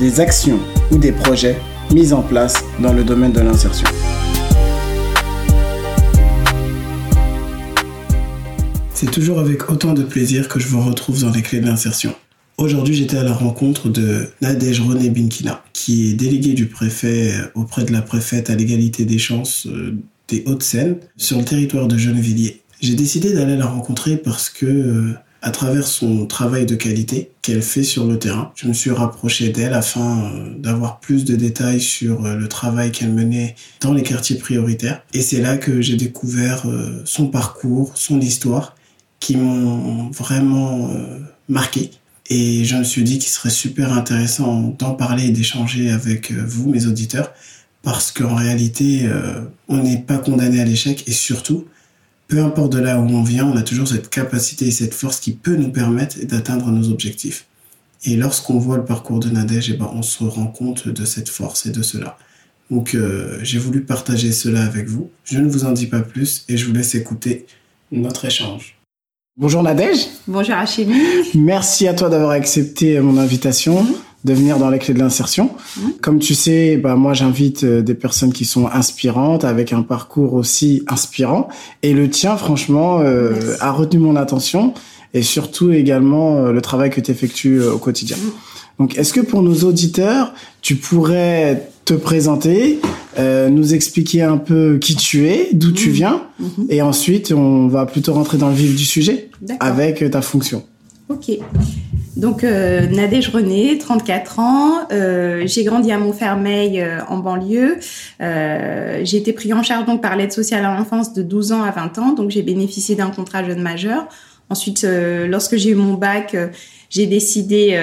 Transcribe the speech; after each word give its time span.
des 0.00 0.20
actions 0.20 0.58
ou 0.90 0.98
des 0.98 1.12
projets 1.12 1.56
mis 1.92 2.12
en 2.12 2.22
place 2.22 2.62
dans 2.80 2.92
le 2.92 3.04
domaine 3.04 3.32
de 3.32 3.40
l'insertion. 3.40 3.86
C'est 8.94 9.10
toujours 9.10 9.40
avec 9.40 9.70
autant 9.70 9.92
de 9.92 10.02
plaisir 10.02 10.48
que 10.48 10.60
je 10.60 10.68
vous 10.68 10.80
retrouve 10.80 11.20
dans 11.20 11.30
les 11.30 11.42
clés 11.42 11.60
d'insertion. 11.60 12.14
Aujourd'hui, 12.58 12.94
j'étais 12.94 13.16
à 13.16 13.24
la 13.24 13.32
rencontre 13.32 13.88
de 13.88 14.28
Nadège 14.40 14.80
René 14.80 15.10
Binkina, 15.10 15.64
qui 15.72 16.10
est 16.10 16.14
délégué 16.14 16.52
du 16.52 16.66
préfet 16.66 17.32
auprès 17.54 17.84
de 17.84 17.92
la 17.92 18.02
préfète 18.02 18.50
à 18.50 18.54
l'égalité 18.54 19.04
des 19.04 19.18
chances 19.18 19.66
euh, 19.66 19.96
des 20.28 20.44
Hauts-de-Seine 20.46 20.96
sur 21.16 21.38
le 21.38 21.44
territoire 21.44 21.88
de 21.88 21.96
Gennevilliers. 21.98 22.60
J'ai 22.80 22.94
décidé 22.94 23.32
d'aller 23.32 23.56
la 23.56 23.66
rencontrer 23.66 24.16
parce 24.16 24.50
que 24.50 24.66
euh, 24.66 25.14
à 25.42 25.50
travers 25.50 25.86
son 25.86 26.26
travail 26.26 26.66
de 26.66 26.76
qualité 26.76 27.32
qu'elle 27.42 27.62
fait 27.62 27.82
sur 27.82 28.06
le 28.06 28.18
terrain. 28.18 28.52
Je 28.54 28.68
me 28.68 28.72
suis 28.72 28.92
rapproché 28.92 29.48
d'elle 29.48 29.74
afin 29.74 30.22
euh, 30.24 30.54
d'avoir 30.56 31.00
plus 31.00 31.24
de 31.24 31.34
détails 31.34 31.80
sur 31.80 32.24
euh, 32.24 32.36
le 32.36 32.48
travail 32.48 32.92
qu'elle 32.92 33.12
menait 33.12 33.56
dans 33.80 33.92
les 33.92 34.04
quartiers 34.04 34.36
prioritaires. 34.36 35.02
Et 35.12 35.20
c'est 35.20 35.40
là 35.40 35.56
que 35.56 35.82
j'ai 35.82 35.96
découvert 35.96 36.62
euh, 36.66 37.02
son 37.04 37.26
parcours, 37.26 37.90
son 37.96 38.20
histoire, 38.20 38.76
qui 39.18 39.36
m'ont 39.36 40.10
vraiment 40.10 40.90
marqué. 41.48 41.92
Et 42.28 42.64
je 42.64 42.74
me 42.74 42.82
suis 42.82 43.04
dit 43.04 43.20
qu'il 43.20 43.30
serait 43.30 43.50
super 43.50 43.92
intéressant 43.92 44.74
d'en 44.76 44.94
parler 44.94 45.26
et 45.26 45.30
d'échanger 45.30 45.92
avec 45.92 46.32
vous, 46.32 46.68
mes 46.68 46.86
auditeurs, 46.86 47.32
parce 47.82 48.10
qu'en 48.10 48.34
réalité, 48.34 49.08
on 49.68 49.76
n'est 49.76 49.98
pas 49.98 50.18
condamné 50.18 50.60
à 50.60 50.64
l'échec 50.64 51.04
et 51.06 51.12
surtout, 51.12 51.66
peu 52.32 52.42
importe 52.42 52.72
de 52.72 52.78
là 52.78 52.98
où 52.98 53.06
on 53.10 53.22
vient, 53.22 53.44
on 53.44 53.58
a 53.58 53.62
toujours 53.62 53.86
cette 53.86 54.08
capacité 54.08 54.66
et 54.66 54.70
cette 54.70 54.94
force 54.94 55.20
qui 55.20 55.32
peut 55.32 55.54
nous 55.54 55.70
permettre 55.70 56.16
d'atteindre 56.24 56.70
nos 56.70 56.88
objectifs. 56.88 57.44
Et 58.04 58.16
lorsqu'on 58.16 58.58
voit 58.58 58.78
le 58.78 58.86
parcours 58.86 59.20
de 59.20 59.28
Nadège, 59.28 59.68
eh 59.68 59.76
ben, 59.76 59.90
on 59.92 60.00
se 60.00 60.24
rend 60.24 60.46
compte 60.46 60.88
de 60.88 61.04
cette 61.04 61.28
force 61.28 61.66
et 61.66 61.72
de 61.72 61.82
cela. 61.82 62.16
Donc 62.70 62.94
euh, 62.94 63.38
j'ai 63.42 63.58
voulu 63.58 63.82
partager 63.82 64.32
cela 64.32 64.64
avec 64.64 64.88
vous. 64.88 65.10
Je 65.24 65.40
ne 65.40 65.46
vous 65.46 65.66
en 65.66 65.72
dis 65.72 65.88
pas 65.88 66.00
plus 66.00 66.46
et 66.48 66.56
je 66.56 66.64
vous 66.64 66.72
laisse 66.72 66.94
écouter 66.94 67.44
notre 67.90 68.24
échange. 68.24 68.78
Bonjour 69.36 69.62
Nadège. 69.62 70.06
Bonjour 70.26 70.54
Achille. 70.54 70.88
Merci 71.34 71.86
à 71.86 71.92
toi 71.92 72.08
d'avoir 72.08 72.30
accepté 72.30 72.98
mon 73.00 73.18
invitation 73.18 73.86
de 74.24 74.34
venir 74.34 74.58
dans 74.58 74.70
les 74.70 74.78
clés 74.78 74.94
de 74.94 74.98
l'insertion. 74.98 75.50
Mmh. 75.76 75.80
Comme 76.00 76.18
tu 76.18 76.34
sais, 76.34 76.76
bah 76.76 76.94
moi 76.94 77.12
j'invite 77.12 77.64
euh, 77.64 77.82
des 77.82 77.94
personnes 77.94 78.32
qui 78.32 78.44
sont 78.44 78.66
inspirantes 78.68 79.44
avec 79.44 79.72
un 79.72 79.82
parcours 79.82 80.34
aussi 80.34 80.84
inspirant 80.88 81.48
et 81.82 81.92
le 81.92 82.08
tien 82.08 82.36
franchement 82.36 83.00
euh, 83.00 83.56
a 83.60 83.72
retenu 83.72 84.00
mon 84.00 84.16
attention 84.16 84.74
et 85.14 85.22
surtout 85.22 85.72
également 85.72 86.36
euh, 86.36 86.52
le 86.52 86.60
travail 86.60 86.90
que 86.90 87.00
tu 87.00 87.10
effectues 87.10 87.62
au 87.62 87.78
quotidien. 87.78 88.16
Mmh. 88.16 88.30
Donc 88.78 88.96
est-ce 88.96 89.12
que 89.12 89.20
pour 89.20 89.42
nos 89.42 89.64
auditeurs, 89.64 90.32
tu 90.60 90.76
pourrais 90.76 91.68
te 91.84 91.94
présenter, 91.94 92.78
nous 93.18 93.74
expliquer 93.74 94.22
un 94.22 94.38
peu 94.38 94.78
qui 94.80 94.94
tu 94.94 95.26
es, 95.26 95.50
d'où 95.52 95.72
tu 95.72 95.90
mmh. 95.90 95.92
viens 95.92 96.22
et 96.68 96.80
ensuite 96.80 97.32
on 97.32 97.66
va 97.66 97.86
plutôt 97.86 98.14
rentrer 98.14 98.38
dans 98.38 98.48
le 98.48 98.54
vif 98.54 98.74
du 98.74 98.84
sujet 98.84 99.30
avec 99.60 100.08
ta 100.10 100.22
fonction. 100.22 100.62
OK. 101.08 101.38
Donc 102.16 102.44
euh, 102.44 102.86
Nadège 102.88 103.30
René, 103.30 103.78
34 103.78 104.38
ans, 104.38 104.72
euh, 104.92 105.44
j'ai 105.46 105.64
grandi 105.64 105.90
à 105.92 105.98
Montfermeil 105.98 106.80
euh, 106.80 106.98
en 107.08 107.18
banlieue. 107.18 107.78
Euh, 108.20 109.00
j'ai 109.02 109.16
été 109.16 109.32
pris 109.32 109.52
en 109.54 109.62
charge 109.62 109.86
donc 109.86 110.02
par 110.02 110.16
l'aide 110.16 110.32
sociale 110.32 110.64
à 110.66 110.76
l'enfance 110.76 111.14
de 111.14 111.22
12 111.22 111.52
ans 111.52 111.62
à 111.62 111.70
20 111.70 111.98
ans, 111.98 112.12
donc 112.12 112.30
j'ai 112.30 112.42
bénéficié 112.42 112.96
d'un 112.96 113.10
contrat 113.10 113.42
jeune 113.44 113.62
majeur. 113.62 114.06
Ensuite, 114.50 114.84
euh, 114.84 115.26
lorsque 115.26 115.56
j'ai 115.56 115.70
eu 115.70 115.74
mon 115.74 115.94
bac, 115.94 116.36
j'ai 116.90 117.06
décidé 117.06 117.80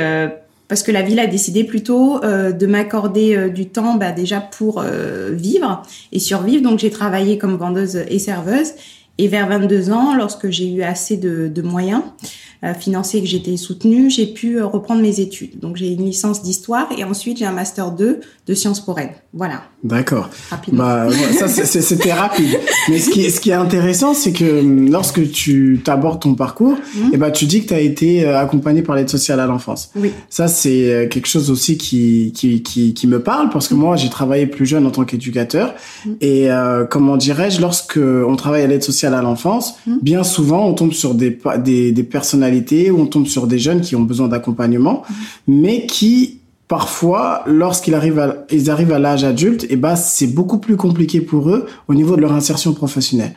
parce 0.68 0.84
que 0.84 0.92
la 0.92 1.02
ville 1.02 1.20
a 1.20 1.26
décidé 1.26 1.64
plutôt 1.64 2.20
de 2.22 2.66
m'accorder 2.68 3.50
du 3.50 3.70
temps 3.70 3.96
bah, 3.96 4.12
déjà 4.12 4.40
pour 4.40 4.84
vivre 5.32 5.82
et 6.12 6.20
survivre. 6.20 6.62
Donc 6.62 6.78
j'ai 6.78 6.92
travaillé 6.92 7.40
comme 7.40 7.56
vendeuse 7.56 8.04
et 8.08 8.20
serveuse. 8.20 8.74
Et 9.20 9.28
vers 9.28 9.50
22 9.50 9.92
ans, 9.92 10.16
lorsque 10.16 10.50
j'ai 10.50 10.72
eu 10.72 10.82
assez 10.82 11.18
de, 11.18 11.50
de 11.50 11.62
moyens, 11.62 12.02
euh, 12.62 12.74
financier 12.74 13.22
que 13.22 13.28
j'étais 13.28 13.56
soutenue, 13.56 14.10
j'ai 14.10 14.26
pu 14.28 14.58
euh, 14.58 14.66
reprendre 14.66 15.02
mes 15.02 15.22
études. 15.22 15.60
Donc 15.62 15.78
j'ai 15.78 15.94
une 15.94 16.04
licence 16.04 16.44
d'histoire 16.44 16.90
et 16.98 17.06
ensuite 17.06 17.38
j'ai 17.38 17.46
un 17.46 17.54
master 17.54 17.92
2 17.92 18.20
de 18.48 18.54
sciences 18.54 18.82
pour 18.82 19.00
elle. 19.00 19.12
Voilà. 19.32 19.64
D'accord. 19.82 20.30
Bah, 20.74 21.08
ça 21.38 21.48
c'était 21.48 22.12
rapide. 22.12 22.60
Mais 22.90 23.00
ce 23.00 23.12
qui, 23.12 23.22
est, 23.22 23.30
ce 23.30 23.40
qui 23.40 23.52
est 23.52 23.54
intéressant, 23.54 24.14
c'est 24.14 24.34
que 24.34 24.60
hum, 24.60 24.92
lorsque 24.92 25.32
tu 25.32 25.80
t'abordes 25.86 26.22
ton 26.22 26.36
parcours, 26.36 26.74
mmh. 26.74 27.00
et 27.00 27.10
eh 27.14 27.18
ben 27.18 27.32
tu 27.32 27.46
dis 27.46 27.62
que 27.62 27.70
tu 27.70 27.74
as 27.74 27.80
été 27.80 28.26
euh, 28.26 28.38
accompagné 28.38 28.82
par 28.82 28.98
l'aide 28.98 29.10
sociale 29.10 29.40
à 29.40 29.46
l'enfance. 29.46 29.92
Oui. 29.96 30.12
Ça 30.30 30.50
c'est 30.50 31.08
quelque 31.10 31.30
chose 31.30 31.52
aussi 31.52 31.78
qui 31.78 32.34
qui, 32.36 32.62
qui, 32.62 32.94
qui 32.94 33.08
me 33.08 33.22
parle 33.22 33.52
parce 33.52 33.70
que 33.70 33.74
mmh. 33.74 33.78
moi 33.78 33.96
j'ai 33.96 34.10
travaillé 34.10 34.48
plus 34.48 34.66
jeune 34.66 34.86
en 34.86 34.92
tant 34.92 35.06
qu'éducateur 35.06 35.76
mmh. 36.06 36.10
et 36.20 36.52
euh, 36.52 36.84
comment 36.84 37.16
dirais-je, 37.16 37.62
lorsque 37.62 37.98
on 37.98 38.36
travaille 38.36 38.64
à 38.64 38.68
l'aide 38.68 38.84
sociale 38.84 39.09
à 39.14 39.22
l'enfance, 39.22 39.76
bien 40.02 40.24
souvent 40.24 40.66
on 40.66 40.74
tombe 40.74 40.94
sur 40.94 41.14
des 41.14 41.38
des, 41.64 41.92
des 41.92 42.04
personnalités 42.04 42.92
où 42.92 43.00
on 43.02 43.06
tombe 43.06 43.28
sur 43.28 43.48
des 43.48 43.60
jeunes 43.60 43.82
qui 43.82 43.96
ont 43.96 44.02
besoin 44.02 44.28
d'accompagnement, 44.28 45.04
mais 45.48 45.86
qui 45.86 46.40
parfois, 46.70 47.44
lorsqu'ils 47.48 47.96
arrivent 47.96 48.20
à, 48.20 48.46
ils 48.52 48.70
arrivent 48.70 48.94
à 48.94 49.00
l'âge 49.00 49.26
adulte, 49.26 49.66
et 49.66 49.72
eh 49.72 49.76
ben, 49.76 49.96
c'est 49.98 50.28
beaucoup 50.28 50.60
plus 50.60 50.78
compliqué 50.78 51.20
pour 51.20 51.50
eux 51.50 51.66
au 51.90 51.96
niveau 51.96 52.16
de 52.16 52.22
leur 52.22 52.32
insertion 52.32 52.74
professionnelle. 52.74 53.34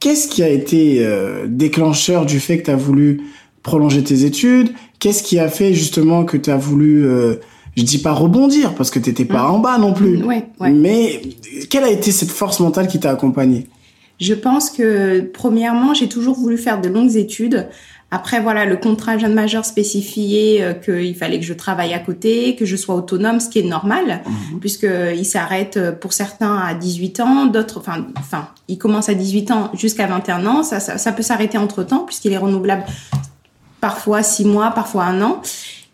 Qu'est-ce 0.00 0.28
qui 0.28 0.42
a 0.42 0.48
été 0.48 0.98
euh, 1.00 1.46
déclencheur 1.48 2.24
du 2.24 2.40
fait 2.40 2.58
que 2.58 2.66
tu 2.66 2.70
as 2.70 2.76
voulu 2.76 3.22
prolonger 3.62 4.04
tes 4.04 4.24
études? 4.24 4.70
Qu'est-ce 5.00 5.24
qui 5.24 5.38
a 5.40 5.48
fait 5.48 5.74
justement 5.74 6.24
que 6.24 6.36
tu 6.36 6.48
as 6.48 6.56
voulu, 6.56 7.04
euh, 7.04 7.34
je 7.76 7.82
dis 7.82 7.98
pas 7.98 8.12
rebondir 8.12 8.72
parce 8.74 8.90
que 8.90 9.00
t'étais 9.00 9.24
pas 9.24 9.42
mmh. 9.42 9.54
en 9.54 9.58
bas 9.58 9.78
non 9.78 9.92
plus, 9.92 10.22
mais 10.60 11.20
quelle 11.68 11.84
a 11.84 11.90
été 11.90 12.12
cette 12.12 12.30
force 12.30 12.60
mentale 12.60 12.86
qui 12.86 13.00
t'a 13.00 13.10
accompagné 13.10 13.66
Je 14.18 14.34
pense 14.34 14.70
que 14.70 15.20
premièrement, 15.20 15.94
j'ai 15.94 16.08
toujours 16.08 16.36
voulu 16.36 16.56
faire 16.56 16.80
de 16.80 16.88
longues 16.88 17.16
études 17.16 17.68
après, 18.12 18.40
voilà, 18.40 18.64
le 18.64 18.76
contrat 18.76 19.18
jeune 19.18 19.34
majeur 19.34 19.64
spécifiait 19.64 20.62
euh, 20.62 20.74
qu'il 20.74 21.16
fallait 21.16 21.40
que 21.40 21.44
je 21.44 21.52
travaille 21.52 21.92
à 21.92 21.98
côté, 21.98 22.54
que 22.54 22.64
je 22.64 22.76
sois 22.76 22.94
autonome, 22.94 23.40
ce 23.40 23.48
qui 23.48 23.58
est 23.58 23.64
normal, 23.64 24.22
mhm. 24.24 24.60
puisqu'il 24.60 25.26
s'arrête 25.26 25.76
euh, 25.76 25.90
pour 25.90 26.12
certains 26.12 26.56
à 26.56 26.74
18 26.74 27.20
ans, 27.20 27.46
d'autres, 27.46 27.80
enfin, 27.80 28.06
enfin, 28.16 28.48
il 28.68 28.78
commence 28.78 29.08
à 29.08 29.14
18 29.14 29.50
ans 29.50 29.70
jusqu'à 29.74 30.06
21 30.06 30.46
ans. 30.46 30.62
Ça, 30.62 30.78
ça, 30.78 30.98
ça 30.98 31.12
peut 31.12 31.22
s'arrêter 31.22 31.58
entre 31.58 31.82
temps, 31.82 32.04
puisqu'il 32.04 32.32
est 32.32 32.38
renouvelable 32.38 32.84
parfois 33.80 34.22
six 34.22 34.44
mois, 34.44 34.70
parfois 34.70 35.04
un 35.04 35.20
an. 35.22 35.42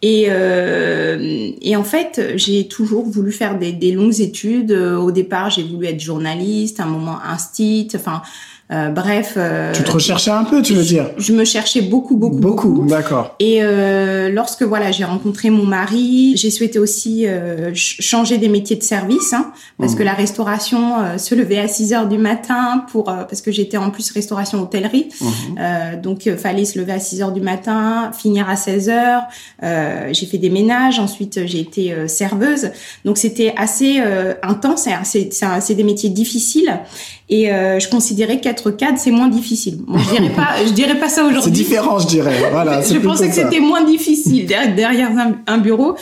Et, 0.04 0.26
euh, 0.28 1.52
et 1.60 1.76
en 1.76 1.84
fait, 1.84 2.32
j'ai 2.34 2.66
toujours 2.66 3.08
voulu 3.08 3.30
faire 3.30 3.58
des, 3.58 3.72
des 3.72 3.92
longues 3.92 4.20
études. 4.20 4.72
Au 4.72 5.12
départ, 5.12 5.50
j'ai 5.50 5.62
voulu 5.62 5.86
être 5.86 6.00
journaliste, 6.00 6.80
un 6.80 6.86
moment 6.86 7.20
instit, 7.22 7.88
enfin 7.94 8.22
euh, 8.72 8.88
bref. 8.88 9.34
Euh, 9.36 9.72
tu 9.72 9.82
te 9.82 9.90
recherchais 9.90 10.30
un 10.30 10.44
peu, 10.44 10.62
tu 10.62 10.72
veux 10.72 10.82
dire 10.82 11.10
Je 11.19 11.32
me 11.32 11.44
cherchais 11.44 11.82
beaucoup, 11.82 12.16
beaucoup, 12.16 12.38
beaucoup. 12.38 12.86
d'accord. 12.86 13.34
Et 13.38 13.58
euh, 13.62 14.30
lorsque 14.30 14.62
voilà, 14.62 14.90
j'ai 14.92 15.04
rencontré 15.04 15.50
mon 15.50 15.64
mari, 15.64 16.34
j'ai 16.36 16.50
souhaité 16.50 16.78
aussi 16.78 17.26
changer 17.74 18.38
des 18.38 18.48
métiers 18.48 18.76
de 18.76 18.82
service, 18.82 19.32
hein, 19.32 19.52
parce 19.78 19.92
mmh. 19.92 19.96
que 19.96 20.02
la 20.02 20.14
restauration 20.14 21.19
se 21.19 21.34
levait 21.34 21.58
à 21.58 21.69
6 21.69 21.92
heures 21.92 22.08
du 22.08 22.19
matin 22.19 22.84
pour 22.90 23.04
parce 23.04 23.42
que 23.42 23.52
j'étais 23.52 23.76
en 23.76 23.90
plus 23.90 24.10
restauration 24.10 24.62
hôtellerie, 24.62 25.08
mmh. 25.20 26.00
donc 26.02 26.30
fallait 26.36 26.64
se 26.64 26.78
lever 26.78 26.92
à 26.92 27.00
6 27.00 27.22
heures 27.22 27.32
du 27.32 27.40
matin, 27.40 28.10
finir 28.12 28.48
à 28.48 28.56
16 28.56 28.88
heures. 28.88 29.22
j'ai 29.60 30.26
fait 30.26 30.38
des 30.38 30.50
ménages, 30.50 30.98
ensuite 30.98 31.46
j'ai 31.46 31.60
été 31.60 31.94
serveuse, 32.08 32.70
donc 33.04 33.18
c'était 33.18 33.52
assez 33.56 34.00
intense. 34.42 34.88
C'est 35.04 35.75
des 35.75 35.84
métiers 35.84 36.10
difficiles 36.10 36.80
et 37.28 37.46
je 37.46 37.88
considérais 37.88 38.40
qu'être 38.40 38.62
cadre, 38.70 38.99
c'est 38.99 39.11
moins 39.11 39.29
difficile. 39.29 39.81
je 39.88 40.11
dirais 40.11 40.35
pas, 40.35 40.49
je 40.64 40.73
dirais 40.73 40.99
pas 40.99 41.09
ça 41.09 41.25
aujourd'hui. 41.25 41.43
C'est 41.44 41.50
différent, 41.50 41.99
je 41.99 42.06
dirais. 42.06 42.35
Voilà. 42.50 42.81
je 42.81 42.99
pensais 42.99 43.29
que 43.29 43.35
c'était 43.35 43.61
moins 43.61 43.85
difficile 43.85 44.47
derrière 44.47 45.11
un, 45.47 45.59
bureau. 45.59 45.97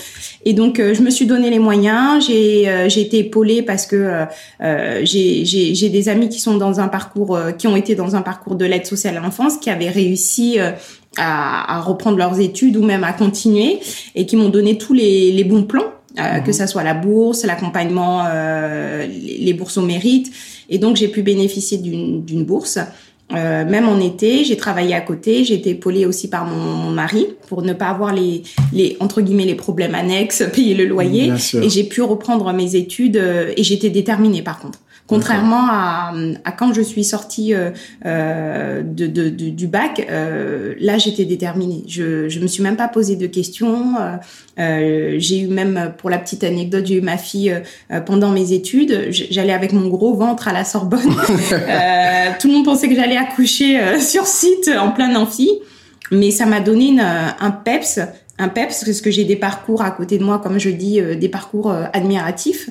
Et 0.45 0.53
donc, 0.53 0.79
euh, 0.79 0.95
je 0.95 1.03
me 1.03 1.11
suis 1.11 1.27
donné 1.27 1.51
les 1.51 1.59
moyens. 1.59 2.27
J'ai 2.27 2.69
euh, 2.69 2.89
j'ai 2.89 3.03
été 3.03 3.19
épaulée 3.19 3.62
parce 3.62 3.87
que 3.87 4.27
euh, 4.62 5.01
j'ai 5.05 5.45
j'ai 5.45 5.89
des 5.89 6.09
amis 6.09 6.29
qui 6.29 6.41
sont 6.41 6.57
dans 6.57 6.81
un 6.81 6.89
parcours, 6.89 7.39
qui 7.59 7.67
ont 7.67 7.77
été 7.77 7.95
dans 7.95 8.17
un 8.17 8.23
parcours 8.23 8.55
de 8.55 8.65
l'aide 8.65 8.87
sociale 8.87 9.17
à 9.17 9.21
l'enfance, 9.21 9.57
qui 9.57 9.71
avaient 9.71 9.91
réussi 9.91 10.59
à, 10.59 11.77
à, 11.77 11.81
reprendre 11.81 12.17
leurs 12.17 12.41
études 12.41 12.77
ou 12.77 12.85
même 12.85 13.05
à 13.05 13.12
continuer 13.12 13.81
et 14.15 14.27
qui 14.27 14.37
m'ont 14.37 14.49
donné 14.49 14.79
tous 14.79 14.93
les, 14.93 15.33
les 15.33 15.45
bons 15.45 15.65
plans 15.65 15.93
euh, 16.19 16.41
que 16.41 16.51
ça 16.51 16.67
soit 16.67 16.83
la 16.83 16.95
bourse, 16.95 17.45
l'accompagnement, 17.45 18.25
euh, 18.27 19.07
les, 19.07 19.39
les 19.39 19.53
bourses 19.55 19.79
au 19.79 19.83
mérite. 19.83 20.33
Et 20.70 20.78
donc, 20.78 20.96
j'ai 20.96 21.08
pu 21.08 21.22
bénéficier 21.22 21.78
d'une 21.78 22.25
d'une 22.25 22.44
bourse. 22.44 22.78
Euh, 23.32 23.64
même 23.64 23.88
en 23.88 24.00
été, 24.00 24.44
j'ai 24.44 24.56
travaillé 24.56 24.93
à 24.94 25.00
côté. 25.00 25.44
J'ai 25.44 25.55
été 25.55 25.70
épaulée 25.70 26.05
aussi 26.05 26.28
par 26.28 26.44
mon, 26.46 26.56
mon 26.56 26.90
mari 26.90 27.28
pour 27.49 27.62
ne 27.62 27.72
pas 27.72 27.87
avoir 27.87 28.12
les, 28.12 28.43
les 28.72 28.96
entre 28.99 29.20
guillemets 29.20 29.44
les 29.44 29.55
problèmes 29.55 29.94
annexes, 29.94 30.43
payer 30.52 30.75
le 30.75 30.84
loyer. 30.87 31.32
Et 31.62 31.69
j'ai 31.69 31.84
pu 31.84 32.02
reprendre 32.02 32.52
mes 32.52 32.75
études. 32.75 33.17
euh, 33.17 33.52
et 33.56 33.62
j'étais 33.62 33.90
déterminée 33.90 34.43
par 34.43 34.58
contre. 34.58 34.81
Contrairement 35.11 35.67
à, 35.69 36.12
à 36.45 36.53
quand 36.53 36.73
je 36.73 36.81
suis 36.83 37.03
sortie 37.05 37.53
euh, 37.53 37.71
euh, 38.07 38.83
de, 38.83 39.07
de, 39.07 39.29
de- 39.29 39.51
du 39.51 39.67
bac, 39.67 40.07
euh, 40.09 40.75
là 40.79 40.99
j'étais 40.99 41.25
déterminée. 41.25 41.83
Je 41.89 42.29
je 42.29 42.39
me 42.39 42.47
suis 42.47 42.62
même 42.62 42.77
pas 42.77 42.89
posé 42.89 43.17
de 43.17 43.27
questions. 43.27 43.95
Euh, 44.01 44.17
euh, 44.61 45.15
j'ai 45.19 45.41
eu 45.41 45.49
même 45.49 45.93
pour 45.99 46.11
la 46.11 46.19
petite 46.19 46.45
anecdote, 46.45 46.87
j'ai 46.87 46.95
eu 46.99 47.01
ma 47.01 47.17
fille 47.19 47.53
pendant 48.07 48.31
mes 48.31 48.53
études. 48.53 49.09
J'allais 49.11 49.53
avec 49.53 49.73
mon 49.73 49.89
gros 49.89 50.15
ventre 50.15 50.47
à 50.49 50.53
la 50.53 50.65
Sorbonne. 50.65 51.01
Euh, 51.53 52.31
tout 52.41 52.49
le 52.49 52.55
monde 52.55 52.65
pensait 52.65 52.89
que 52.89 52.95
j'allais 52.95 53.17
accoucher 53.17 53.81
euh, 53.81 53.99
sur 54.12 54.27
site 54.27 54.71
en 54.79 54.91
plein 54.93 55.15
amphi, 55.17 55.51
mais 56.12 56.31
ça 56.31 56.47
m'a 56.47 56.61
donné 56.61 56.89
une, 56.89 57.01
un 57.01 57.51
peps. 57.51 57.99
Un 58.39 58.49
peps 58.49 58.85
parce 58.85 59.01
que 59.03 59.11
j'ai 59.11 59.25
des 59.25 59.37
parcours 59.37 59.83
à 59.83 59.91
côté 59.91 60.17
de 60.17 60.25
moi, 60.25 60.39
comme 60.39 60.59
je 60.59 60.71
dis, 60.71 61.01
euh, 61.01 61.15
des 61.15 61.29
parcours 61.29 61.71
admiratifs. 61.93 62.71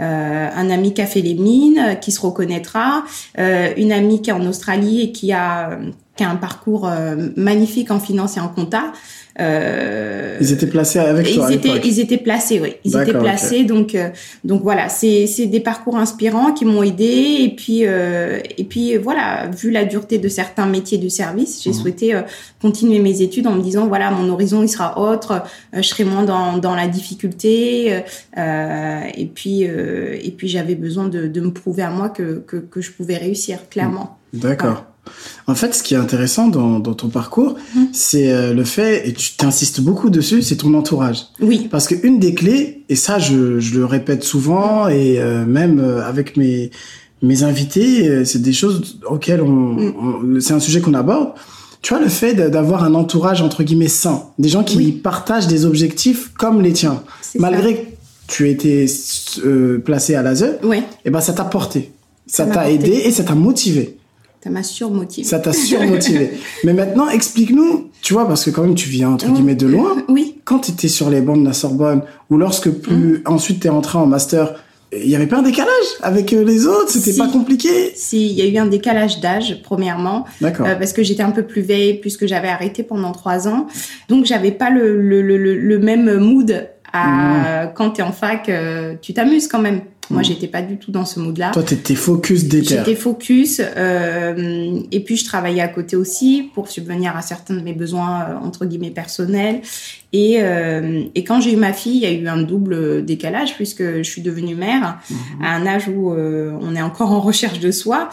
Euh, 0.00 0.48
un 0.54 0.70
ami 0.70 0.92
qui 0.92 1.00
a 1.00 1.06
fait 1.06 1.22
les 1.22 1.34
mines, 1.34 1.78
euh, 1.78 1.94
qui 1.94 2.12
se 2.12 2.20
reconnaîtra. 2.20 3.04
Euh, 3.38 3.72
une 3.76 3.92
amie 3.92 4.20
qui 4.20 4.30
est 4.30 4.34
en 4.34 4.46
Australie 4.46 5.00
et 5.02 5.12
qui 5.12 5.32
a, 5.32 5.78
qui 6.16 6.24
a 6.24 6.30
un 6.30 6.36
parcours 6.36 6.90
magnifique 7.36 7.90
en 7.90 8.00
finance 8.00 8.36
et 8.36 8.40
en 8.40 8.48
compta. 8.48 8.92
Euh, 9.38 10.38
Ils 10.40 10.52
étaient 10.52 10.66
placés 10.66 10.98
avec 10.98 11.26
toi 11.34 11.46
à 11.46 11.50
ils 11.50 11.54
étaient, 11.56 11.80
ils 11.84 12.00
étaient 12.00 12.16
placés, 12.16 12.58
oui. 12.60 12.74
Ils 12.84 12.96
étaient 12.96 13.12
placés, 13.12 13.64
donc 13.64 13.94
euh, 13.94 14.08
donc 14.44 14.62
voilà, 14.62 14.88
c'est 14.88 15.26
c'est 15.26 15.46
des 15.46 15.60
parcours 15.60 15.96
inspirants 15.98 16.52
qui 16.52 16.64
m'ont 16.64 16.82
aidé 16.82 17.38
et 17.42 17.54
puis 17.54 17.82
euh, 17.84 18.38
et 18.56 18.64
puis 18.64 18.96
voilà, 18.96 19.48
vu 19.48 19.70
la 19.70 19.84
dureté 19.84 20.18
de 20.18 20.28
certains 20.28 20.66
métiers 20.66 20.98
du 20.98 21.10
service, 21.10 21.62
j'ai 21.62 21.70
Mhm. 21.70 21.76
souhaité 21.76 22.20
continuer 22.62 22.98
mes 22.98 23.20
études 23.20 23.46
en 23.46 23.52
me 23.52 23.62
disant 23.62 23.86
voilà, 23.86 24.10
mon 24.10 24.28
horizon 24.30 24.62
il 24.62 24.68
sera 24.68 24.98
autre, 24.98 25.42
je 25.74 25.82
serai 25.82 26.04
moins 26.04 26.24
dans 26.24 26.56
dans 26.56 26.74
la 26.74 26.88
difficulté 26.88 28.02
et 28.36 29.26
puis 29.34 29.62
et 29.62 30.34
puis 30.36 30.48
j'avais 30.48 30.74
besoin 30.76 31.08
de 31.08 31.26
de 31.26 31.40
me 31.40 31.50
prouver 31.52 31.82
à 31.82 31.90
moi 31.90 32.08
que 32.08 32.42
que 32.46 32.56
que 32.56 32.80
je 32.80 32.90
pouvais 32.92 33.16
réussir 33.16 33.68
clairement. 33.68 34.18
D'accord. 34.32 34.84
En 35.46 35.54
fait, 35.54 35.74
ce 35.74 35.82
qui 35.82 35.94
est 35.94 35.96
intéressant 35.98 36.48
dans, 36.48 36.78
dans 36.80 36.94
ton 36.94 37.08
parcours, 37.08 37.54
Mhm. 37.74 37.88
c'est 37.92 38.32
euh, 38.32 38.52
le 38.54 38.64
fait, 38.64 39.08
et 39.08 39.12
tu 39.12 39.36
t'insistes 39.36 39.80
beaucoup 39.80 40.10
dessus, 40.10 40.42
c'est 40.42 40.56
ton 40.56 40.74
entourage. 40.74 41.18
Oui, 41.40 41.68
Parce 41.70 41.86
qu'une 41.86 42.18
des 42.18 42.34
clés, 42.34 42.82
et 42.88 42.96
ça 42.96 43.18
je, 43.18 43.58
je 43.60 43.78
le 43.78 43.84
répète 43.84 44.24
souvent, 44.24 44.88
et 44.88 45.18
euh, 45.20 45.44
même 45.46 45.78
euh, 45.80 46.02
avec 46.06 46.36
mes, 46.36 46.70
mes 47.22 47.42
invités, 47.42 48.24
c'est 48.24 48.42
des 48.42 48.52
choses 48.52 48.98
auxquelles 49.08 49.40
on, 49.42 49.46
Mm. 49.74 49.94
on- 50.36 50.40
c'est 50.40 50.54
un 50.54 50.60
sujet 50.60 50.80
qu'on 50.80 50.94
aborde. 50.94 51.30
Tu 51.82 51.94
vois, 51.94 52.02
le 52.02 52.08
fait 52.08 52.34
d'avoir 52.34 52.82
un 52.82 52.94
entourage, 52.94 53.42
entre 53.42 53.62
guillemets, 53.62 53.86
sain. 53.88 54.24
Des 54.40 54.48
gens 54.48 54.64
qui 54.64 54.76
Oui. 54.76 54.90
partagent 54.92 55.46
des 55.46 55.64
objectifs 55.64 56.32
comme 56.36 56.60
les 56.60 56.72
tiens. 56.72 57.02
Malgré 57.38 57.76
que 57.76 57.86
tu 58.26 58.50
étais 58.50 58.86
euh, 59.44 59.78
placé 59.78 60.16
à 60.16 60.22
l'ASE. 60.22 60.56
Ouais, 60.64 60.82
et 61.04 61.10
ben 61.10 61.20
ça 61.20 61.32
t'a 61.32 61.44
porté. 61.44 61.92
Ça 62.26 62.44
t'a 62.46 62.68
aidé 62.72 62.90
et 62.90 63.12
ça 63.12 63.22
t'a 63.22 63.36
motivé. 63.36 63.98
Ça 64.46 64.52
m'a 64.52 64.62
surmotivé. 64.62 65.26
Ça 65.26 65.40
t'a 65.40 65.52
surmotivé. 65.52 66.30
Mais 66.64 66.72
maintenant, 66.72 67.08
explique-nous, 67.08 67.90
tu 68.00 68.12
vois, 68.12 68.28
parce 68.28 68.44
que 68.44 68.50
quand 68.50 68.62
même 68.62 68.76
tu 68.76 68.88
viens, 68.88 69.10
entre 69.10 69.28
Mm. 69.28 69.34
guillemets, 69.34 69.54
de 69.56 69.66
loin. 69.66 69.96
Oui, 70.08 70.38
Quand 70.44 70.60
tu 70.60 70.70
étais 70.70 70.86
sur 70.86 71.10
les 71.10 71.20
bancs 71.20 71.40
de 71.40 71.44
la 71.44 71.52
Sorbonne, 71.52 72.02
ou 72.30 72.36
lorsque 72.38 72.68
Mm. 72.68 72.74
plus, 72.80 73.22
ensuite 73.26 73.58
t'es 73.60 73.68
rentré 73.68 73.98
en 73.98 74.06
master, 74.06 74.54
il 74.96 75.08
y 75.10 75.16
avait 75.16 75.26
pas 75.26 75.38
un 75.38 75.42
décalage 75.42 75.88
avec 76.00 76.32
euh, 76.32 76.44
les 76.44 76.66
autres, 76.68 76.90
c'était 76.90 77.10
Si. 77.10 77.18
pas 77.18 77.26
compliqué? 77.26 77.92
si 77.96 78.28
il 78.30 78.34
y 78.34 78.42
a 78.42 78.46
eu 78.46 78.56
un 78.56 78.66
décalage 78.66 79.18
d'âge 79.20 79.60
premièrement. 79.64 80.24
D'accord. 80.40 80.64
Euh, 80.68 80.76
parce 80.76 80.92
que 80.92 81.02
j'étais 81.02 81.24
un 81.24 81.32
peu 81.32 81.42
plus 81.42 81.62
vieille 81.62 81.94
puisque 82.00 82.26
j'avais 82.28 82.46
arrêté 82.48 82.84
pendant 82.84 83.10
trois 83.10 83.48
ans. 83.48 83.66
Donc 84.08 84.26
j'avais 84.26 84.52
pas 84.52 84.70
le, 84.70 85.00
le, 85.02 85.22
le, 85.22 85.78
même 85.80 86.18
mood 86.18 86.68
à 86.92 87.66
quand 87.74 87.90
t'es 87.90 88.02
en 88.02 88.12
fac, 88.12 88.48
euh, 88.48 88.94
tu 89.02 89.12
t'amuses 89.12 89.48
quand 89.48 89.58
même. 89.58 89.80
Moi, 90.10 90.20
Mhm. 90.20 90.24
j'étais 90.24 90.46
pas 90.46 90.62
du 90.62 90.76
tout 90.76 90.90
dans 90.90 91.04
ce 91.04 91.18
mood-là. 91.20 91.50
Toi, 91.52 91.62
t'étais 91.62 91.94
focus 91.94 92.44
déter. 92.44 92.76
J'étais 92.76 92.94
focus 92.94 93.60
euh, 93.60 94.80
et 94.92 95.00
puis 95.00 95.16
je 95.16 95.24
travaillais 95.24 95.60
à 95.62 95.68
côté 95.68 95.96
aussi 95.96 96.50
pour 96.54 96.68
subvenir 96.68 97.16
à 97.16 97.22
certains 97.22 97.54
de 97.54 97.60
mes 97.60 97.72
besoins 97.72 98.22
euh, 98.22 98.46
entre 98.46 98.64
guillemets 98.66 98.90
personnels. 98.90 99.60
Et, 100.12 100.36
euh, 100.40 101.02
et 101.14 101.24
quand 101.24 101.40
j'ai 101.40 101.52
eu 101.52 101.56
ma 101.56 101.72
fille, 101.72 101.96
il 101.96 102.02
y 102.02 102.06
a 102.06 102.12
eu 102.12 102.26
un 102.28 102.42
double 102.42 103.04
décalage 103.04 103.54
puisque 103.56 103.82
je 103.98 104.02
suis 104.02 104.22
devenue 104.22 104.54
mère 104.54 104.98
Mhm. 105.10 105.16
à 105.44 105.54
un 105.56 105.66
âge 105.66 105.88
où 105.88 106.12
euh, 106.12 106.52
on 106.60 106.74
est 106.76 106.82
encore 106.82 107.12
en 107.12 107.20
recherche 107.20 107.60
de 107.60 107.70
soi. 107.70 108.08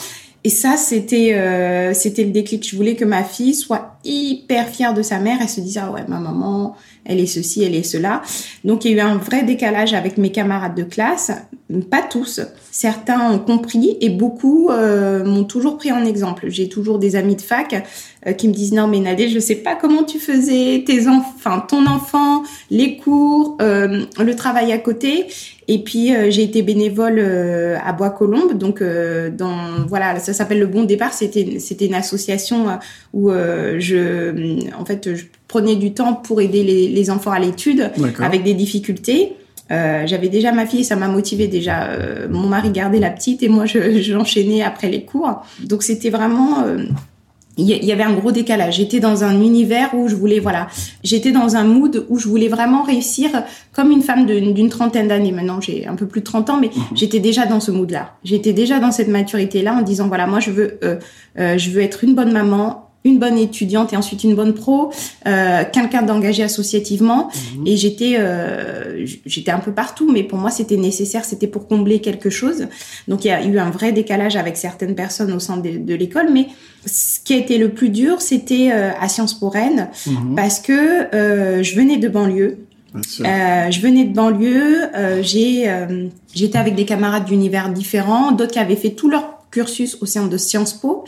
Et 0.45 0.49
ça, 0.49 0.75
c'était 0.75 1.35
euh, 1.35 1.93
c'était 1.93 2.25
le 2.25 2.31
déclic. 2.31 2.67
Je 2.69 2.75
voulais 2.75 2.95
que 2.95 3.05
ma 3.05 3.23
fille 3.23 3.53
soit 3.55 3.97
hyper 4.03 4.67
fière 4.67 4.93
de 4.93 5.01
sa 5.01 5.19
mère. 5.19 5.37
Elle 5.41 5.47
se 5.47 5.61
disait 5.61 5.79
ah 5.81 5.89
ouais 5.91 6.03
ma 6.09 6.19
maman, 6.19 6.75
elle 7.05 7.19
est 7.19 7.25
ceci, 7.25 7.63
elle 7.63 7.75
est 7.75 7.83
cela. 7.83 8.21
Donc 8.63 8.85
il 8.85 8.91
y 8.91 8.99
a 8.99 9.03
eu 9.03 9.07
un 9.07 9.17
vrai 9.17 9.43
décalage 9.43 9.93
avec 9.93 10.17
mes 10.17 10.31
camarades 10.31 10.75
de 10.75 10.83
classe. 10.83 11.31
Pas 11.89 12.01
tous. 12.01 12.41
Certains 12.75 13.31
ont 13.31 13.37
compris 13.37 13.97
et 14.01 14.09
beaucoup 14.09 14.71
euh, 14.71 15.23
m'ont 15.23 15.43
toujours 15.43 15.77
pris 15.77 15.91
en 15.91 16.03
exemple. 16.05 16.45
J'ai 16.49 16.69
toujours 16.69 16.97
des 16.97 17.15
amis 17.15 17.35
de 17.35 17.41
fac 17.41 17.85
euh, 18.25 18.33
qui 18.33 18.47
me 18.47 18.53
disent 18.53 18.73
non 18.73 18.87
mais 18.87 18.99
Nadé, 18.99 19.29
je 19.29 19.37
sais 19.37 19.57
pas 19.57 19.75
comment 19.75 20.03
tu 20.03 20.17
faisais 20.17 20.83
tes 20.83 21.07
enfants, 21.07 21.33
enfin 21.35 21.63
ton 21.69 21.85
enfant, 21.85 22.41
les 22.71 22.97
cours, 22.97 23.57
euh, 23.61 24.05
le 24.19 24.35
travail 24.35 24.71
à 24.71 24.79
côté. 24.79 25.27
Et 25.67 25.83
puis 25.83 26.15
euh, 26.15 26.31
j'ai 26.31 26.41
été 26.41 26.63
bénévole 26.63 27.19
euh, 27.19 27.77
à 27.85 27.93
Bois 27.93 28.09
Colombes, 28.09 28.57
donc 28.57 28.81
euh, 28.81 29.29
dans 29.29 29.85
voilà 29.87 30.17
ça 30.17 30.33
s'appelle 30.33 30.59
le 30.59 30.65
Bon 30.65 30.83
Départ. 30.83 31.13
C'était 31.13 31.59
c'était 31.59 31.85
une 31.85 31.93
association 31.93 32.79
où 33.13 33.29
euh, 33.29 33.75
je 33.77 34.73
en 34.75 34.83
fait 34.83 35.13
je 35.13 35.25
prenais 35.47 35.75
du 35.75 35.93
temps 35.93 36.15
pour 36.15 36.41
aider 36.41 36.63
les, 36.63 36.87
les 36.87 37.09
enfants 37.11 37.29
à 37.29 37.39
l'étude 37.39 37.91
avec 38.19 38.41
des 38.41 38.55
difficultés. 38.55 39.33
Euh, 39.71 40.05
j'avais 40.05 40.29
déjà 40.29 40.51
ma 40.51 40.65
fille, 40.65 40.83
ça 40.83 40.95
m'a 40.95 41.07
motivé 41.07 41.47
déjà. 41.47 41.85
Euh, 41.85 42.27
mon 42.29 42.47
mari 42.47 42.69
gardait 42.71 42.99
la 42.99 43.09
petite 43.09 43.43
et 43.43 43.49
moi 43.49 43.65
je 43.65 44.01
j'enchaînais 44.01 44.61
après 44.61 44.89
les 44.89 45.03
cours. 45.03 45.43
Donc 45.63 45.83
c'était 45.83 46.09
vraiment 46.09 46.63
euh, 46.65 46.85
il 47.57 47.69
y, 47.69 47.73
il 47.73 47.85
y 47.85 47.91
avait 47.91 48.03
un 48.03 48.13
gros 48.13 48.31
décalage. 48.31 48.75
J'étais 48.77 48.99
dans 48.99 49.23
un 49.23 49.39
univers 49.39 49.93
où 49.93 50.07
je 50.07 50.15
voulais, 50.15 50.39
voilà, 50.39 50.67
j'étais 51.03 51.31
dans 51.31 51.55
un 51.55 51.63
mood 51.63 52.05
où 52.09 52.17
je 52.17 52.27
voulais 52.27 52.47
vraiment 52.47 52.83
réussir 52.83 53.29
comme 53.71 53.91
une 53.91 54.01
femme 54.01 54.25
d'une 54.25 54.69
trentaine 54.69 55.07
d'années. 55.07 55.31
Maintenant, 55.31 55.61
j'ai 55.61 55.85
un 55.87 55.95
peu 55.95 56.07
plus 56.07 56.21
de 56.21 56.25
30 56.25 56.49
ans, 56.49 56.59
mais 56.59 56.71
j'étais 56.95 57.19
déjà 57.19 57.45
dans 57.45 57.59
ce 57.59 57.71
mood-là. 57.71 58.15
J'étais 58.23 58.53
déjà 58.53 58.79
dans 58.79 58.91
cette 58.91 59.07
maturité-là 59.07 59.75
en 59.75 59.81
disant, 59.81 60.07
voilà, 60.07 60.25
moi, 60.25 60.39
je 60.39 60.51
veux, 60.51 60.79
euh, 60.83 60.97
euh, 61.37 61.57
je 61.57 61.69
veux 61.69 61.81
être 61.81 62.03
une 62.03 62.15
bonne 62.15 62.31
maman, 62.31 62.89
une 63.05 63.19
bonne 63.19 63.37
étudiante 63.37 63.93
et 63.93 63.97
ensuite 63.97 64.23
une 64.23 64.35
bonne 64.35 64.53
pro, 64.53 64.91
euh, 65.27 65.63
quelqu'un 65.71 66.01
d'engagé 66.03 66.43
associativement. 66.43 67.29
Mhm. 67.57 67.67
Et 67.67 67.77
j'étais, 67.77 68.15
euh, 68.17 69.05
j'étais 69.25 69.51
un 69.51 69.59
peu 69.59 69.71
partout, 69.71 70.11
mais 70.11 70.23
pour 70.23 70.39
moi, 70.39 70.49
c'était 70.51 70.77
nécessaire, 70.77 71.25
c'était 71.25 71.47
pour 71.47 71.67
combler 71.67 71.99
quelque 71.99 72.29
chose. 72.29 72.67
Donc, 73.07 73.25
il 73.25 73.27
y 73.27 73.31
a 73.31 73.43
eu 73.45 73.59
un 73.59 73.69
vrai 73.69 73.91
décalage 73.91 74.35
avec 74.35 74.57
certaines 74.57 74.95
personnes 74.95 75.33
au 75.33 75.39
sein 75.39 75.57
de, 75.57 75.77
de 75.77 75.93
l'école, 75.95 76.27
mais 76.31 76.47
ce 76.85 77.19
qui 77.23 77.33
a 77.33 77.37
été 77.37 77.57
le 77.57 77.69
plus 77.69 77.89
dur, 77.89 78.21
c'était 78.21 78.69
euh, 78.71 78.91
à 78.99 79.09
Sciences 79.09 79.33
Po 79.33 79.49
Rennes, 79.49 79.89
Mhm. 80.07 80.35
parce 80.35 80.59
que 80.59 81.07
je 81.61 81.75
venais 81.75 81.97
de 81.97 82.07
banlieue. 82.07 82.57
Euh, 83.21 83.71
je 83.71 83.81
venais 83.81 84.03
de 84.05 84.13
banlieue, 84.13 84.83
euh, 84.95 85.23
j'ai, 85.23 85.67
euh, 85.67 86.07
j'étais 86.33 86.57
avec 86.59 86.75
des 86.75 86.85
camarades 86.85 87.25
d'univers 87.25 87.69
différents, 87.69 88.31
d'autres 88.31 88.51
qui 88.51 88.59
avaient 88.59 88.75
fait 88.75 88.91
tout 88.91 89.09
leur 89.09 89.32
cursus 89.53 89.97
au 90.01 90.05
sein 90.07 90.25
de 90.27 90.37
Sciences 90.37 90.73
Po, 90.73 91.05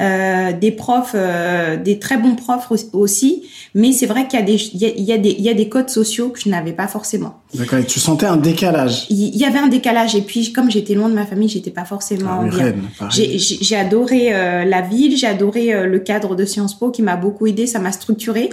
euh, 0.00 0.52
des 0.52 0.72
profs, 0.72 1.12
euh, 1.14 1.76
des 1.76 1.98
très 1.98 2.16
bons 2.16 2.34
profs 2.34 2.70
au- 2.70 2.98
aussi, 2.98 3.42
mais 3.74 3.92
c'est 3.92 4.06
vrai 4.06 4.26
qu'il 4.26 4.38
y 4.40 4.42
a 4.42 4.46
des, 4.46 4.54
il 4.74 4.80
y 4.80 4.86
a, 4.86 4.88
il 4.96 5.04
y 5.04 5.12
a 5.12 5.18
des, 5.18 5.30
il 5.38 5.44
y 5.44 5.48
a 5.50 5.54
des 5.54 5.68
codes 5.68 5.90
sociaux 5.90 6.30
que 6.30 6.40
je 6.40 6.48
n'avais 6.48 6.72
pas 6.72 6.88
forcément. 6.88 7.34
D'accord. 7.54 7.78
Et 7.80 7.84
tu 7.84 8.00
sentais 8.00 8.24
un 8.26 8.38
décalage. 8.38 9.06
Il 9.10 9.36
y 9.36 9.44
avait 9.44 9.58
un 9.58 9.68
décalage 9.68 10.14
et 10.16 10.22
puis 10.22 10.52
comme 10.52 10.70
j'étais 10.70 10.94
loin 10.94 11.10
de 11.10 11.14
ma 11.14 11.26
famille, 11.26 11.50
j'étais 11.50 11.70
pas 11.70 11.84
forcément 11.84 12.40
Ah 12.40 12.44
oui, 12.44 12.50
bien. 12.50 12.74
J'ai- 13.10 13.76
adoré 13.76 14.34
euh, 14.34 14.64
la 14.64 14.80
ville, 14.80 15.16
j'ai 15.16 15.26
adoré 15.26 15.86
le 15.86 15.98
cadre 15.98 16.34
de 16.34 16.44
Sciences 16.46 16.78
Po 16.78 16.90
qui 16.90 17.02
m'a 17.02 17.16
beaucoup 17.16 17.46
aidé, 17.46 17.66
ça 17.66 17.78
m'a 17.78 17.92
structuré. 17.92 18.48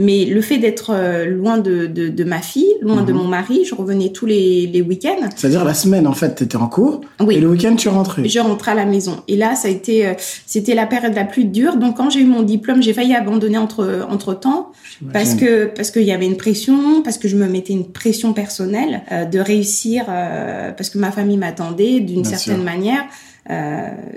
Mais 0.00 0.24
le 0.24 0.40
fait 0.40 0.58
d'être 0.58 0.90
euh, 0.94 1.26
loin 1.26 1.58
de, 1.58 1.86
de, 1.86 2.08
de 2.08 2.24
ma 2.24 2.38
fille, 2.40 2.72
loin 2.82 3.02
de 3.02 3.12
Mhm. 3.12 3.18
mon 3.18 3.24
mari, 3.26 3.64
je 3.68 3.74
revenais 3.74 4.10
tous 4.10 4.26
les, 4.26 4.68
les 4.72 4.80
week-ends. 4.80 5.28
C'est-à-dire 5.34 5.64
la 5.64 5.74
semaine, 5.74 6.06
en 6.06 6.12
fait, 6.12 6.36
t'étais 6.36 6.56
en 6.56 6.68
cours. 6.68 7.00
Oui. 7.20 7.34
Et 7.34 7.40
le 7.40 7.48
week-end, 7.48 7.74
tu 7.74 7.88
rentrais. 7.88 8.28
Je 8.28 8.38
rentrais 8.38 8.70
à 8.70 8.74
la 8.76 8.84
maison. 8.84 9.16
Et 9.26 9.36
là, 9.36 9.56
ça 9.56 9.66
a 9.66 9.70
été, 9.72 10.06
euh, 10.06 10.12
c'était 10.46 10.76
la 10.76 10.86
période 10.86 11.14
la 11.16 11.24
plus 11.24 11.44
dure. 11.46 11.76
Donc, 11.76 11.96
quand 11.96 12.10
j'ai 12.10 12.20
eu 12.20 12.26
mon 12.26 12.42
diplôme, 12.42 12.80
j'ai 12.80 12.92
failli 12.92 13.12
abandonner 13.14 13.58
entre, 13.58 14.06
entre 14.08 14.34
temps. 14.38 14.70
Parce 15.12 15.34
que, 15.34 15.66
parce 15.66 15.90
qu'il 15.90 16.02
y 16.04 16.12
avait 16.12 16.26
une 16.26 16.36
pression, 16.36 17.02
parce 17.02 17.18
que 17.18 17.26
je 17.28 17.36
me 17.36 17.46
mettais 17.48 17.72
une 17.72 17.86
pression 17.86 18.32
personnelle, 18.32 19.02
euh, 19.10 19.24
de 19.24 19.38
réussir, 19.40 20.04
euh, 20.08 20.70
parce 20.72 20.90
que 20.90 20.98
ma 20.98 21.10
famille 21.10 21.36
m'attendait 21.38 22.00
d'une 22.00 22.24
certaine 22.24 22.56
sûr. 22.56 22.64
manière. 22.64 23.04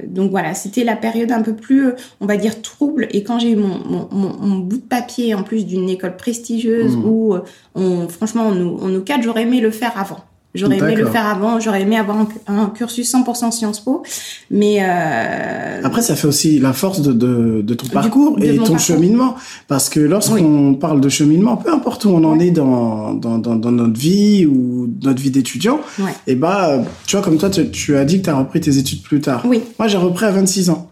Donc 0.08 0.32
voilà, 0.32 0.54
c'était 0.54 0.84
la 0.84 0.96
période 0.96 1.32
un 1.32 1.42
peu 1.42 1.54
plus, 1.54 1.92
on 2.20 2.26
va 2.26 2.38
dire, 2.38 2.62
trouble. 2.62 3.08
Et 3.12 3.24
quand 3.24 3.40
j'ai 3.40 3.52
eu 3.52 3.56
mon, 3.56 3.80
mon, 3.80 4.08
mon, 4.12 4.58
bout 4.58 4.78
de 4.78 4.84
papier, 4.84 5.34
en 5.34 5.44
plus 5.44 5.66
d'une 5.66 5.90
école 5.90 6.18
prestigieuse, 6.18 6.98
mmh. 6.98 7.06
où 7.06 7.36
on, 7.76 8.08
franchement, 8.08 8.48
on 8.48 8.56
nous, 8.56 8.78
on 8.82 8.88
nous 8.88 9.02
cadre, 9.02 9.24
j'aurais 9.24 9.44
aimé 9.44 9.62
le 9.62 9.72
faire 9.72 9.98
avant. 9.98 10.20
J'aurais 10.54 10.80
aimé 10.80 10.96
le 10.96 11.06
faire 11.06 11.28
avant, 11.28 11.62
j'aurais 11.62 11.82
aimé 11.84 11.98
avoir 11.98 12.28
un, 12.48 12.66
cursus 12.76 13.14
100% 13.14 13.52
Sciences 13.52 13.80
Po, 13.80 14.04
mais 14.50 14.80
euh... 14.82 15.82
après 15.82 16.02
ça 16.02 16.16
fait 16.16 16.28
aussi 16.28 16.60
la 16.60 16.74
force 16.74 17.02
de, 17.02 17.14
de, 17.14 17.62
de 17.62 17.74
ton 17.74 17.88
parcours 17.88 18.38
et 18.42 18.58
ton 18.58 18.78
cheminement, 18.78 19.36
parce 19.70 19.88
que 19.88 20.02
lorsqu'on 20.02 20.74
parle 20.74 21.00
de 21.00 21.08
cheminement, 21.08 21.56
peu 21.56 21.72
importe 21.72 22.04
où 22.04 22.10
on 22.10 22.24
en 22.26 22.38
est 22.40 22.52
dans, 22.52 23.14
dans, 23.14 23.38
dans, 23.38 23.56
dans, 23.56 23.72
notre 23.72 23.98
vie 23.98 24.46
ou 24.46 24.90
notre 25.02 25.22
vie 25.22 25.32
d'étudiant, 25.32 25.80
et 26.28 26.36
bah 26.36 26.84
tu 27.08 27.16
vois 27.16 27.24
comme 27.24 27.38
toi 27.38 27.50
tu, 27.50 27.72
tu 27.72 27.96
as 27.96 28.04
dit 28.04 28.20
que 28.20 28.26
tu 28.26 28.30
as 28.30 28.36
repris 28.36 28.60
tes 28.60 28.78
études 28.78 29.04
plus 29.04 29.22
tard. 29.22 29.44
Oui. 29.46 29.62
Moi 29.80 29.88
j'ai 29.88 29.98
repris 29.98 30.26
à 30.26 30.32
26 30.32 30.70
ans. 30.70 30.92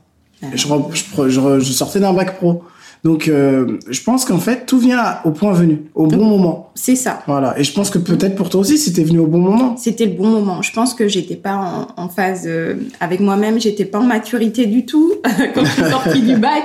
Je, 0.54 0.58
je, 0.58 1.30
je, 1.30 1.60
je 1.60 1.74
sortais 1.74 2.00
d'un 2.00 2.14
bac 2.14 2.38
pro. 2.38 2.64
Donc, 3.04 3.30
euh, 3.30 3.78
je 3.90 4.02
pense 4.04 4.26
qu'en 4.26 4.40
fait, 4.40 4.66
tout 4.66 4.78
vient 4.78 5.20
au 5.24 5.32
point 5.32 5.54
venu, 5.54 5.84
au 5.96 6.08
bon 6.08 6.26
moment. 6.26 6.72
C'est 6.76 6.96
ça. 6.96 7.24
Voilà. 7.28 7.58
Et 7.58 7.64
je 7.64 7.72
pense 7.74 7.90
que 7.90 7.98
peut-être 7.98 8.36
pour 8.36 8.50
toi 8.50 8.60
aussi, 8.60 8.78
c'était 8.78 9.04
venu 9.04 9.20
au 9.20 9.28
bon 9.28 9.40
moment. 9.40 9.78
C'était 9.78 10.06
le 10.06 10.14
bon 10.14 10.28
moment. 10.28 10.62
Je 10.62 10.74
pense 10.74 10.94
que 10.94 11.08
j'étais 11.08 11.36
pas 11.36 11.88
en, 11.96 12.10
phase 12.10 12.44
euh, 12.46 12.76
avec 13.00 13.22
moi-même. 13.22 13.60
J'étais 13.60 13.86
pas 13.86 14.00
en 14.00 14.04
maturité 14.04 14.66
du 14.66 14.86
tout 14.86 15.14
quand 15.54 15.64
je 15.64 15.72
suis 15.72 15.90
sortie 15.90 16.22
du 16.22 16.36
bac. 16.36 16.64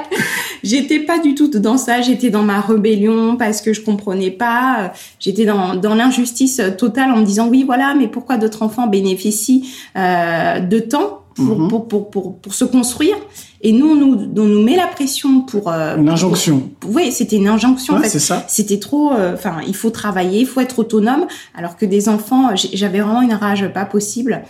J'étais 0.64 1.00
pas 1.00 1.20
du 1.20 1.34
tout 1.34 1.48
dans 1.48 1.76
ça. 1.76 2.00
J'étais 2.00 2.30
dans 2.30 2.42
ma 2.42 2.60
rébellion 2.60 3.36
parce 3.36 3.60
que 3.60 3.72
je 3.72 3.80
comprenais 3.80 4.30
pas. 4.30 4.92
J'étais 5.20 5.44
dans, 5.44 5.76
dans 5.76 5.94
l'injustice 5.94 6.60
totale 6.76 7.12
en 7.12 7.18
me 7.18 7.24
disant 7.24 7.48
oui, 7.48 7.62
voilà, 7.64 7.94
mais 7.94 8.08
pourquoi 8.08 8.38
d'autres 8.38 8.62
enfants 8.62 8.88
bénéficient 8.88 9.68
euh, 9.96 10.58
de 10.58 10.78
temps 10.80 11.20
pour, 11.34 11.58
mhm. 11.58 11.68
pour, 11.68 11.88
pour, 11.88 12.10
pour, 12.10 12.38
pour, 12.38 12.54
se 12.54 12.64
construire? 12.64 13.16
Et 13.66 13.72
nous, 13.72 13.88
on 13.88 13.94
nous, 13.94 14.30
on 14.36 14.44
nous 14.44 14.62
met 14.62 14.76
la 14.76 14.86
pression 14.86 15.40
pour... 15.40 15.72
Euh, 15.72 15.96
une 15.96 16.10
injonction. 16.10 16.70
oui, 16.86 17.10
c'était 17.10 17.36
une 17.36 17.48
injonction. 17.48 17.94
Ouais, 17.94 18.00
en 18.00 18.02
fait. 18.02 18.10
c'est 18.10 18.18
ça. 18.18 18.44
C'était 18.46 18.78
trop... 18.78 19.12
Euh, 19.12 19.32
enfin, 19.32 19.56
il 19.66 19.74
faut 19.74 19.88
travailler, 19.88 20.40
il 20.40 20.46
faut 20.46 20.60
être 20.60 20.78
autonome. 20.78 21.26
Alors 21.56 21.78
que 21.78 21.86
des 21.86 22.10
enfants, 22.10 22.50
j'avais 22.54 23.00
vraiment 23.00 23.22
une 23.22 23.32
rage 23.32 23.66
pas 23.72 23.86
possible 23.86 24.44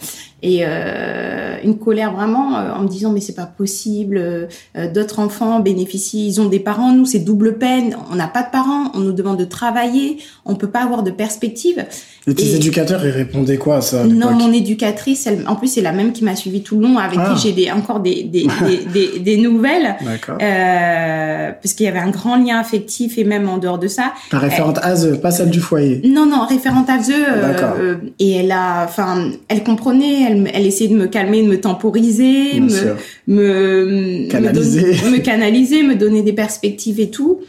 et 0.45 0.61
euh, 0.61 1.57
une 1.65 1.79
colère 1.79 2.13
vraiment 2.13 2.57
euh, 2.57 2.73
en 2.75 2.83
me 2.83 2.89
disant 2.89 3.11
mais 3.11 3.21
c'est 3.21 3.35
pas 3.35 3.47
possible 3.47 4.19
euh, 4.19 4.93
d'autres 4.93 5.19
enfants 5.19 5.61
bénéficient 5.61 6.27
ils 6.27 6.41
ont 6.41 6.49
des 6.51 6.61
parents 6.61 6.93
nous 6.93 7.07
c'est 7.07 7.21
double 7.21 7.57
peine 7.57 7.97
on 8.13 8.15
n'a 8.15 8.29
pas 8.29 8.43
de 8.43 8.51
parents 8.51 8.91
on 8.95 9.01
nous 9.01 9.13
demande 9.13 9.39
de 9.39 9.47
travailler 9.47 10.19
on 10.45 10.55
peut 10.55 10.69
pas 10.69 10.83
avoir 10.83 11.03
de 11.03 11.11
perspective 11.11 11.87
et 12.27 12.35
tes 12.35 12.55
éducateurs 12.55 13.05
ils 13.07 13.11
répondaient 13.11 13.57
quoi 13.57 13.77
à 13.77 13.81
ça 13.81 14.05
non 14.05 14.33
mon 14.33 14.53
éducatrice 14.53 15.27
elle, 15.27 15.49
en 15.49 15.57
plus 15.57 15.69
c'est 15.69 15.81
la 15.81 15.93
même 15.93 16.13
qui 16.13 16.25
m'a 16.25 16.37
suivi 16.37 16.63
tout 16.63 16.77
le 16.77 16.83
long 16.83 16.99
avec 16.99 17.15
qui 17.15 17.21
ah. 17.21 17.37
j'ai 17.43 17.53
des, 17.53 17.71
encore 17.71 18.01
des, 18.01 18.25
des, 18.25 18.47
des, 18.93 19.04
des, 19.19 19.37
nouvelles 19.37 19.97
euh, 20.41 21.51
parce 21.61 21.75
qu'il 21.75 21.87
y 21.87 21.89
avait 21.89 21.99
un 21.99 22.11
grand 22.11 22.37
lien 22.37 22.59
affectif 22.59 23.19
et 23.19 23.25
même 23.25 23.49
en 23.49 23.59
dehors 23.59 23.79
de 23.79 23.89
ça 23.89 24.13
la 24.33 24.39
référente 24.39 24.79
ASE 24.83 25.19
pas 25.21 25.31
celle 25.31 25.51
du 25.51 25.61
foyer 25.61 26.01
non 26.05 26.27
non 26.27 26.47
référente 26.47 26.89
ASE 26.89 27.11
euh, 27.11 27.97
et 28.19 28.33
elle 28.33 28.53
a 28.53 28.85
enfin 28.85 29.31
elle 29.49 29.65
comprenait 29.65 30.23
elle 30.31 30.45
elle, 30.53 30.67
essayait 30.67 30.91
de 30.91 30.97
me 30.97 31.07
calmer, 31.07 31.43
de 31.43 31.49
me 31.49 31.61
temporiser, 31.61 32.61
me, 32.61 32.97
me, 33.27 34.29
canaliser. 34.29 34.97
Me, 35.05 35.11
me 35.11 35.19
canaliser, 35.19 35.83
me 35.83 35.95
donner 35.95 36.23
des 36.23 36.33
perspectives 36.33 37.01
et 37.01 37.11
tout. 37.11 37.41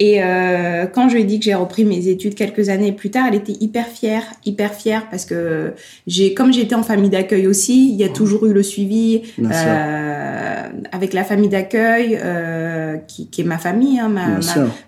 Et 0.00 0.22
euh, 0.22 0.86
quand 0.86 1.08
je 1.08 1.14
lui 1.14 1.22
ai 1.22 1.24
dit 1.24 1.38
que 1.38 1.44
j'ai 1.44 1.54
repris 1.54 1.84
mes 1.84 2.08
études 2.08 2.34
quelques 2.34 2.68
années 2.68 2.90
plus 2.90 3.10
tard, 3.10 3.26
elle 3.28 3.36
était 3.36 3.56
hyper 3.60 3.86
fière, 3.86 4.24
hyper 4.44 4.74
fière 4.74 5.08
parce 5.08 5.24
que 5.24 5.72
j'ai, 6.08 6.34
comme 6.34 6.52
j'étais 6.52 6.74
en 6.74 6.82
famille 6.82 7.10
d'accueil 7.10 7.46
aussi, 7.46 7.90
il 7.90 7.94
y 7.94 8.02
a 8.02 8.08
toujours 8.08 8.44
eu 8.46 8.52
le 8.52 8.64
suivi 8.64 9.22
euh, 9.38 10.62
avec 10.90 11.12
la 11.12 11.22
famille 11.22 11.48
d'accueil 11.48 12.18
euh, 12.20 12.96
qui, 13.06 13.28
qui, 13.28 13.42
est 13.42 13.44
ma 13.44 13.58
famille. 13.58 14.00
Hein, 14.00 14.08
ma, 14.08 14.26
ma, 14.28 14.40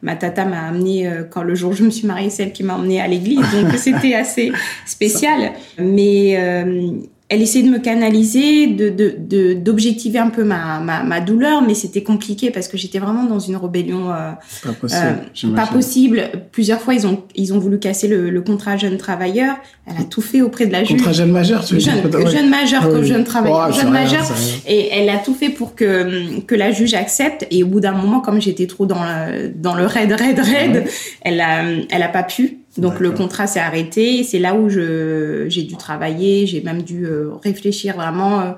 ma, 0.02 0.16
tata 0.16 0.44
m'a 0.44 0.66
amené 0.66 1.06
euh, 1.06 1.22
quand 1.22 1.42
le 1.42 1.54
jour 1.54 1.70
où 1.70 1.74
je 1.74 1.84
me 1.84 1.90
suis 1.90 2.06
mariée, 2.06 2.30
celle 2.30 2.52
qui 2.52 2.64
m'a 2.64 2.74
emmenée 2.74 3.00
à 3.00 3.06
l'église, 3.06 3.44
donc 3.52 3.72
c'était 3.76 4.14
assez 4.14 4.50
spécial. 4.86 5.52
Mais 5.78 6.36
euh, 6.36 6.90
elle 7.28 7.42
essayait 7.42 7.64
de 7.64 7.70
me 7.70 7.78
canaliser, 7.78 8.68
de 8.68 9.54
d'objectiver 9.54 10.20
un 10.20 10.30
peu 10.30 10.44
ma, 10.44 10.78
ma, 10.78 11.02
ma 11.02 11.20
douleur, 11.20 11.60
mais 11.60 11.74
c'était 11.74 12.04
compliqué 12.04 12.52
parce 12.52 12.68
que 12.68 12.76
j'étais 12.76 13.00
vraiment 13.00 13.24
dans 13.24 13.40
une 13.40 13.56
rébellion 13.56 14.12
euh, 14.12 14.30
pas 14.62 14.72
possible. 14.72 15.18
Euh, 15.44 15.54
pas 15.56 15.66
possible. 15.66 16.22
Plusieurs 16.52 16.80
fois, 16.80 16.94
ils 16.94 17.04
ont 17.04 17.24
ils 17.34 17.52
ont 17.52 17.58
voulu 17.58 17.80
casser 17.80 18.06
le, 18.06 18.30
le, 18.30 18.42
contrat 18.42 18.76
jeune 18.76 18.96
travailleur. 18.96 19.56
Elle 19.86 19.96
a 19.96 20.04
tout 20.04 20.20
fait 20.20 20.40
auprès 20.40 20.66
de 20.66 20.72
la 20.72 20.84
juge. 20.84 20.98
Contrat 20.98 21.12
jeune 21.12 21.32
majeur, 21.32 21.64
tu 21.64 21.74
veux 21.74 21.80
jeune, 21.80 22.00
dire 22.00 22.30
jeune 22.30 22.48
majeur 22.48 22.82
ah 22.84 23.02
jeune 23.02 23.24
travailleur, 23.24 23.72
jeune 23.72 23.90
majeur. 23.90 24.24
Et 24.68 24.88
elle 24.92 25.08
a 25.08 25.18
tout 25.18 25.34
fait 25.34 25.50
pour 25.50 25.74
que 25.74 26.40
que 26.42 26.54
la 26.54 26.70
juge 26.70 26.94
accepte. 26.94 27.44
Et 27.50 27.64
au 27.64 27.66
bout 27.66 27.80
d'un 27.80 27.92
moment, 27.92 28.20
comme 28.20 28.40
j'étais 28.40 28.68
trop 28.68 28.86
dans 28.86 29.02
le 29.02 29.48
dans 29.48 29.74
le 29.74 29.84
raid 29.84 30.12
raid 30.12 30.38
raid, 30.38 30.84
elle 31.22 31.40
a 31.40 31.64
elle 31.90 32.02
a 32.02 32.08
pas 32.08 32.22
pu. 32.22 32.58
Donc 32.78 33.00
le 33.00 33.10
contrat 33.10 33.46
s'est 33.46 33.60
arrêté. 33.60 34.22
C'est 34.24 34.38
là 34.38 34.54
où 34.54 34.68
je 34.68 35.46
j'ai 35.48 35.62
dû 35.62 35.76
travailler. 35.76 36.46
J'ai 36.46 36.60
même 36.60 36.82
dû 36.82 37.06
euh, 37.06 37.30
réfléchir 37.42 37.96
vraiment 37.96 38.40
euh, 38.40 38.52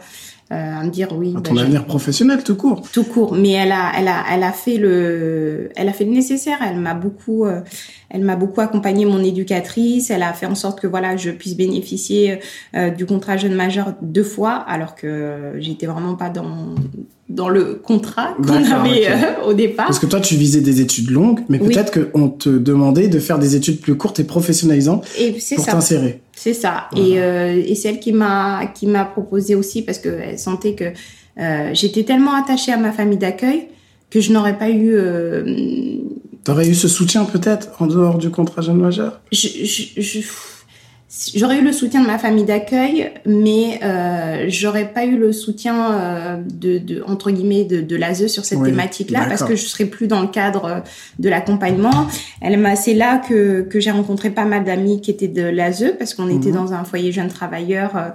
à 0.50 0.83
me 0.83 0.90
dire 0.90 1.09
oui. 1.12 1.35
À 1.37 1.40
ton 1.40 1.55
bah, 1.55 1.62
avenir 1.62 1.85
professionnel 1.85 2.43
tout 2.43 2.57
court. 2.57 2.83
Tout 2.93 3.05
court. 3.05 3.35
Mais 3.35 3.52
elle 3.52 3.73
a 3.73 3.93
elle 3.99 4.09
a 4.09 4.25
elle 4.33 4.43
a 4.43 4.52
fait 4.52 4.76
le 4.76 5.71
elle 5.76 5.88
a 5.88 5.93
fait 5.93 6.05
le 6.05 6.12
nécessaire. 6.12 6.59
Elle 6.67 6.78
m'a 6.78 6.95
beaucoup 6.95 7.47
elle 8.11 8.25
m'a 8.25 8.37
beaucoup 8.37 8.61
accompagné 8.61 9.05
mon 9.05 9.23
éducatrice. 9.23 10.11
Elle 10.11 10.23
a 10.23 10.33
fait 10.33 10.47
en 10.47 10.55
sorte 10.55 10.81
que 10.81 10.87
voilà 10.87 11.17
je 11.17 11.31
puisse 11.31 11.57
bénéficier 11.57 12.40
du 12.97 13.07
contrat 13.07 13.37
jeune 13.37 13.55
majeur 13.55 13.95
deux 14.00 14.23
fois 14.23 14.55
alors 14.55 14.95
que 14.95 15.55
j'étais 15.59 15.87
vraiment 15.87 16.14
pas 16.14 16.31
dans 16.31 16.75
dans 17.28 17.49
le 17.49 17.75
contrat 17.75 18.35
qu'on 18.43 18.64
avait 18.64 19.09
euh, 19.09 19.45
au 19.47 19.52
départ. 19.52 19.87
Parce 19.87 19.99
que 19.99 20.07
toi, 20.07 20.21
tu 20.21 20.37
visais 20.37 20.61
des 20.61 20.81
études 20.81 21.11
longues, 21.11 21.40
mais 21.49 21.59
peut-être 21.59 22.11
qu'on 22.11 22.28
te 22.31 22.49
demandait 22.49 23.09
de 23.09 23.19
faire 23.19 23.38
des 23.38 23.55
études 23.55 23.81
plus 23.81 23.97
courtes 23.97 24.19
et 24.21 24.25
professionnalisantes 24.25 25.07
et 25.19 25.37
pour 25.57 25.67
t'insérer. 25.67 26.23
C'est 26.38 26.54
ça. 26.54 26.88
Et, 26.97 27.21
euh, 27.21 27.61
et 27.66 27.75
celle 27.75 27.99
qui 27.99 28.12
m'a 28.12 28.66
qui 28.73 28.87
m'a 28.87 29.04
proposé 29.04 29.57
aussi 29.57 29.83
parce 29.83 29.99
qu'elle 29.99 30.38
sentait 30.38 30.75
que 30.75 30.85
euh, 31.40 31.71
j'étais 31.75 32.04
tellement 32.04 32.33
attachée 32.35 32.71
à 32.71 32.76
ma 32.76 32.92
famille 32.92 33.18
d'accueil 33.18 33.66
que 34.09 34.21
je 34.21 34.33
n'aurais 34.33 34.57
pas 34.57 34.71
eu. 34.71 34.92
Euh, 34.92 35.97
T'aurais 36.45 36.68
eu 36.68 36.76
ce 36.76 36.87
soutien 36.87 37.25
peut-être 37.25 37.83
en 37.83 37.87
dehors 37.88 38.18
du 38.18 38.30
contrat 38.30 38.62
jeune 38.62 38.78
majeur? 38.78 39.21
je, 39.33 39.49
je, 39.49 40.00
je 40.00 40.21
J'aurais 41.35 41.61
eu 41.61 41.65
le 41.65 41.73
soutien 41.73 42.03
de 42.03 42.07
ma 42.07 42.19
famille 42.19 42.45
d'accueil, 42.45 43.11
mais 43.25 43.81
euh, 43.83 44.45
j'aurais 44.49 44.93
pas 44.93 45.07
eu 45.07 45.17
le 45.17 45.33
soutien 45.33 45.93
euh, 45.93 46.37
de, 46.37 46.77
de, 46.77 47.03
entre 47.07 47.31
guillemets 47.31 47.65
de, 47.65 47.81
de 47.81 47.97
l'ASE 47.97 48.27
sur 48.27 48.45
cette 48.45 48.62
thématique-là 48.62 49.25
parce 49.27 49.43
que 49.43 49.57
je 49.57 49.65
serais 49.65 49.87
plus 49.87 50.07
dans 50.07 50.21
le 50.21 50.29
cadre 50.29 50.65
euh, 50.67 50.81
de 51.19 51.31
l'accompagnement. 51.31 52.07
Elle 52.43 52.59
m'a, 52.59 52.77
c'est 52.77 52.93
là 52.93 53.23
que, 53.27 53.62
que 53.62 53.81
j'ai 53.81 53.91
rencontré 53.91 54.29
pas 54.29 54.45
mal 54.45 54.65
d'amis 54.65 55.00
qui 55.00 55.11
étaient 55.11 55.29
de 55.29 55.43
l'ASE 55.43 55.95
parce 55.99 56.12
qu'on 56.12 56.29
était 56.29 56.50
mhm. 56.50 56.57
dans 56.57 56.73
un 56.75 56.85
foyer 56.85 57.11
jeune 57.11 57.29
travailleur. 57.29 57.97
Euh, 57.97 58.09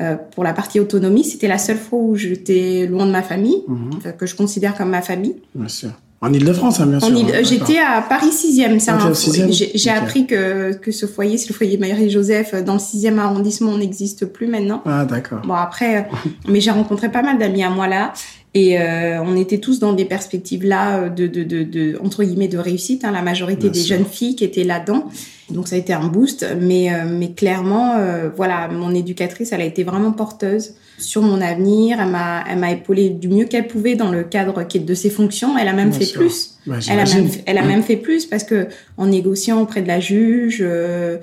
euh, 0.00 0.16
pour 0.16 0.44
la 0.44 0.54
partie 0.54 0.80
autonomie, 0.80 1.24
c'était 1.24 1.48
la 1.48 1.58
seule 1.58 1.76
fois 1.76 1.98
où 1.98 2.16
j'étais 2.16 2.86
loin 2.86 3.06
de 3.06 3.12
ma 3.12 3.22
famille, 3.22 3.62
mhm. 3.68 4.14
que 4.18 4.26
je 4.26 4.34
considère 4.34 4.74
comme 4.74 4.90
ma 4.90 5.02
famille. 5.02 5.36
Bien 5.54 5.68
sûr. 5.68 5.90
En 6.22 6.32
Ile-de-France, 6.34 6.80
hein, 6.80 6.86
bien 6.86 7.00
sûr. 7.00 7.16
Hein, 7.16 7.42
j'étais 7.42 7.78
à 7.78 8.02
Paris 8.02 8.28
6e. 8.28 9.70
J'ai 9.74 9.90
appris 9.90 10.26
que, 10.26 10.74
que 10.74 10.92
ce 10.92 11.06
foyer, 11.06 11.38
c'est 11.38 11.48
le 11.48 11.54
foyer 11.54 11.78
Marie-Joseph, 11.78 12.54
dans 12.62 12.74
le 12.74 12.78
6e 12.78 13.16
arrondissement, 13.16 13.70
on 13.70 13.78
n'existe 13.78 14.26
plus 14.26 14.46
maintenant. 14.46 14.82
Ah, 14.84 15.06
d'accord. 15.06 15.40
Bon, 15.44 15.54
après, 15.54 15.98
euh, 15.98 16.02
mais 16.48 16.60
j'ai 16.60 16.72
rencontré 16.72 17.10
pas 17.10 17.22
mal 17.22 17.38
d'amis 17.38 17.62
à 17.62 17.70
moi 17.70 17.88
là. 17.88 18.12
Et 18.52 18.80
euh, 18.80 19.22
on 19.22 19.36
était 19.36 19.58
tous 19.58 19.78
dans 19.78 19.92
des 19.92 20.04
perspectives 20.04 20.64
là 20.64 21.08
de, 21.08 21.28
de, 21.28 21.44
de, 21.44 21.62
de 21.62 21.98
entre 22.02 22.24
guillemets 22.24 22.48
de 22.48 22.58
réussite. 22.58 23.04
Hein, 23.04 23.12
la 23.12 23.22
majorité 23.22 23.70
des 23.70 23.80
jeunes 23.80 24.04
filles 24.04 24.34
qui 24.34 24.44
étaient 24.44 24.64
là-dedans. 24.64 25.08
Donc 25.50 25.68
ça 25.68 25.76
a 25.76 25.78
été 25.78 25.92
un 25.92 26.08
boost. 26.08 26.46
Mais, 26.60 26.92
euh, 26.92 27.04
mais 27.08 27.32
clairement, 27.32 27.94
euh, 27.96 28.28
voilà, 28.34 28.68
mon 28.68 28.94
éducatrice, 28.94 29.52
elle 29.52 29.60
a 29.60 29.64
été 29.64 29.84
vraiment 29.84 30.12
porteuse 30.12 30.74
sur 31.00 31.22
mon 31.22 31.40
avenir. 31.40 32.00
Elle 32.00 32.08
m'a, 32.08 32.44
elle 32.48 32.58
m'a 32.58 32.72
épaulé 32.72 33.10
du 33.10 33.28
mieux 33.28 33.44
qu'elle 33.44 33.66
pouvait 33.66 33.94
dans 33.94 34.10
le 34.10 34.22
cadre 34.22 34.62
qui 34.64 34.78
est 34.78 34.80
de 34.80 34.94
ses 34.94 35.10
fonctions. 35.10 35.56
Elle 35.58 35.68
a 35.68 35.72
même 35.72 35.92
fait 35.92 36.12
plus. 36.12 36.58
Elle 36.66 37.00
a 37.00 37.04
même, 37.04 37.28
elle 37.46 37.58
a 37.58 37.62
même 37.62 37.82
fait 37.82 37.96
plus 37.96 38.26
parce 38.26 38.44
que 38.44 38.68
en 38.96 39.06
négociant 39.06 39.60
auprès 39.60 39.82
de 39.82 39.88
la 39.88 40.00
juge 40.00 40.58
euh, 40.60 41.18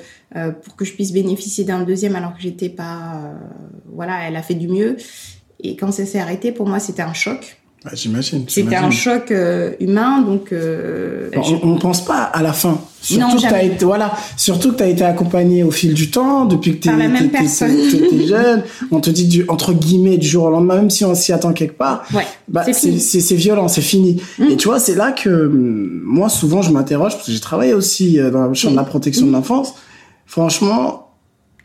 pour 0.64 0.76
que 0.76 0.86
je 0.86 0.94
puisse 0.94 1.14
bénéficier 1.14 1.64
d'un 1.64 1.84
deuxième 1.84 2.16
alors 2.16 2.36
que 2.36 2.42
j'étais 2.42 2.70
pas, 2.70 3.34
voilà, 3.86 4.28
elle 4.28 4.36
a 4.36 4.42
fait 4.42 4.56
du 4.56 4.68
mieux. 4.68 4.98
Et 5.60 5.76
quand 5.76 5.92
ça 5.92 6.06
s'est 6.06 6.20
arrêté, 6.20 6.52
pour 6.52 6.68
moi, 6.68 6.80
c'était 6.80 7.02
un 7.02 7.14
choc. 7.14 7.58
J'imagine. 7.94 8.46
C'était 8.48 8.76
un 8.76 8.92
choc 8.92 9.32
euh, 9.32 9.72
humain, 9.80 10.22
donc. 10.22 10.52
Euh, 10.52 11.30
on 11.64 11.76
ne 11.76 11.80
pense 11.80 12.04
pas 12.04 12.24
à 12.24 12.42
la 12.42 12.54
fin. 12.54 12.80
Surtout 13.02 13.38
que 13.38 13.42
tu 13.42 13.48
as 13.48 13.64
été, 13.64 13.86
voilà, 13.86 14.12
surtout 14.36 14.72
que 14.72 14.78
tu 14.78 14.84
as 14.84 14.88
été 14.88 15.04
accompagné 15.04 15.64
au 15.64 15.72
fil 15.72 15.94
du 15.94 16.10
temps, 16.10 16.46
depuis 16.46 16.78
que 16.78 16.84
tu 16.84 16.90
es, 16.90 18.28
jeune. 18.28 18.64
On 18.92 19.00
te 19.00 19.10
dit 19.10 19.28
du, 19.28 19.46
entre 19.48 19.74
guillemets 19.74 20.18
du 20.18 20.28
jour 20.28 20.46
au 20.46 20.50
lendemain, 20.50 20.76
même 20.78 20.90
si 20.90 21.06
on 21.06 21.16
s'y 21.16 21.32
attend 21.32 21.54
quelque 21.54 21.78
part. 21.78 22.04
Ouais, 22.14 22.26
bah, 22.48 22.66
c'est 22.74 23.36
violent, 23.36 23.68
c'est 23.68 23.82
fini. 23.82 24.22
Mmh. 24.40 24.44
Et 24.52 24.58
tu 24.58 24.68
vois, 24.68 24.80
c'est 24.80 24.96
là 24.96 25.12
que 25.12 25.48
moi, 25.48 26.30
souvent, 26.30 26.62
je 26.62 26.72
m'interroge, 26.72 27.14
parce 27.14 27.28
que 27.28 27.32
j'ai 27.32 27.40
travaillé 27.40 27.74
aussi 27.74 28.20
euh, 28.20 28.32
dans 28.32 28.48
le 28.48 28.54
champ 28.54 28.72
de 28.72 28.76
la 28.76 28.84
protection 28.84 29.26
de 29.26 29.32
mmh. 29.32 29.34
l'enfance. 29.34 29.74
Franchement, 30.26 31.07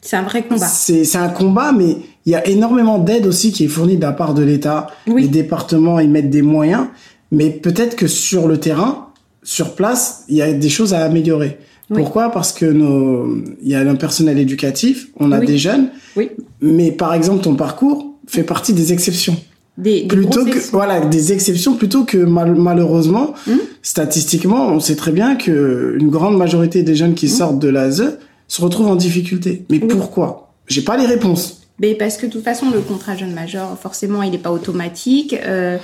C'est 0.05 0.17
un 0.17 0.23
vrai 0.23 0.43
combat. 0.43 0.67
C'est 0.67 1.17
un 1.17 1.29
combat, 1.29 1.73
mais 1.73 1.97
il 2.27 2.33
y 2.33 2.35
a 2.35 2.47
énormément 2.49 2.99
d'aide 2.99 3.27
aussi 3.27 3.53
qui 3.53 3.65
est 3.65 3.69
fournie 3.69 3.97
de 3.97 4.03
la 4.03 4.13
part 4.13 4.35
de 4.35 4.43
l'État. 4.43 4.89
Oui. 5.07 5.23
Les 5.23 5.29
départements, 5.29 6.01
ils 6.01 6.11
mettent 6.11 6.29
des 6.31 6.43
moyens, 6.43 6.87
mais 7.31 7.51
peut-être 7.51 7.95
que 7.97 8.09
sur 8.09 8.49
le 8.49 8.59
terrain, 8.59 9.07
sur 9.45 9.75
place, 9.75 10.25
il 10.29 10.37
y 10.37 10.43
a 10.43 10.53
des 10.53 10.69
choses 10.69 10.93
à 10.93 11.05
améliorer. 11.05 11.59
Oui. 11.91 11.97
Pourquoi? 11.99 12.31
Parce 12.31 12.53
que 12.53 12.67
nos, 12.67 13.37
il 13.63 13.69
y 13.71 13.75
a 13.75 13.81
un 13.81 13.95
personnel 13.95 14.39
éducatif, 14.39 15.09
on 15.21 15.31
a 15.31 15.39
Oui. 15.41 15.47
des 15.47 15.59
jeunes, 15.59 15.89
Oui. 16.17 16.31
mais 16.61 16.91
par 16.93 17.15
exemple 17.15 17.43
ton 17.43 17.55
parcours 17.55 18.15
fait 18.27 18.45
partie 18.45 18.73
des 18.73 18.93
exceptions. 18.93 19.37
Des, 19.79 20.03
des 20.03 20.07
Plutôt 20.09 20.45
que 20.45 20.59
voilà 20.73 21.01
des 21.01 21.33
exceptions 21.33 21.75
plutôt 21.77 22.05
que 22.05 22.19
mal- 22.19 22.55
malheureusement 22.57 23.33
Mhm. 23.47 23.59
statistiquement 23.83 24.69
on 24.69 24.81
sait 24.81 24.97
très 24.97 25.13
bien 25.13 25.35
que 25.37 25.97
une 25.99 26.11
grande 26.11 26.37
majorité 26.37 26.83
des 26.83 26.95
jeunes 26.95 27.15
qui 27.15 27.29
sortent 27.29 27.59
de 27.59 27.69
l'ASE 27.69 28.19
se 28.53 28.61
retrouvent 28.61 28.89
en 28.89 28.97
difficulté. 28.97 29.65
Mais. 29.71 29.81
Oui. 29.83 29.89
pourquoi? 29.89 30.53
J'ai 30.67 30.83
pas 30.83 30.99
les 30.99 31.07
réponses. 31.07 31.63
Mais 31.79 31.95
parce 31.95 32.19
que 32.19 32.27
de 32.27 32.33
toute 32.33 32.45
façon, 32.45 32.71
le 32.71 32.81
contrat 32.81 33.17
jeune 33.17 33.33
majeur, 33.33 33.79
forcément, 33.79 34.23
il 34.23 34.31
n'est 34.31 34.39
pas 34.39 34.53
automatique. 34.53 35.35
Euh, 35.43 35.79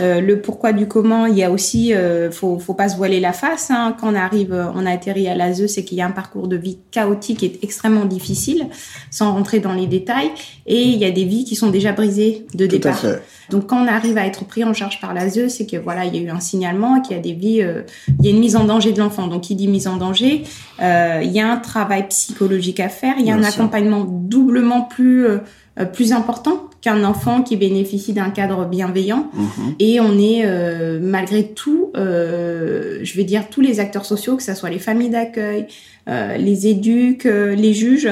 euh, 0.00 0.20
le 0.20 0.40
pourquoi 0.40 0.72
du 0.72 0.86
comment, 0.86 1.26
il 1.26 1.36
y 1.36 1.42
a 1.42 1.50
aussi, 1.50 1.94
euh, 1.94 2.30
faut, 2.30 2.58
faut 2.58 2.74
pas 2.74 2.88
se 2.88 2.96
voiler 2.96 3.20
la 3.20 3.32
face. 3.32 3.70
Hein. 3.70 3.96
Quand 4.00 4.12
on 4.12 4.14
arrive, 4.14 4.52
euh, 4.52 4.66
on 4.74 4.86
a 4.86 4.92
atterri 4.92 5.28
à 5.28 5.34
l'ASE, 5.34 5.66
c'est 5.66 5.84
qu'il 5.84 5.98
y 5.98 6.00
a 6.00 6.06
un 6.06 6.12
parcours 6.12 6.48
de 6.48 6.56
vie 6.56 6.78
chaotique 6.90 7.42
et 7.42 7.58
extrêmement 7.62 8.04
difficile, 8.04 8.66
sans 9.10 9.32
rentrer 9.32 9.60
dans 9.60 9.72
les 9.72 9.86
détails. 9.86 10.30
Et 10.66 10.82
il 10.82 10.98
y 10.98 11.04
a 11.04 11.10
des 11.10 11.24
vies 11.24 11.44
qui 11.44 11.56
sont 11.56 11.70
déjà 11.70 11.92
brisées 11.92 12.46
de 12.54 12.66
Tout 12.66 12.72
départ. 12.72 13.02
Donc 13.50 13.66
quand 13.66 13.82
on 13.82 13.88
arrive 13.88 14.18
à 14.18 14.26
être 14.26 14.44
pris 14.44 14.64
en 14.64 14.74
charge 14.74 15.00
par 15.00 15.14
l'ASE, 15.14 15.48
c'est 15.48 15.66
que 15.66 15.76
voilà, 15.76 16.04
il 16.04 16.14
y 16.14 16.18
a 16.18 16.22
eu 16.22 16.28
un 16.28 16.40
signalement, 16.40 17.00
qu'il 17.00 17.16
y 17.16 17.18
a 17.18 17.22
des 17.22 17.32
vies, 17.32 17.62
euh, 17.62 17.82
il 18.18 18.26
y 18.26 18.28
a 18.28 18.30
une 18.32 18.40
mise 18.40 18.56
en 18.56 18.64
danger 18.64 18.92
de 18.92 18.98
l'enfant. 18.98 19.26
Donc 19.26 19.42
qui 19.42 19.54
dit 19.54 19.68
mise 19.68 19.86
en 19.86 19.96
danger, 19.96 20.42
euh, 20.82 21.20
il 21.22 21.30
y 21.30 21.40
a 21.40 21.50
un 21.50 21.56
travail 21.56 22.06
psychologique 22.08 22.80
à 22.80 22.88
faire, 22.88 23.14
il 23.18 23.26
y 23.26 23.30
a 23.30 23.36
Bien 23.36 23.44
un 23.46 23.50
sûr. 23.50 23.62
accompagnement 23.62 24.04
doublement 24.04 24.82
plus 24.82 25.26
euh, 25.26 25.38
plus 25.86 26.12
important 26.12 26.68
qu'un 26.80 27.02
enfant 27.04 27.42
qui 27.42 27.56
bénéficie 27.56 28.12
d'un 28.12 28.30
cadre 28.30 28.64
bienveillant. 28.64 29.28
Mhm. 29.34 29.74
Et 29.80 30.00
on 30.00 30.18
est 30.18 30.42
euh, 30.44 31.00
malgré 31.02 31.48
tout, 31.48 31.90
euh, 31.96 33.00
je 33.02 33.16
vais 33.16 33.24
dire 33.24 33.48
tous 33.50 33.60
les 33.60 33.80
acteurs 33.80 34.04
sociaux, 34.04 34.36
que 34.36 34.42
ce 34.42 34.54
soit 34.54 34.70
les 34.70 34.78
familles 34.78 35.10
d'accueil, 35.10 35.66
euh, 36.08 36.36
les 36.36 36.68
éduques, 36.68 37.26
euh, 37.26 37.54
les 37.54 37.74
juges, 37.74 38.08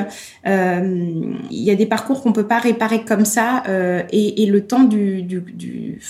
euh, 0.47 1.11
il 1.51 1.63
y 1.63 1.71
a 1.71 1.75
des 1.77 1.87
parcours 1.87 2.23
qu'on 2.23 2.33
peut 2.33 2.47
pas 2.47 2.59
réparer 2.59 3.05
comme 3.05 3.25
ça 3.25 3.63
euh, 3.69 4.03
et, 4.11 4.43
et 4.43 4.47
le 4.47 4.67
temps 4.67 4.83
du, 4.83 5.23
du, 5.23 5.41
du, 5.41 6.01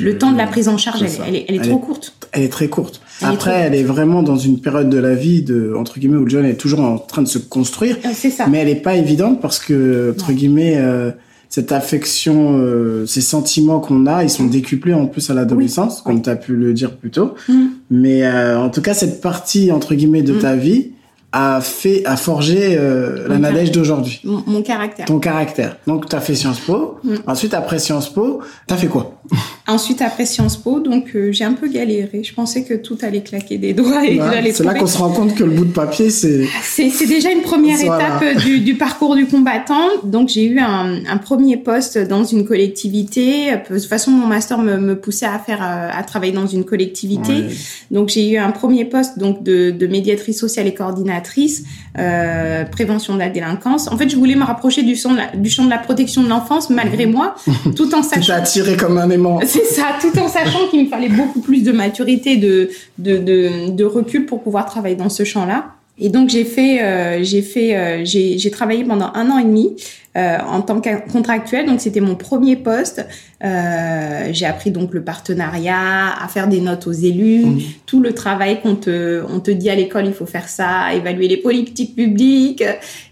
le 0.00 0.18
temps 0.18 0.32
de 0.32 0.38
la 0.38 0.46
prise 0.46 0.68
en 0.68 0.78
charge, 0.78 1.02
elle, 1.02 1.34
est, 1.34 1.44
elle 1.48 1.56
est 1.56 1.68
trop 1.68 1.78
courte. 1.78 2.14
Elle 2.32 2.44
est 2.44 2.48
très 2.48 2.68
courte. 2.68 3.02
Après, 3.22 3.52
elle 3.52 3.74
est 3.74 3.82
vraiment 3.82 4.22
dans 4.22 4.36
une 4.36 4.60
période 4.60 4.88
de 4.90 4.98
la 4.98 5.14
vie 5.14 5.42
de 5.42 5.74
entre 5.76 5.98
guillemets 5.98 6.16
où 6.18 6.24
le 6.24 6.30
jeune 6.30 6.44
est 6.46 6.54
toujours 6.54 6.80
en 6.80 6.98
train 6.98 7.22
de 7.22 7.28
se 7.28 7.38
construire, 7.38 7.96
Euh, 8.04 8.08
C'est 8.14 8.30
ça. 8.30 8.46
mais 8.46 8.58
elle 8.58 8.68
est 8.68 8.76
pas 8.82 8.94
évidente 8.96 9.40
parce 9.40 9.58
que 9.58 10.12
entre 10.16 10.32
guillemets 10.32 10.76
euh, 10.78 11.10
cette 11.48 11.72
affection, 11.72 12.58
euh, 12.58 13.06
ces 13.06 13.22
sentiments 13.22 13.80
qu'on 13.80 14.06
a, 14.06 14.22
ils 14.22 14.30
sont 14.30 14.44
décuplés 14.44 14.92
en 14.94 15.06
plus 15.06 15.30
à 15.30 15.34
l'adolescence, 15.34 16.02
comme 16.02 16.20
tu 16.22 16.28
as 16.30 16.36
pu 16.36 16.54
le 16.54 16.72
dire 16.74 16.94
plus 16.96 17.10
tôt. 17.10 17.34
Mm. 17.48 17.54
Mais 17.90 18.24
euh, 18.26 18.58
en 18.60 18.68
tout 18.68 18.82
cas, 18.82 18.92
cette 18.94 19.20
partie 19.22 19.72
entre 19.72 19.94
guillemets 19.94 20.22
de 20.22 20.34
Mm. 20.34 20.38
ta 20.40 20.56
vie 20.56 20.90
a 21.32 21.60
fait, 21.60 22.02
a 22.06 22.16
forgé 22.16 22.76
euh, 22.78 23.28
la 23.28 23.38
Nadège 23.38 23.70
d'aujourd'hui. 23.70 24.20
Mon, 24.24 24.42
mon 24.46 24.62
caractère. 24.62 25.04
Ton 25.06 25.18
caractère. 25.18 25.76
Donc, 25.86 26.08
tu 26.08 26.16
as 26.16 26.20
fait 26.20 26.34
Sciences 26.34 26.60
Po. 26.60 26.98
Mm. 27.04 27.14
Ensuite, 27.26 27.52
après 27.54 27.78
Sciences 27.78 28.08
Po, 28.10 28.40
tu 28.66 28.72
as 28.74 28.76
fait 28.78 28.86
quoi? 28.86 29.20
Ensuite, 29.68 30.00
après 30.00 30.24
Sciences 30.24 30.56
Po, 30.56 30.80
donc 30.80 31.14
euh, 31.14 31.30
j'ai 31.30 31.44
un 31.44 31.52
peu 31.52 31.68
galéré. 31.68 32.22
Je 32.24 32.32
pensais 32.32 32.64
que 32.64 32.72
tout 32.72 32.96
allait 33.02 33.20
claquer 33.20 33.58
des 33.58 33.74
doigts 33.74 34.02
et 34.02 34.16
que 34.16 34.24
j'allais 34.24 34.50
C'est 34.52 34.64
là 34.64 34.72
qu'on 34.72 34.86
se 34.86 34.96
rend 34.96 35.10
compte 35.10 35.34
que 35.34 35.44
le 35.44 35.50
bout 35.50 35.66
de 35.66 35.72
papier, 35.72 36.08
c'est... 36.08 36.46
C'est 36.62 36.88
c'est 36.88 37.06
déjà 37.06 37.30
une 37.30 37.42
première 37.42 37.76
Voilà. 37.76 38.16
étape 38.16 38.22
euh, 38.22 38.40
du, 38.40 38.60
du 38.60 38.76
parcours 38.76 39.14
du 39.14 39.26
combattant. 39.26 39.88
Donc 40.04 40.30
j'ai 40.30 40.46
eu 40.46 40.58
un, 40.58 41.04
un 41.06 41.16
premier 41.18 41.58
poste 41.58 41.98
dans 41.98 42.24
une 42.24 42.46
collectivité. 42.46 43.50
De 43.68 43.78
toute 43.78 43.84
façon, 43.84 44.10
mon 44.10 44.26
master 44.26 44.56
me, 44.56 44.78
me 44.78 44.96
poussait 44.98 45.26
à 45.26 45.38
faire 45.38 45.62
euh, 45.62 45.90
à 45.92 46.02
travailler 46.02 46.32
dans 46.32 46.46
une 46.46 46.64
collectivité. 46.64 47.32
Ouais. 47.32 47.48
Donc 47.90 48.08
j'ai 48.08 48.30
eu 48.30 48.38
un 48.38 48.52
premier 48.52 48.86
poste 48.86 49.18
donc 49.18 49.42
de, 49.42 49.70
de 49.70 49.86
médiatrice 49.86 50.38
sociale 50.40 50.66
et 50.66 50.72
coordinatrice 50.72 51.64
euh, 51.98 52.64
prévention 52.64 53.14
de 53.14 53.18
la 53.18 53.28
délinquance. 53.28 53.88
En 53.90 53.98
fait, 53.98 54.08
je 54.08 54.16
voulais 54.16 54.34
me 54.34 54.44
rapprocher 54.44 54.82
du, 54.82 54.96
champ 54.96 55.12
de 55.12 55.18
la, 55.18 55.26
du 55.36 55.50
champ 55.50 55.64
de 55.64 55.70
la 55.70 55.78
protection 55.78 56.22
de 56.22 56.28
l'enfance 56.28 56.70
malgré 56.70 57.04
moi, 57.04 57.34
tout 57.76 57.94
en 57.94 58.02
sachant 58.04 58.32
attiré 58.34 58.74
comme 58.76 58.96
un 58.96 59.10
aimant. 59.10 59.40
Ça, 59.64 59.96
tout 60.00 60.16
en 60.18 60.28
sachant 60.28 60.68
qu'il 60.70 60.84
me 60.84 60.88
fallait 60.88 61.08
beaucoup 61.08 61.40
plus 61.40 61.62
de 61.62 61.72
maturité, 61.72 62.36
de, 62.36 62.70
de, 62.98 63.16
de, 63.18 63.70
de 63.70 63.84
recul 63.84 64.26
pour 64.26 64.42
pouvoir 64.42 64.66
travailler 64.66 64.96
dans 64.96 65.08
ce 65.08 65.24
champ-là. 65.24 65.66
Et 66.00 66.10
donc 66.10 66.28
j'ai 66.28 66.44
fait, 66.44 66.80
euh, 66.80 67.24
j'ai 67.24 67.42
fait, 67.42 67.74
euh, 67.76 68.04
j'ai 68.04 68.38
j'ai 68.38 68.50
travaillé 68.52 68.84
pendant 68.84 69.10
un 69.14 69.30
an 69.30 69.38
et 69.38 69.42
demi 69.44 69.74
euh, 70.16 70.36
en 70.48 70.60
tant 70.62 70.80
que 70.80 71.10
contractuel. 71.10 71.66
Donc 71.66 71.80
c'était 71.80 71.98
mon 72.00 72.14
premier 72.14 72.54
poste. 72.54 73.04
Euh, 73.42 74.28
j'ai 74.30 74.46
appris 74.46 74.70
donc 74.70 74.94
le 74.94 75.02
partenariat, 75.02 76.14
à 76.22 76.28
faire 76.28 76.46
des 76.46 76.60
notes 76.60 76.86
aux 76.86 76.92
élus, 76.92 77.44
Mhm. 77.46 77.60
tout 77.86 78.00
le 78.00 78.12
travail 78.12 78.60
qu'on 78.60 78.76
te, 78.76 79.22
on 79.28 79.40
te 79.40 79.50
dit 79.50 79.70
à 79.70 79.74
l'école, 79.74 80.06
il 80.06 80.12
faut 80.12 80.26
faire 80.26 80.48
ça, 80.48 80.94
évaluer 80.94 81.26
les 81.26 81.36
politiques 81.36 81.96
publiques. 81.96 82.62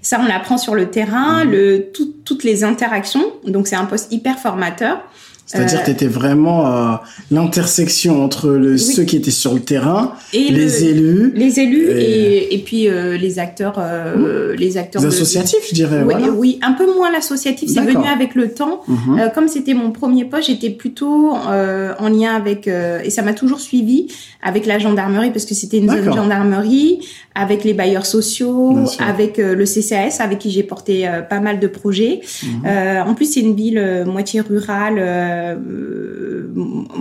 Ça, 0.00 0.20
on 0.22 0.26
l'apprend 0.26 0.56
sur 0.56 0.76
le 0.76 0.86
terrain, 0.88 1.44
Mhm. 1.44 1.50
le, 1.50 1.86
tout- 1.92 2.14
toutes 2.24 2.44
les 2.44 2.62
interactions. 2.62 3.24
Donc 3.46 3.66
c'est 3.66 3.76
un 3.76 3.86
poste 3.86 4.12
hyper 4.12 4.38
formateur. 4.38 5.00
C'est-à-dire 5.46 5.78
Euh, 5.78 5.80
que 5.82 5.84
tu 5.86 5.90
étais 5.92 6.06
vraiment 6.08 6.66
à 6.66 7.04
l'intersection 7.30 8.22
entre 8.24 8.48
le, 8.50 8.76
ceux 8.76 9.04
qui 9.04 9.16
étaient 9.16 9.30
sur 9.30 9.54
le 9.54 9.60
terrain, 9.60 10.14
Et 10.32 10.50
les 10.50 10.64
le- 10.66 10.82
élus, 10.84 11.32
les 11.36 11.60
élus 11.60 11.88
Et- 11.90 12.54
et, 12.54 12.58
puis 12.58 12.88
euh, 12.88 13.16
les 13.16 13.38
acteurs, 13.38 13.76
euh, 13.78 14.56
les 14.56 14.76
acteurs 14.76 15.02
les 15.02 15.08
de- 15.08 15.14
associatifs, 15.14 15.68
je 15.68 15.74
dirais. 15.74 16.02
Oui, 16.04 16.14
voilà. 16.18 16.30
oui, 16.30 16.58
un 16.62 16.72
peu 16.72 16.86
moins 16.92 17.12
l'associatif, 17.12 17.70
c'est 17.72 17.80
venu 17.80 18.06
avec 18.12 18.34
le 18.34 18.48
temps. 18.50 18.80
Mhm. 18.88 19.18
Euh, 19.20 19.28
comme 19.28 19.46
c'était 19.48 19.74
mon 19.74 19.92
premier 19.92 20.24
poste, 20.24 20.48
j'étais 20.48 20.70
plutôt 20.70 21.34
euh, 21.48 21.92
en 22.00 22.08
lien 22.08 22.34
avec 22.34 22.66
euh, 22.66 23.00
et 23.04 23.10
ça 23.10 23.22
m'a 23.22 23.32
toujours 23.32 23.60
suivi 23.60 24.08
avec 24.42 24.66
la 24.66 24.78
gendarmerie 24.80 25.30
parce 25.30 25.44
que 25.44 25.54
c'était 25.54 25.78
une 25.78 25.88
zone 25.88 26.00
D'accord. 26.04 26.16
gendarmerie, 26.16 27.00
avec 27.34 27.62
les 27.64 27.74
bailleurs 27.74 28.06
sociaux, 28.06 28.76
avec 28.98 29.38
euh, 29.38 29.54
le 29.54 29.64
CCAS 29.64 30.16
avec 30.20 30.38
qui 30.38 30.50
j'ai 30.50 30.62
porté 30.62 31.06
euh, 31.06 31.20
pas 31.22 31.38
mal 31.40 31.60
de 31.60 31.66
projets. 31.66 32.20
Euh, 32.66 33.00
en 33.02 33.14
plus, 33.14 33.26
c'est 33.32 33.40
une 33.40 33.54
ville 33.54 33.78
euh, 33.78 34.04
moitié 34.04 34.40
rurale, 34.40 34.96
euh, 34.98 35.04
euh, 35.35 35.35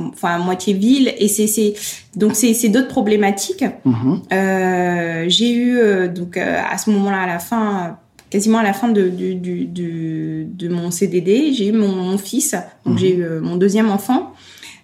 enfin 0.09 0.37
moitié 0.39 0.73
ville, 0.73 1.13
et 1.17 1.27
c'est 1.27 1.73
donc 2.15 2.35
c'est 2.35 2.69
d'autres 2.69 2.87
problématiques. 2.87 3.65
Mhm. 3.85 4.21
Euh, 4.31 5.25
j'ai 5.27 5.51
eu 5.53 5.77
euh, 5.77 6.07
donc 6.07 6.37
euh, 6.37 6.59
à 6.69 6.77
ce 6.77 6.89
moment-là, 6.91 7.21
à 7.21 7.27
la 7.27 7.39
fin, 7.39 7.97
quasiment 8.29 8.59
à 8.59 8.63
la 8.63 8.73
fin 8.73 8.89
de 8.89 9.09
du, 9.09 9.35
du, 9.35 9.65
du- 9.65 10.47
de 10.51 10.67
mon 10.69 10.91
CDD, 10.91 11.53
j'ai 11.53 11.67
eu 11.67 11.71
mon, 11.71 11.89
mon 11.89 12.17
fils, 12.17 12.55
donc 12.85 12.93
Mhm. 12.95 12.99
j'ai 12.99 13.15
eu 13.15 13.23
euh, 13.23 13.41
mon 13.41 13.55
deuxième 13.55 13.89
enfant. 13.89 14.33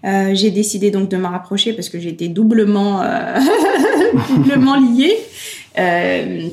Euh, 0.03 0.31
j'ai 0.33 0.49
décidé 0.49 0.89
donc 0.89 1.09
de 1.09 1.17
me 1.17 1.27
rapprocher 1.27 1.73
parce 1.73 1.87
que 1.89 1.99
j'étais 1.99 2.27
doublement 2.27 3.01
euh, 3.03 3.37
doublement 4.35 4.75
liée. 4.77 5.15
Euh, 5.77 6.49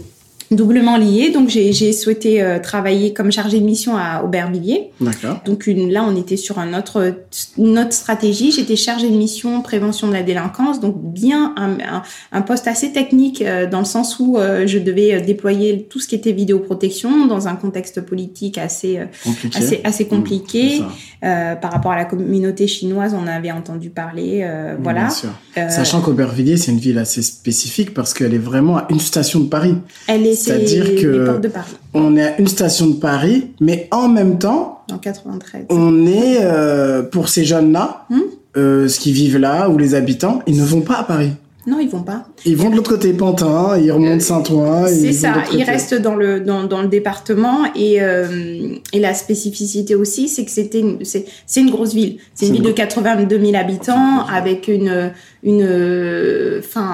doublement 0.51 0.97
liée, 0.97 1.31
donc 1.31 1.49
j'ai 1.51 1.93
souhaité 1.93 2.43
euh, 2.43 2.59
travailler 2.59 3.13
comme 3.13 3.31
chargée 3.31 3.61
de 3.61 3.65
mission 3.65 3.97
à 3.97 4.23
Aubervilliers. 4.25 4.91
D'accord. 5.01 5.41
Donc 5.45 5.67
une, 5.67 5.91
là, 5.93 6.05
on 6.09 6.17
était 6.17 6.37
sur 6.39 6.59
un 6.59 6.79
autre, 6.79 7.15
une 7.59 7.79
autre 7.79 7.93
stratégie. 7.93 8.51
J'étais 8.51 8.77
chargée 8.77 9.11
de 9.11 9.17
mission 9.17 9.61
prévention 9.61 10.09
de 10.09 10.15
la 10.15 10.23
délinquance, 10.23 10.81
donc 10.81 10.97
bien 10.99 11.53
un, 11.57 11.73
un, 11.81 12.03
un 12.33 12.43
poste 12.43 12.67
assez 12.67 12.93
technique 12.93 13.43
euh, 13.43 13.67
dans 13.69 13.81
le 13.81 13.85
sens 13.85 14.19
où 14.19 14.39
euh, 14.39 14.67
je 14.67 14.79
devais 14.79 15.21
déployer 15.21 15.83
tout 15.89 16.01
ce 16.01 16.09
qui 16.09 16.15
était 16.15 16.33
vidéoprotection 16.33 17.27
dans 17.27 17.47
un 17.49 17.55
contexte 17.57 18.01
politique 18.01 18.57
assez 18.57 19.01
Compliqué. 19.25 19.59
assez, 19.59 19.81
assez 19.85 20.07
compliqué. 20.07 20.69
c'est 20.71 20.79
ça. 20.79 20.89
Euh, 21.25 21.57
par 21.57 21.73
rapport 21.73 21.93
à 21.93 21.97
la 21.97 22.05
communauté 22.05 22.67
chinoise, 22.67 23.15
on 23.15 23.27
avait 23.27 23.51
entendu 23.51 23.91
parler. 23.91 24.47
Oui, 24.49 24.77
voilà. 24.83 25.01
bien 25.01 25.11
sûr. 25.11 25.31
Sachant 25.69 26.01
qu'Aubervilliers, 26.01 26.57
c'est 26.57 26.71
une 26.71 26.79
ville 26.79 26.99
assez 26.99 27.21
spécifique 27.23 27.93
parce 27.93 28.15
qu'elle 28.15 28.33
est 28.33 28.39
vraiment 28.39 28.79
à 28.79 28.87
une 28.91 29.01
station 29.01 29.41
de 29.41 29.47
Paris. 29.47 29.75
elle 30.07 30.25
est 30.27 30.38
c'est-à-dire 30.39 30.85
que- 31.01 31.39
de 31.41 31.49
Paris 31.49 31.73
On 31.95 32.17
est 32.17 32.23
à 32.23 32.39
une 32.39 32.49
station 32.49 32.87
de 32.89 32.95
Paris, 32.95 33.49
mais 33.61 33.89
en 33.91 34.09
même 34.09 34.39
temps, 34.39 34.83
en 34.91 34.99
93. 34.99 35.67
on 35.71 36.07
est, 36.07 36.39
euh, 36.43 37.03
pour 37.03 37.29
ces 37.29 37.45
jeunes-là, 37.45 38.05
Hmm. 38.11 38.19
euh, 38.57 38.89
ceux 38.89 38.99
qui 39.01 39.13
vivent 39.13 39.39
là, 39.39 39.69
ou 39.69 39.79
les 39.79 39.95
habitants, 39.95 40.41
ils 40.47 40.57
ne 40.59 40.65
vont 40.65 40.81
pas 40.83 40.97
à 40.99 41.05
Paris. 41.05 41.31
Non, 41.67 41.81
ils 41.81 41.89
vont 41.89 42.03
pas. 42.03 42.25
Ils 42.47 42.57
vont 42.57 42.71
de 42.71 42.77
l'autre 42.77 42.89
côté 42.91 43.13
Pantin, 43.13 43.77
ils 43.77 43.93
remontent 43.93 44.21
Saint-Ouen. 44.21 44.87
C'est 44.87 45.01
ils 45.09 45.15
ça, 45.15 45.33
l'autre 45.35 45.49
il 45.53 45.59
côté. 45.59 45.65
reste 45.71 45.95
dans 46.01 46.15
le 46.15 46.41
dans, 46.41 46.65
dans 46.65 46.81
le 46.81 46.89
département 46.89 47.67
et 47.75 48.01
euh, 48.01 48.77
et 48.95 49.01
la 49.01 49.13
spécificité 49.13 49.95
aussi, 49.95 50.29
c'est 50.29 50.45
que 50.47 50.51
c'était 50.51 50.81
une- 50.81 51.05
c'est 51.05 51.27
c'est 51.47 51.61
une 51.61 51.71
grosse 51.71 51.93
ville. 51.93 52.19
C'est 52.35 52.47
une 52.47 52.55
ville 52.55 52.63
de 52.63 52.69
une- 52.71 52.75
82 52.75 53.39
000 53.39 53.55
habitants 53.57 54.25
avec 54.33 54.69
une 54.69 55.13
une 55.43 55.63
euh, 55.63 56.61
enfin 56.61 56.87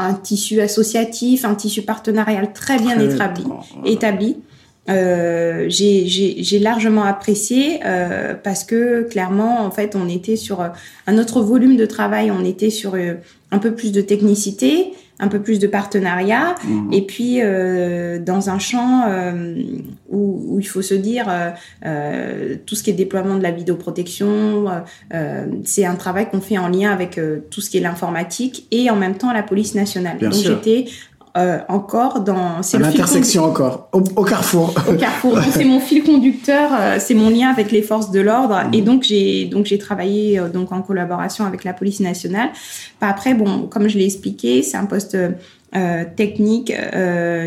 un 0.00 0.14
tissu 0.14 0.60
associatif, 0.60 1.44
un 1.44 1.54
tissu 1.54 1.82
partenarial 1.82 2.52
très 2.52 2.78
bien 2.78 2.96
Très- 2.96 3.14
établi 3.14 3.44
Voilà. 3.44 3.62
établi. 3.84 4.36
Euh, 4.88 5.66
j'ai 5.68 6.58
largement 6.58 7.04
apprécié 7.04 7.80
euh, 7.84 8.34
parce 8.34 8.64
que 8.64 9.02
clairement, 9.02 9.64
en 9.64 9.70
fait, 9.70 9.96
on 9.96 10.08
était 10.08 10.36
sur 10.36 10.60
un 11.06 11.18
autre 11.18 11.40
volume 11.40 11.76
de 11.76 11.86
travail, 11.86 12.30
on 12.30 12.44
était 12.44 12.70
sur 12.70 12.94
euh, 12.94 13.14
un 13.50 13.58
peu 13.58 13.72
plus 13.72 13.92
de 13.92 14.00
technicité, 14.00 14.92
un 15.18 15.28
peu 15.28 15.40
plus 15.40 15.58
de 15.58 15.66
partenariat, 15.66 16.56
mmh. 16.62 16.92
et 16.92 17.02
puis 17.02 17.38
euh, 17.40 18.18
dans 18.18 18.50
un 18.50 18.58
champ 18.58 19.04
euh, 19.08 19.54
où, 20.10 20.44
où, 20.48 20.60
il 20.60 20.66
faut 20.66 20.82
se 20.82 20.94
dire 20.94 21.26
tout 22.66 22.74
ce 22.74 22.82
qui 22.82 22.90
est 22.90 22.94
déploiement 22.94 23.36
de 23.36 23.42
la 23.42 23.50
vidéoprotection, 23.50 24.66
c'est 25.64 25.86
un 25.86 25.94
travail 25.94 26.28
qu'on 26.28 26.40
fait 26.40 26.58
en 26.58 26.68
lien 26.68 26.92
avec 26.92 27.18
tout 27.50 27.60
ce 27.60 27.70
qui 27.70 27.78
est 27.78 27.80
l'informatique 27.80 28.66
et 28.70 28.90
en 28.90 28.96
même 28.96 29.16
temps 29.16 29.32
la 29.32 29.42
police 29.42 29.74
nationale. 29.74 30.18
Bien 30.18 30.28
Donc 30.28 30.38
j'étais 30.38 30.86
euh, 31.36 31.58
encore 31.68 32.20
dans 32.20 32.62
c'est 32.62 32.78
l'intersection 32.78 33.44
encore 33.44 33.90
au, 33.92 34.02
au, 34.16 34.24
carrefour. 34.24 34.74
Au 34.88 34.94
carrefour. 34.94 35.38
C'est 35.50 35.64
mon 35.64 35.80
fil 35.80 36.02
conducteur 36.02 36.70
euh, 36.72 36.96
c'est 36.98 37.12
mon 37.14 37.28
lien 37.28 37.48
avec 37.48 37.72
les 37.72 37.82
forces 37.82 38.10
de 38.10 38.20
l'ordre. 38.20 38.58
Et 38.72 38.80
donc 38.80 39.02
j'ai 39.02 39.44
donc 39.44 39.66
j'ai 39.66 39.76
travaillé 39.76 40.38
euh, 40.38 40.48
donc 40.48 40.72
en 40.72 40.80
collaboration 40.80 41.44
avec 41.44 41.64
la 41.64 41.74
police 41.74 42.00
nationale. 42.00 42.50
Après 43.02 43.34
bon 43.34 43.66
comme 43.66 43.88
je 43.88 43.98
l'ai 43.98 44.06
expliqué 44.06 44.62
c'est 44.62 44.78
un 44.78 44.86
poste 44.86 45.16
technique, 46.16 46.72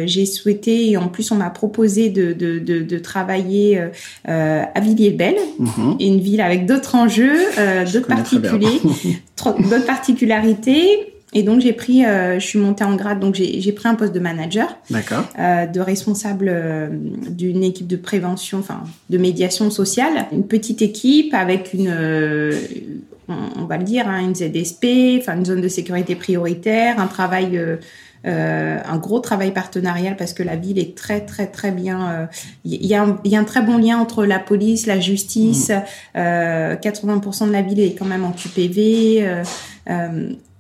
j'ai 0.06 0.26
souhaité 0.28 0.92
et 0.92 0.98
en 0.98 1.08
plus 1.08 1.32
on 1.32 1.36
m'a 1.36 1.50
proposé 1.50 2.10
de, 2.10 2.34
de, 2.34 2.60
de, 2.60 2.84
de 2.84 2.98
travailler 3.00 3.82
à 4.26 4.80
Villiers-le-Bel, 4.80 5.36
mm 5.58 5.96
une 6.00 6.20
ville 6.20 6.42
avec 6.42 6.68
d'autres 6.68 6.94
enjeux, 6.94 7.40
d'autres 7.92 8.08
particuliers, 8.08 8.82
d'autres 9.44 9.86
particularités 9.88 11.10
et 11.34 11.44
donc 11.44 11.62
j'ai 11.62 11.74
pris, 11.74 12.06
euh, 12.06 12.40
je 12.40 12.46
suis 12.46 12.58
montée 12.58 12.84
en 12.84 12.96
grade, 12.96 13.20
donc 13.20 13.36
j'ai 13.36 13.72
pris 13.72 13.88
un 13.88 13.96
poste 13.96 14.14
de 14.14 14.20
manager, 14.20 14.76
euh, 15.38 15.66
de 15.68 15.80
responsable 15.80 16.50
euh, 16.50 16.88
d'une 16.92 17.64
équipe 17.64 17.86
de 17.86 17.98
prévention, 17.98 18.60
enfin 18.60 18.84
de 19.10 19.18
médiation 19.20 19.70
sociale, 19.70 20.26
une 20.32 20.48
petite 20.48 20.82
équipe 20.82 21.34
avec 21.36 21.74
une, 21.74 21.94
euh, 21.96 22.60
on, 23.28 23.66
va 23.66 23.78
le 23.78 23.84
dire, 23.84 24.08
hein, 24.08 24.22
une 24.22 24.34
ZSP, 24.34 25.20
enfin 25.20 25.38
une 25.38 25.46
zone 25.46 25.62
de 25.62 25.68
sécurité 25.68 26.16
prioritaire, 26.16 27.00
un 27.00 27.08
travail. 27.08 27.60
Euh, 28.26 28.78
un 28.84 28.98
gros 28.98 29.22
travail 29.22 29.54
partenarial 29.54 30.18
parce 30.18 30.34
que 30.34 30.44
la 30.44 30.58
ville 30.58 30.78
est 30.78 30.94
très 30.94 31.22
très 31.22 31.48
très 31.48 31.72
bien. 31.72 32.28
Il 32.66 32.86
y, 32.86 32.94
a 32.94 33.04
un, 33.04 33.18
y, 33.24 33.38
a 33.38 33.40
un 33.40 33.46
très 33.46 33.62
bon 33.62 33.78
lien 33.78 33.98
entre 33.98 34.26
la 34.26 34.40
police, 34.40 34.88
la 34.88 35.00
justice. 35.00 35.72
Mmh. 36.16 36.20
80% 36.20 37.48
de 37.48 37.54
la 37.54 37.62
ville 37.62 37.80
est 37.80 37.94
quand 37.98 38.04
même 38.04 38.26
en 38.26 38.34
QPV. 38.34 39.26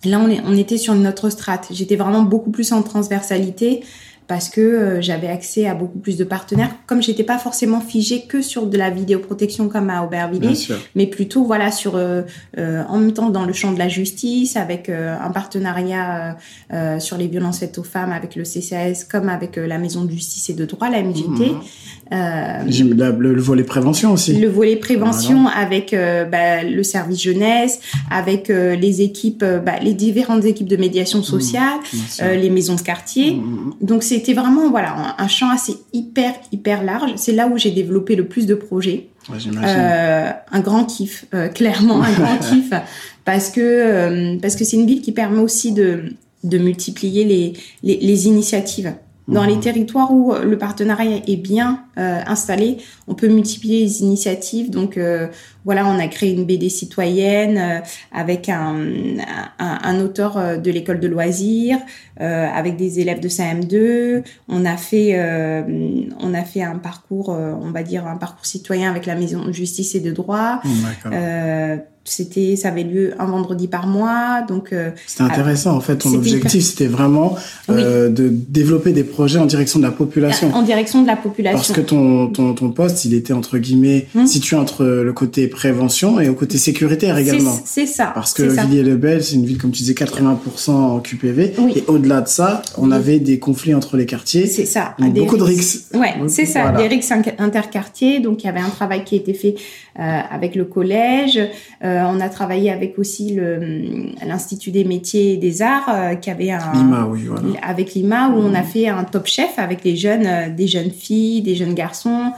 Là, 0.05 0.19
on, 0.19 0.29
est, 0.29 0.41
on 0.45 0.55
était 0.55 0.77
sur 0.77 0.95
notre 0.95 1.29
strate. 1.29 1.67
J'étais 1.71 1.95
vraiment 1.95 2.21
beaucoup 2.21 2.51
plus 2.51 2.71
en 2.71 2.81
transversalité 2.83 3.83
parce 4.29 4.47
que 4.47 4.61
euh, 4.61 5.01
j'avais 5.01 5.27
accès 5.27 5.65
à 5.65 5.73
beaucoup 5.73 5.97
plus 5.97 6.15
de 6.15 6.23
partenaires. 6.23 6.69
Comme 6.85 7.01
j'étais 7.01 7.23
pas 7.23 7.39
forcément 7.39 7.81
figée 7.81 8.27
que 8.27 8.43
sur 8.43 8.67
de 8.67 8.77
la 8.77 8.91
vidéoprotection 8.91 9.69
comme 9.69 9.89
à 9.89 10.03
Aubervilliers, 10.03 10.67
mais 10.93 11.07
plutôt 11.07 11.43
voilà 11.43 11.71
sur 11.71 11.95
euh, 11.95 12.21
euh, 12.59 12.83
en 12.87 12.99
même 12.99 13.11
temps 13.11 13.31
dans 13.31 13.43
le 13.43 13.53
champ 13.53 13.71
de 13.71 13.79
la 13.79 13.89
justice 13.89 14.55
avec 14.55 14.87
un 14.87 15.31
partenariat 15.31 16.37
sur 16.99 17.17
les 17.17 17.27
violences 17.27 17.59
faites 17.59 17.79
aux 17.79 17.83
femmes 17.83 18.11
avec 18.11 18.35
le 18.35 18.43
CCAS 18.43 19.05
comme 19.09 19.29
avec 19.29 19.55
la 19.55 19.79
Maison 19.79 20.05
de 20.05 20.11
justice 20.11 20.49
et 20.51 20.53
de 20.53 20.65
droit, 20.65 20.91
la 20.91 21.01
MJT. 21.01 21.25
Mmh. 21.25 21.61
Le, 22.11 23.39
volet 23.39 23.63
prévention 23.63 24.13
aussi. 24.13 24.33
Le 24.39 24.47
volet 24.47 24.75
prévention 24.75 25.47
avec 25.47 25.95
bah, 26.31 26.63
le 26.63 26.83
service 26.83 27.21
jeunesse, 27.21 27.79
avec 28.11 28.49
les 28.49 29.01
équipes, 29.01 29.43
bah, 29.43 29.79
les 29.81 29.93
différentes 29.93 30.45
équipes 30.45 30.67
de 30.67 30.77
médiation 30.77 31.23
sociale, 31.23 31.79
mmh, 31.93 32.25
les 32.39 32.49
maisons 32.49 32.75
de 32.75 32.81
quartier. 32.81 33.33
Mmh. 33.33 33.73
Donc 33.81 34.03
c'est 34.03 34.19
c'était 34.19 34.33
vraiment 34.33 34.69
voilà 34.69 35.15
un, 35.17 35.27
champ 35.27 35.49
assez 35.49 35.77
hyper 35.93 36.33
hyper 36.51 36.83
large. 36.83 37.11
C'est 37.15 37.31
là 37.31 37.47
où 37.47 37.57
j'ai 37.57 37.71
développé 37.71 38.15
le 38.15 38.27
plus 38.27 38.45
de 38.45 38.53
projets. 38.53 39.07
euh, 39.63 40.31
un 40.51 40.59
grand 40.59 40.85
kiff, 40.85 41.25
euh, 41.33 41.47
clairement 41.47 42.01
un 42.01 42.11
grand 42.11 42.37
kiff, 42.49 42.73
parce 43.23 43.49
que 43.49 43.61
euh, 43.61 44.37
parce 44.41 44.55
que 44.55 44.65
c'est 44.65 44.75
une 44.75 44.85
ville 44.85 45.01
qui 45.01 45.11
permet 45.11 45.39
aussi 45.39 45.71
de 45.71 46.03
de 46.43 46.57
multiplier 46.57 47.23
les, 47.25 47.53
les, 47.83 47.97
les 47.97 48.27
initiatives. 48.27 48.93
Dans 49.29 49.45
les 49.45 49.55
mhm. 49.55 49.61
territoires 49.61 50.11
où 50.11 50.33
le 50.33 50.57
partenariat 50.57 51.21
est 51.27 51.35
bien 51.35 51.83
euh, 51.97 52.21
installé, 52.25 52.77
on 53.07 53.13
peut 53.13 53.27
multiplier 53.27 53.81
les 53.81 54.01
initiatives. 54.01 54.69
Donc 54.69 54.97
euh, 54.97 55.27
voilà, 55.65 55.85
on 55.85 55.99
a 55.99 56.07
créé 56.07 56.33
une 56.33 56.45
BD 56.45 56.69
citoyenne 56.69 57.57
euh, 57.57 57.79
avec 58.11 58.49
un, 58.49 58.75
un, 59.59 59.79
un, 59.83 59.99
auteur 59.99 60.59
de 60.59 60.71
l'école 60.71 60.99
de 60.99 61.07
loisirs, 61.07 61.77
avec 62.17 62.75
des 62.75 62.99
élèves 62.99 63.19
de 63.21 63.29
CM2. 63.29 64.23
On 64.47 64.65
a 64.65 64.77
fait 64.77 65.17
on 66.19 66.33
a 66.33 66.43
fait 66.43 66.61
un 66.61 66.77
parcours, 66.77 67.29
on 67.29 67.71
va 67.71 67.83
dire 67.83 68.07
un 68.07 68.17
parcours 68.17 68.45
citoyen 68.45 68.89
avec 68.89 69.05
la 69.05 69.15
maison 69.15 69.45
de 69.45 69.51
justice 69.51 69.95
et 69.95 69.99
de 69.99 70.11
droit. 70.11 70.61
C'était, 72.09 72.55
ça 72.55 72.69
avait 72.69 72.83
lieu 72.83 73.13
un 73.19 73.25
vendredi 73.25 73.67
par 73.67 73.85
mois, 73.85 74.41
donc. 74.47 74.73
Euh, 74.73 74.89
c'était 75.05 75.21
intéressant 75.21 75.75
en 75.75 75.79
fait. 75.79 75.97
Ton 75.97 76.13
objectif, 76.13 76.63
c'était 76.63 76.87
vraiment 76.87 77.35
euh, 77.69 78.09
de 78.09 78.29
développer 78.29 78.93
des 78.93 79.03
projets 79.03 79.37
en 79.37 79.45
direction 79.45 79.79
de 79.79 79.83
la 79.83 79.91
population. 79.91 80.51
En 80.55 80.63
direction 80.63 81.03
de 81.03 81.07
la 81.07 81.15
population. 81.15 81.57
Parce 81.57 81.71
que 81.71 81.81
ton 81.81 82.27
ton, 82.27 82.55
ton 82.55 82.71
poste, 82.71 83.05
il 83.05 83.13
était 83.13 83.33
entre 83.33 83.59
guillemets 83.59 84.07
hum. 84.15 84.25
situé 84.25 84.55
entre 84.55 84.85
le 84.85 85.13
côté 85.13 85.47
prévention 85.49 86.19
et 86.19 86.29
au 86.29 86.33
côté 86.33 86.57
sécuritaire 86.57 87.17
également. 87.17 87.57
C'est 87.65 87.85
ça. 87.85 88.11
Parce 88.13 88.33
que 88.33 88.43
Villiers-le-Bel, 88.43 89.23
c'est 89.23 89.35
une 89.35 89.45
ville 89.45 89.57
comme 89.57 89.71
tu 89.71 89.79
disais 89.79 89.93
80% 89.93 90.71
en 90.71 90.99
QPV. 90.99 91.53
Et 91.75 91.83
au-delà 91.87 92.21
de 92.21 92.27
ça, 92.27 92.61
on 92.77 92.91
avait 92.91 93.19
des 93.19 93.39
conflits 93.39 93.73
entre 93.73 93.97
les 93.97 94.05
quartiers. 94.05 94.47
C'est 94.47 94.65
ça. 94.65 94.95
beaucoup 94.99 95.37
de 95.37 95.43
rixes. 95.43 95.89
Ouais, 95.93 96.15
c'est 96.27 96.45
ça. 96.45 96.71
Des 96.71 96.87
rixes 96.87 97.11
interquartiers. 97.37 98.19
Donc 98.19 98.43
il 98.43 98.47
y 98.47 98.49
avait 98.49 98.59
un 98.59 98.69
travail 98.69 99.03
qui 99.03 99.15
a 99.15 99.17
été 99.17 99.33
fait 99.33 99.55
euh, 99.99 100.19
avec 100.29 100.55
le 100.55 100.65
collège. 100.65 101.37
Euh, 101.83 102.03
on 102.07 102.19
a 102.19 102.29
travaillé 102.29 102.71
avec 102.71 102.97
aussi 102.97 103.37
l'Institut 104.25 104.71
des 104.71 104.83
métiers 104.83 105.33
et 105.33 105.37
des 105.37 105.61
arts 105.61 105.89
euh, 105.89 106.15
qui 106.15 106.29
avait 106.29 106.51
un 106.51 106.71
Lima, 106.73 107.07
oui, 107.09 107.25
voilà. 107.25 107.43
avec 107.61 107.93
Lima 107.93 108.29
où 108.29 108.37
on 108.37 108.53
a 108.53 108.63
fait 108.63 108.87
un 108.87 109.03
top 109.03 109.27
chef 109.27 109.57
avec 109.57 109.83
les 109.83 109.95
jeunes, 109.95 110.55
des 110.55 110.67
jeunes 110.67 110.91
filles, 110.91 111.41
des 111.41 111.55
jeunes 111.55 111.73
garçons. 111.73 112.31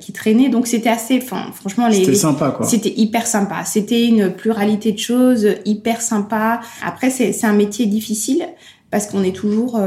Qui 0.00 0.12
traînaient. 0.12 0.48
Donc 0.48 0.66
c'était 0.66 0.88
assez 0.88 1.20
enfin 1.22 1.52
franchement 1.52 1.86
les 1.86 1.98
c'était 1.98 2.14
sympa 2.14 2.50
quoi. 2.50 2.66
c'était 2.66 2.92
hyper 2.96 3.26
sympa. 3.26 3.64
C'était 3.64 4.04
une 4.04 4.30
pluralité 4.32 4.90
de 4.90 4.98
choses 4.98 5.46
hyper 5.64 6.00
sympa. 6.00 6.60
Après 6.84 7.10
c'est 7.10 7.32
c'est 7.32 7.46
un 7.46 7.52
métier 7.52 7.86
difficile 7.86 8.44
parce 8.90 9.06
qu'on 9.06 9.22
est 9.22 9.34
toujours 9.34 9.78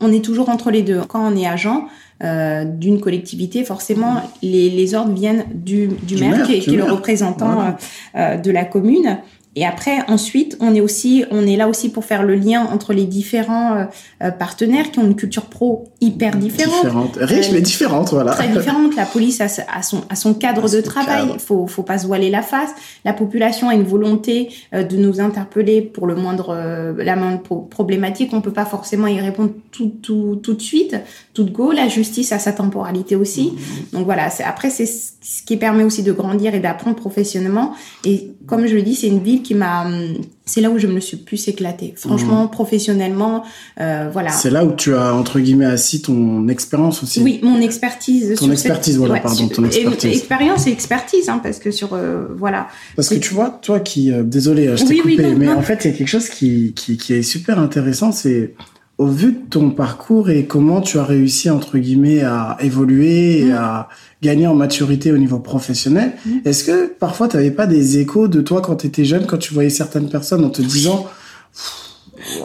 on 0.00 0.12
est 0.12 0.24
toujours 0.24 0.48
entre 0.48 0.70
les 0.70 0.82
deux. 0.82 1.00
Quand 1.08 1.32
on 1.32 1.36
est 1.36 1.46
agent 1.46 1.86
euh, 2.24 2.64
d'une 2.64 3.00
collectivité, 3.00 3.62
forcément, 3.64 4.22
les, 4.42 4.70
les, 4.70 4.94
ordres 4.94 5.12
viennent 5.12 5.44
du, 5.52 5.88
du, 5.88 6.16
maire, 6.16 6.46
qui, 6.46 6.54
est, 6.54 6.66
le 6.66 6.84
représentant 6.84 7.76
euh, 8.16 8.36
de 8.38 8.50
la 8.50 8.64
commune. 8.64 9.18
Et 9.58 9.64
après, 9.64 9.98
ensuite, 10.06 10.58
on 10.60 10.74
est 10.74 10.82
aussi, 10.82 11.24
on 11.30 11.46
est 11.46 11.56
là 11.56 11.66
aussi 11.66 11.88
pour 11.88 12.04
faire 12.04 12.22
le 12.22 12.34
lien 12.34 12.68
entre 12.70 12.92
les 12.92 13.06
différents 13.06 13.74
euh, 13.74 13.84
euh, 14.22 14.30
partenaires 14.30 14.90
qui 14.90 14.98
ont 14.98 15.06
une 15.06 15.16
culture 15.16 15.46
pro 15.46 15.88
hyper 16.02 16.36
différente. 16.36 16.74
Différente. 16.84 17.18
Riche, 17.18 17.50
mais 17.52 17.62
différente, 17.62 18.10
voilà. 18.10 18.32
Très 18.32 18.48
différente. 18.48 18.94
La 18.96 19.06
police 19.06 19.40
a, 19.40 19.46
a 19.46 19.82
son, 19.82 20.02
a 20.10 20.14
son 20.14 20.34
cadre 20.34 20.68
de 20.68 20.82
travail. 20.82 21.30
Il 21.32 21.40
faut, 21.40 21.66
faut 21.66 21.82
pas 21.82 21.96
se 21.96 22.06
voiler 22.06 22.28
la 22.28 22.42
face. 22.42 22.68
La 23.06 23.14
population 23.14 23.70
a 23.70 23.74
une 23.74 23.84
volonté 23.84 24.50
euh, 24.74 24.82
de 24.82 24.98
nous 24.98 25.20
interpeller 25.20 25.80
pour 25.80 26.06
le 26.06 26.16
moindre, 26.16 26.94
la 26.98 27.16
moindre 27.16 27.40
problématique. 27.70 28.34
On 28.34 28.42
peut 28.42 28.52
pas 28.52 28.66
forcément 28.66 29.06
y 29.06 29.18
répondre 29.18 29.52
tout, 29.72 29.88
tout, 30.02 30.38
tout 30.42 30.52
de 30.52 30.62
suite, 30.62 30.96
tout 31.32 31.44
de 31.44 31.50
go. 31.50 31.72
La 31.72 31.88
justice 31.88 32.30
a 32.32 32.38
sa 32.38 32.52
temporalité 32.52 33.16
aussi. 33.16 33.54
Mmh. 33.54 33.96
Donc 33.96 34.04
voilà. 34.04 34.28
Après, 34.44 34.68
c'est 34.68 34.84
ce 34.84 35.42
qui 35.46 35.56
permet 35.56 35.82
aussi 35.82 36.02
de 36.02 36.12
grandir 36.12 36.54
et 36.54 36.60
d'apprendre 36.60 36.96
professionnellement. 36.96 37.72
Et 38.04 38.32
comme 38.46 38.66
je 38.66 38.74
le 38.74 38.82
dis, 38.82 38.94
c'est 38.94 39.08
une 39.08 39.22
ville 39.22 39.42
qui 39.46 39.54
m'a 39.54 39.86
c'est 40.44 40.60
là 40.60 40.70
où 40.70 40.78
je 40.78 40.86
me 40.86 41.00
suis 41.00 41.16
plus 41.16 41.48
éclatée. 41.48 41.94
Franchement, 41.96 42.44
mmh. 42.44 42.50
professionnellement, 42.50 43.44
euh, 43.80 44.08
voilà. 44.12 44.30
C'est 44.30 44.50
là 44.50 44.64
où 44.64 44.72
tu 44.72 44.94
as 44.94 45.12
entre 45.14 45.40
guillemets 45.40 45.66
assis 45.66 46.02
ton 46.02 46.48
expérience 46.48 47.02
aussi. 47.02 47.20
Oui, 47.20 47.40
mon 47.42 47.60
expertise. 47.60 48.34
Ton 48.36 48.50
expertise, 48.52 48.96
voilà, 48.96 49.18
pardon, 49.18 49.48
ton 49.48 49.64
expertise. 49.64 50.16
expérience 50.16 50.66
et 50.66 50.70
expertise, 50.70 51.28
hein, 51.28 51.40
parce 51.42 51.58
que 51.58 51.70
sur 51.70 51.94
euh, 51.94 52.26
voilà. 52.36 52.68
Parce 52.94 53.08
que 53.08 53.16
tu 53.16 53.34
vois, 53.34 53.50
toi 53.50 53.80
qui, 53.80 54.12
euh, 54.12 54.22
désolé, 54.22 54.76
je 54.76 54.84
t'ai 54.84 54.98
coupé, 54.98 55.34
mais 55.34 55.48
en 55.48 55.62
fait, 55.62 55.84
il 55.84 55.90
y 55.90 55.94
a 55.94 55.96
quelque 55.96 56.08
chose 56.08 56.28
qui, 56.28 56.72
qui, 56.74 56.96
qui 56.96 57.14
est 57.14 57.22
super 57.22 57.58
intéressant, 57.58 58.12
c'est 58.12 58.54
au 58.98 59.06
vu 59.06 59.32
de 59.32 59.38
ton 59.50 59.70
parcours 59.70 60.30
et 60.30 60.46
comment 60.46 60.80
tu 60.80 60.98
as 60.98 61.04
réussi 61.04 61.50
entre 61.50 61.76
guillemets 61.76 62.22
à 62.22 62.56
évoluer 62.60 63.40
et 63.40 63.44
mmh. 63.46 63.52
à 63.52 63.88
gagner 64.22 64.46
en 64.46 64.54
maturité 64.54 65.12
au 65.12 65.18
niveau 65.18 65.38
professionnel, 65.38 66.12
mmh. 66.24 66.30
est-ce 66.46 66.64
que 66.64 66.86
parfois 66.86 67.28
tu 67.28 67.36
n'avais 67.36 67.50
pas 67.50 67.66
des 67.66 67.98
échos 67.98 68.26
de 68.26 68.40
toi 68.40 68.62
quand 68.62 68.76
tu 68.76 68.86
étais 68.86 69.04
jeune, 69.04 69.26
quand 69.26 69.36
tu 69.36 69.52
voyais 69.52 69.70
certaines 69.70 70.08
personnes 70.08 70.44
en 70.44 70.50
te 70.50 70.62
disant 70.62 71.06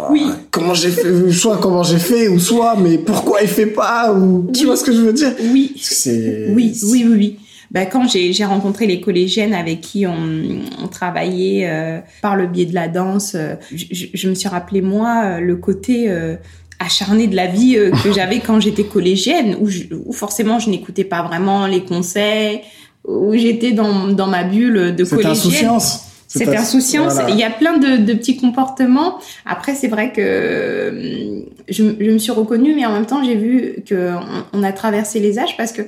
oui. 0.10 0.24
comment 0.52 0.74
j'ai 0.74 0.90
fait, 0.92 1.32
soit 1.32 1.58
comment 1.58 1.84
j'ai 1.84 2.00
fait, 2.00 2.28
ou 2.28 2.40
soit 2.40 2.76
mais 2.76 2.98
pourquoi 2.98 3.42
il 3.42 3.48
fait 3.48 3.68
pas, 3.68 4.14
ou 4.14 4.50
tu 4.54 4.66
vois 4.66 4.76
ce 4.76 4.84
que 4.84 4.92
je 4.92 5.00
veux 5.00 5.14
dire? 5.14 5.32
Oui. 5.52 5.74
C'est. 5.80 6.48
Oui, 6.54 6.78
oui, 6.84 7.06
oui, 7.08 7.16
oui. 7.18 7.40
Ben, 7.72 7.88
quand 7.90 8.06
j'ai 8.10 8.44
rencontré 8.44 8.86
les 8.86 9.00
collégiennes 9.00 9.54
avec 9.54 9.80
qui 9.80 10.06
on, 10.06 10.62
on 10.84 10.88
travaillait 10.88 11.70
euh, 11.70 12.00
par 12.22 12.36
le 12.36 12.48
biais 12.48 12.66
de 12.66 12.74
la 12.74 12.90
danse, 12.90 13.34
euh, 13.36 13.56
je, 13.74 14.08
je, 14.14 14.30
me 14.30 14.36
suis 14.36 14.50
rappelé 14.50 14.82
moi 14.82 15.40
le 15.40 15.56
côté 15.56 16.10
euh, 16.10 16.36
à, 16.80 16.86
acharnée 16.86 17.28
de 17.28 17.36
la 17.36 17.48
vie 17.48 17.78
que 18.04 18.12
j'avais 18.14 18.40
quand 18.40 18.60
j'étais 18.60 18.84
collégienne, 18.84 19.56
où, 19.62 19.70
où 20.06 20.12
forcément 20.12 20.60
je 20.60 20.70
n'écoutais 20.70 21.06
pas 21.06 21.24
vraiment 21.24 21.66
les 21.66 21.84
conseils, 21.86 22.60
où 23.08 23.34
j'étais 23.36 23.72
dans, 23.72 24.10
dans 24.10 24.28
ma 24.28 24.44
bulle 24.44 24.94
de 24.94 25.04
collégienne. 25.06 25.32
insouciance. 25.32 26.08
Cette 26.28 26.50
insouciance. 26.50 27.16
Il 27.28 27.36
y 27.36 27.44
a 27.44 27.50
plein 27.50 27.78
de, 27.78 27.98
de 27.98 28.14
petits 28.14 28.38
comportements. 28.38 29.20
Après, 29.46 29.76
c'est 29.76 29.90
vrai 29.90 30.14
que 30.14 31.44
je, 31.68 31.84
je, 32.00 32.12
me 32.12 32.18
suis 32.18 32.32
reconnue, 32.32 32.74
mais 32.74 32.86
en 32.86 32.94
même 32.94 33.06
temps, 33.06 33.22
j'ai 33.22 33.36
vu 33.36 33.84
que 33.86 34.14
on, 34.54 34.64
a 34.64 34.72
traversé 34.72 35.20
les 35.20 35.40
âges 35.40 35.58
parce 35.58 35.74
que 35.74 35.82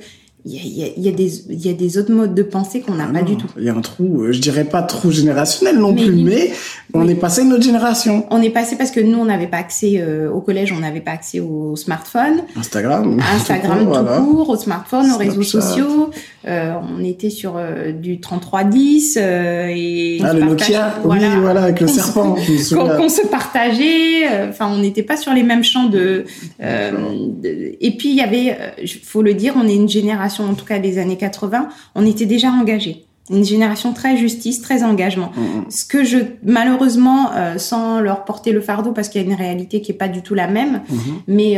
il 0.46 0.78
y 0.78 0.82
a, 0.82 1.10
y, 1.10 1.12
des, 1.12 1.66
y 1.66 1.70
a 1.70 1.72
des 1.72 1.96
autres 1.96 2.12
modes 2.12 2.34
de 2.34 2.42
pensée 2.42 2.80
qu'on 2.80 2.94
n'a 2.94 3.06
ah 3.08 3.12
pas 3.12 3.22
du 3.22 3.36
tout. 3.36 3.46
Il 3.56 3.64
y 3.64 3.70
a 3.70 3.74
un 3.74 3.80
trou, 3.80 4.22
euh, 4.22 4.32
je 4.32 4.40
dirais 4.40 4.64
pas 4.64 4.82
trop 4.82 5.10
générationnel 5.10 5.78
non 5.78 5.94
plus, 5.94 6.12
mais 6.12 6.52
on 6.92 7.08
est 7.08 7.14
passé 7.14 7.44
notre 7.44 7.62
génération. 7.62 8.26
On 8.30 8.42
est 8.42 8.50
passé 8.50 8.76
parce 8.76 8.90
que 8.90 9.00
nous, 9.00 9.18
on 9.18 9.24
n'avait 9.24 9.46
pas 9.46 9.56
accès 9.56 9.94
euh, 9.96 10.30
au 10.30 10.42
collège, 10.42 10.70
on 10.72 10.80
n'avait 10.80 11.00
pas 11.00 11.12
accès 11.12 11.40
au 11.40 11.76
smartphone. 11.76 12.42
Instagram. 12.56 13.18
Instagram 13.34 13.90
tout 14.18 14.24
court, 14.24 14.50
au 14.50 14.56
smartphone, 14.56 15.10
aux 15.12 15.16
réseaux 15.16 15.42
sociaux. 15.42 16.10
Euh, 16.46 16.74
on 16.94 17.02
était 17.02 17.30
sur 17.30 17.54
euh, 17.56 17.92
du 17.92 18.20
3310 18.20 19.18
euh, 19.18 19.66
et 19.74 20.20
ah, 20.22 20.34
le 20.34 20.40
Nokia, 20.40 21.00
oui, 21.04 21.18
voilà, 21.40 21.62
avec 21.62 21.80
le 21.80 21.86
serpent. 21.86 22.34
Qu'on 22.34 23.08
se 23.08 23.26
partageait. 23.28 24.48
Enfin, 24.48 24.68
on 24.70 24.78
n'était 24.78 25.02
pas 25.02 25.16
sur 25.16 25.32
les 25.32 25.42
mêmes 25.42 25.64
champs 25.64 25.86
de, 25.86 26.24
de. 26.60 27.76
et 27.80 27.96
puis 27.96 28.10
il 28.10 28.16
y 28.16 28.20
avait, 28.20 28.56
faut 29.02 29.22
le 29.22 29.32
dire, 29.32 29.54
on 29.56 29.66
est 29.66 29.74
une 29.74 29.88
génération, 29.88 30.33
en 30.42 30.54
tout 30.54 30.64
cas 30.64 30.78
des 30.78 30.98
années 30.98 31.16
80, 31.16 31.68
on 31.94 32.06
était 32.06 32.26
déjà 32.26 32.50
engagés 32.50 33.04
une 33.30 33.44
génération 33.44 33.94
très 33.94 34.18
justice, 34.18 34.60
très 34.60 34.82
engagement. 34.82 35.32
Mm, 35.34 35.40
mm. 35.40 35.64
Ce 35.70 35.86
que 35.86 36.04
je, 36.04 36.18
malheureusement, 36.42 37.30
sans 37.56 37.98
leur 38.00 38.26
porter 38.26 38.52
le 38.52 38.60
fardeau, 38.60 38.92
parce 38.92 39.08
qu'il 39.08 39.22
y 39.22 39.24
a 39.24 39.26
une 39.26 39.34
réalité 39.34 39.80
qui 39.80 39.92
est 39.92 39.94
pas 39.94 40.08
du 40.08 40.20
tout 40.20 40.34
la 40.34 40.46
même, 40.46 40.82
mm-hmm. 40.90 41.14
mais 41.28 41.56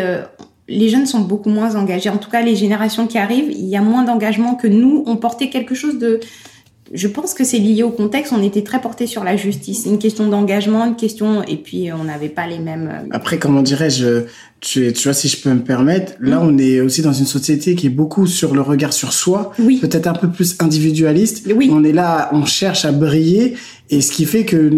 les 0.68 0.88
jeunes 0.88 1.06
sont 1.06 1.20
beaucoup 1.20 1.50
moins 1.50 1.76
engagés. 1.76 2.08
En 2.10 2.18
tout 2.18 2.30
cas, 2.30 2.42
les 2.42 2.56
générations 2.56 3.06
qui 3.06 3.18
arrivent, 3.18 3.50
il 3.50 3.66
y 3.66 3.76
a 3.76 3.82
moins 3.82 4.02
d'engagement 4.04 4.54
que 4.54 4.66
nous. 4.66 5.04
On 5.06 5.16
portait 5.16 5.48
quelque 5.48 5.74
chose 5.74 5.98
de... 5.98 6.20
Je 6.92 7.08
pense 7.08 7.34
que 7.34 7.42
c'est 7.44 7.58
lié 7.58 7.82
au 7.82 7.90
contexte. 7.90 8.32
On 8.32 8.42
était 8.42 8.62
très 8.62 8.80
portés 8.80 9.06
sur 9.06 9.24
la 9.24 9.36
justice. 9.36 9.86
Une 9.86 9.98
question 9.98 10.28
d'engagement, 10.28 10.84
une 10.84 10.96
question... 10.96 11.42
Et 11.44 11.56
puis, 11.56 11.92
on 11.92 12.04
n'avait 12.04 12.28
pas 12.28 12.46
les 12.46 12.58
mêmes... 12.58 12.88
Euh, 12.92 13.08
Après, 13.10 13.38
comment 13.38 13.62
dirais-je 13.62 14.24
tu, 14.66 14.92
tu 14.92 15.04
vois, 15.04 15.14
si 15.14 15.28
je 15.28 15.36
peux 15.36 15.50
me 15.50 15.62
permettre, 15.62 16.14
là, 16.18 16.40
mm. 16.40 16.48
on 16.48 16.58
est 16.58 16.80
aussi 16.80 17.00
dans 17.00 17.12
une 17.12 17.24
société 17.24 17.76
qui 17.76 17.86
est 17.86 17.90
beaucoup 17.90 18.26
sur 18.26 18.52
le 18.52 18.60
regard 18.60 18.92
sur 18.92 19.12
soi, 19.12 19.52
oui. 19.60 19.76
peut-être 19.76 20.08
un 20.08 20.12
peu 20.12 20.28
plus 20.28 20.56
individualiste. 20.58 21.46
Oui. 21.54 21.70
On 21.72 21.84
est 21.84 21.92
là, 21.92 22.30
on 22.32 22.44
cherche 22.44 22.84
à 22.84 22.90
briller, 22.90 23.54
et 23.88 24.00
ce 24.00 24.10
qui 24.10 24.24
fait 24.24 24.44
que 24.44 24.72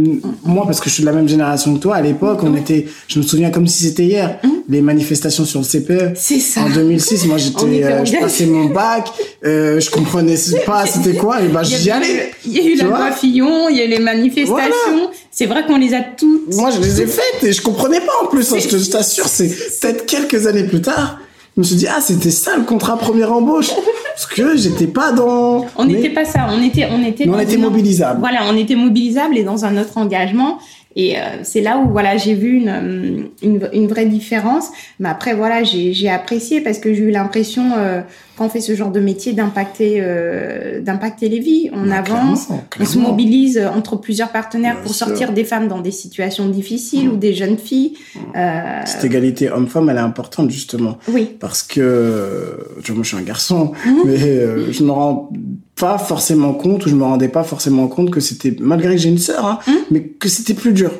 moi, 0.45 0.67
parce 0.67 0.81
que 0.81 0.91
je 0.91 0.95
suis 0.95 1.03
de 1.03 1.07
la 1.07 1.15
même 1.15 1.29
génération 1.29 1.75
que 1.75 1.81
toi, 1.81 1.97
à 1.97 2.03
l'époque, 2.03 2.41
on 2.43 2.55
était, 2.55 2.87
je 3.09 3.19
me 3.19 3.25
souviens 3.25 3.51
comme 3.51 3.67
si 3.67 3.85
c'était 3.85 4.05
hier, 4.05 4.39
mm. 4.45 4.49
les 4.69 4.83
manifestations 4.83 5.47
sur 5.47 5.61
le 5.61 5.65
CPE. 5.65 6.13
C'est 6.15 6.41
ça. 6.41 6.65
En 6.65 6.69
2006, 6.71 7.25
moi, 7.25 7.39
j'étais, 7.39 7.85
euh, 7.85 8.05
je 8.05 8.19
passais 8.19 8.45
mon 8.45 8.67
bac, 8.67 9.09
euh, 9.47 9.81
je 9.81 9.91
comprenais 9.91 10.37
pas 10.67 10.85
c'était 10.85 11.17
quoi, 11.17 11.41
et 11.41 11.49
ben 11.49 11.63
j'y 11.63 11.91
allais. 11.91 12.33
Il 12.45 12.53
y 12.53 12.61
a 12.61 12.63
eu 12.63 12.75
la 12.77 12.85
loi 12.85 13.13
Fillon, 13.13 13.71
il 13.71 13.79
y 13.79 13.81
a 13.81 13.87
eu 13.87 13.89
les 13.89 14.01
manifestations. 14.01 15.11
C'est 15.31 15.47
vrai 15.47 15.65
qu'on 15.67 15.79
les 15.79 15.95
a 15.95 16.03
toutes. 16.03 16.53
Moi, 16.55 16.71
je 16.71 16.81
les 16.81 17.03
ai 17.03 17.07
faites 17.07 17.45
et 17.45 17.53
je 17.53 17.63
comprenais 17.63 18.01
pas 18.01 18.13
en 18.25 18.27
plus. 18.27 18.53
Hein, 18.53 18.59
je 18.59 18.91
t'assure, 18.91 19.29
c'est 19.29 19.49
peut-être 19.81 20.07
quelques 20.07 20.47
années 20.47 20.65
plus 20.65 20.81
tard, 20.81 21.19
je 21.57 21.61
me 21.61 21.65
suis 21.65 21.77
dit 21.77 21.87
ah 21.89 22.01
c'était 22.01 22.31
ça 22.31 22.57
le 22.57 22.63
contrat 22.65 22.99
première 22.99 23.33
embauche 23.33 23.71
parce 24.15 24.27
que 24.27 24.57
j'étais 24.57 24.87
pas 24.87 25.13
dans. 25.13 25.67
On 25.77 25.85
n'était 25.85 26.11
pas 26.11 26.25
ça, 26.25 26.49
on 26.51 26.63
était 26.63 26.89
on 26.91 27.05
était. 27.05 27.29
on 27.29 27.39
était 27.39 27.57
mobilisable. 27.57 28.21
Voilà, 28.21 28.41
on 28.49 28.57
était 28.57 28.75
mobilisable 28.75 29.37
et 29.39 29.45
dans 29.45 29.65
un 29.65 29.77
autre 29.77 29.97
engagement. 29.97 30.59
Et 30.97 31.17
euh, 31.17 31.21
c'est 31.43 31.61
là 31.61 31.79
où 31.79 31.91
voilà 31.91 32.17
j'ai 32.17 32.35
vu 32.35 32.57
une, 32.57 33.29
une, 33.43 33.69
une, 33.73 33.87
vraie 33.87 34.07
différence. 34.07 34.71
Mais 34.99 35.09
après 35.09 35.35
voilà 35.35 35.63
j'ai 35.63 36.09
apprécié 36.09 36.61
parce 36.61 36.79
que 36.79 36.93
j'ai 36.95 37.05
eu 37.05 37.11
l'impression 37.11 37.73
euh, 37.77 38.01
quand 38.37 38.47
on 38.47 38.49
fait 38.49 38.61
ce 38.61 38.75
genre 38.75 38.91
de 38.91 39.01
métier 39.01 39.33
d'impacter 39.33 39.99
euh, 40.01 40.81
d'impacter 40.81 41.29
les 41.29 41.41
vies. 41.41 41.71
On 41.73 41.87
bah, 41.87 41.97
avance, 41.99 42.49
on 42.81 42.85
se 42.85 42.99
mobilise 42.99 43.59
entre 43.59 43.97
plusieurs 43.97 44.31
partenaires 44.31 44.81
pour 44.81 44.95
sortir 44.95 45.33
des 45.33 45.45
femmes 45.45 45.69
dans 45.69 45.81
des 45.81 45.91
situations 45.91 46.49
difficiles 46.49 47.09
mmh. 47.09 47.13
ou 47.13 47.17
des 47.17 47.35
jeunes 47.35 47.59
filles. 47.59 47.95
Euh... 48.37 48.81
Cette 48.87 49.05
égalité 49.05 49.51
homme-femme, 49.51 49.91
elle 49.91 49.97
est 49.99 50.01
importante 50.01 50.51
justement. 50.51 50.99
Oui. 51.09 51.37
Parce 51.39 51.63
que 51.63 52.59
moi 52.89 53.03
je 53.03 53.09
suis 53.09 53.17
un 53.17 53.23
garçon, 53.23 53.73
mmh. 53.85 53.91
mais 54.07 54.23
euh, 54.23 54.73
je 54.73 54.83
me 54.83 54.91
rends 54.91 55.31
pas 55.79 55.99
forcément 55.99 56.55
compte 56.55 56.87
ou 56.87 56.89
je 56.89 56.95
me 56.95 57.05
rendais 57.05 57.29
pas 57.29 57.45
forcément 57.45 57.89
compte 57.89 58.11
que 58.11 58.21
c'était 58.21 58.55
malgré 58.61 58.97
que 58.97 59.01
j'ai 59.01 59.09
une 59.09 59.19
sœur, 59.19 59.45
hein, 59.45 59.59
mmh. 59.67 59.73
mais 59.91 60.03
que 60.03 60.29
c'était 60.29 60.55
plus 60.55 60.73
dur. 60.73 60.93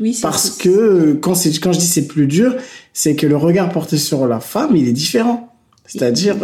Oui. 0.00 0.18
Parce 0.20 0.50
que 0.50 1.18
quand 1.20 1.34
c'est 1.34 1.50
quand 1.58 1.72
je 1.72 1.78
dis 1.78 1.86
c'est 1.86 2.06
plus 2.06 2.26
dur, 2.26 2.56
c'est 2.92 3.14
que 3.14 3.26
le 3.26 3.36
regard 3.36 3.70
porté 3.70 3.96
sur 3.96 4.26
la 4.26 4.40
femme, 4.40 4.76
il 4.76 4.88
est 4.88 4.92
différent. 4.92 5.54
C'est-à-dire, 5.86 6.36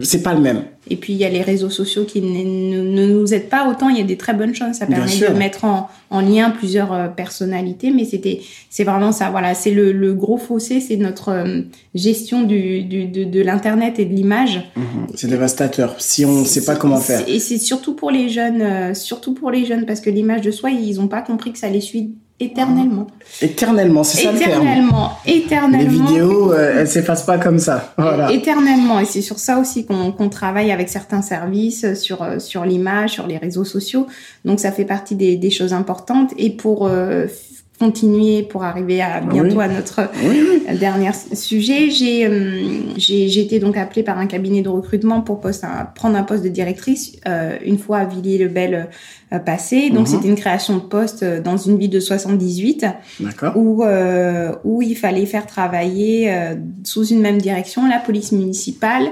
c'est 0.00 0.22
pas 0.22 0.32
le 0.32 0.40
même. 0.40 0.64
Et 0.90 0.96
puis 0.96 1.12
il 1.12 1.18
y 1.18 1.24
a 1.24 1.28
les 1.28 1.42
réseaux 1.42 1.70
sociaux 1.70 2.04
qui 2.04 2.20
ne, 2.20 3.06
nous 3.06 3.34
aident 3.34 3.48
pas 3.48 3.68
autant. 3.68 3.88
Il 3.88 3.98
y 3.98 4.00
a 4.00 4.04
des 4.04 4.16
très 4.16 4.34
bonnes 4.34 4.54
choses. 4.54 4.74
Ça 4.74 4.86
permet 4.86 5.06
de 5.06 5.32
mettre 5.34 5.64
en, 5.64 5.88
en, 6.10 6.20
lien 6.20 6.50
plusieurs 6.50 6.92
euh, 6.92 7.08
personnalités, 7.08 7.90
mais 7.90 8.04
c'était, 8.04 8.40
c'est 8.70 8.84
vraiment 8.84 9.12
ça. 9.12 9.30
Voilà, 9.30 9.54
c'est 9.54 9.70
le, 9.70 9.92
le, 9.92 10.14
gros 10.14 10.38
fossé, 10.38 10.80
c'est 10.80 10.96
notre 10.96 11.28
euh, 11.30 11.60
gestion 11.94 12.42
du, 12.42 12.82
du 12.82 13.06
de, 13.06 13.24
de 13.24 13.40
l'internet 13.40 13.98
et 13.98 14.04
de 14.04 14.14
l'image. 14.14 14.70
Mhm. 14.76 15.06
C'est 15.14 15.28
dévastateur 15.28 15.96
si 15.98 16.24
on 16.24 16.40
ne 16.40 16.44
sait 16.44 16.64
pas 16.64 16.76
comment 16.76 17.00
faire. 17.00 17.28
Et 17.28 17.38
c'est 17.38 17.58
surtout 17.58 17.94
pour 17.94 18.10
les 18.10 18.28
jeunes, 18.28 18.62
euh, 18.62 18.94
surtout 18.94 19.34
pour 19.34 19.50
les 19.50 19.64
jeunes, 19.64 19.86
parce 19.86 20.00
que 20.00 20.10
l'image 20.10 20.42
de 20.42 20.50
soi, 20.50 20.70
ils 20.70 20.96
n'ont 20.96 21.08
pas 21.08 21.22
compris 21.22 21.52
que 21.52 21.58
ça 21.58 21.68
les 21.68 21.80
suit 21.80 22.14
éternellement. 22.40 23.06
Éternellement, 23.42 24.04
c'est 24.04 24.22
ça 24.22 24.32
le 24.32 24.38
terme. 24.38 24.62
Éternellement, 24.62 25.12
éternellement. 25.26 25.78
Les 25.78 26.12
vidéos, 26.12 26.52
euh, 26.52 26.80
elles 26.80 26.88
s'effacent 26.88 27.26
pas 27.26 27.38
comme 27.38 27.58
ça. 27.58 27.92
Voilà. 27.98 28.30
Éternellement, 28.32 29.00
et 29.00 29.04
c'est 29.04 29.22
sur 29.22 29.38
ça 29.38 29.58
aussi 29.58 29.86
qu'on 29.86 30.28
travaille 30.28 30.70
avec 30.70 30.88
certains 30.88 31.22
services, 31.22 31.94
sur 31.94 32.22
euh, 32.22 32.38
sur 32.38 32.64
l'image, 32.64 33.10
sur 33.10 33.26
les 33.26 33.38
réseaux 33.38 33.64
sociaux. 33.64 34.06
Donc 34.44 34.60
ça 34.60 34.72
fait 34.72 34.84
partie 34.84 35.14
des, 35.14 35.36
des 35.36 35.50
choses 35.50 35.72
importantes. 35.72 36.32
Et 36.38 36.50
pour 36.50 36.86
euh, 36.86 37.26
continuer 37.78 38.42
pour 38.42 38.64
arriver 38.64 39.00
à 39.00 39.20
bientôt 39.20 39.60
à 39.60 39.68
notre 39.68 40.10
dernier 40.78 41.10
sujet. 41.32 41.90
J'ai 41.90 42.28
j'ai 42.96 43.40
été 43.40 43.60
donc 43.60 43.76
appelée 43.76 44.02
par 44.02 44.18
un 44.18 44.26
cabinet 44.26 44.62
de 44.62 44.68
recrutement 44.68 45.20
pour 45.20 45.40
poste, 45.40 45.64
prendre 45.94 46.16
un 46.16 46.24
poste 46.24 46.42
de 46.42 46.48
directrice 46.48 47.12
euh, 47.26 47.56
une 47.64 47.78
fois 47.78 47.98
à 47.98 48.04
Villiers-le-Bel 48.04 48.88
euh, 49.32 49.38
passé. 49.38 49.90
Donc 49.90 50.00
mhm. 50.00 50.06
c'était 50.06 50.28
une 50.28 50.36
création 50.36 50.76
de 50.76 50.82
poste 50.82 51.22
euh, 51.22 51.40
dans 51.40 51.56
une 51.56 51.78
ville 51.78 51.90
de 51.90 52.00
78 52.00 52.86
où 53.54 53.84
euh, 53.84 54.52
où 54.64 54.82
il 54.82 54.96
fallait 54.96 55.26
faire 55.26 55.46
travailler 55.46 56.32
euh, 56.32 56.54
sous 56.84 57.04
une 57.06 57.20
même 57.20 57.38
direction 57.38 57.88
la 57.88 57.98
police 57.98 58.32
municipale 58.32 59.10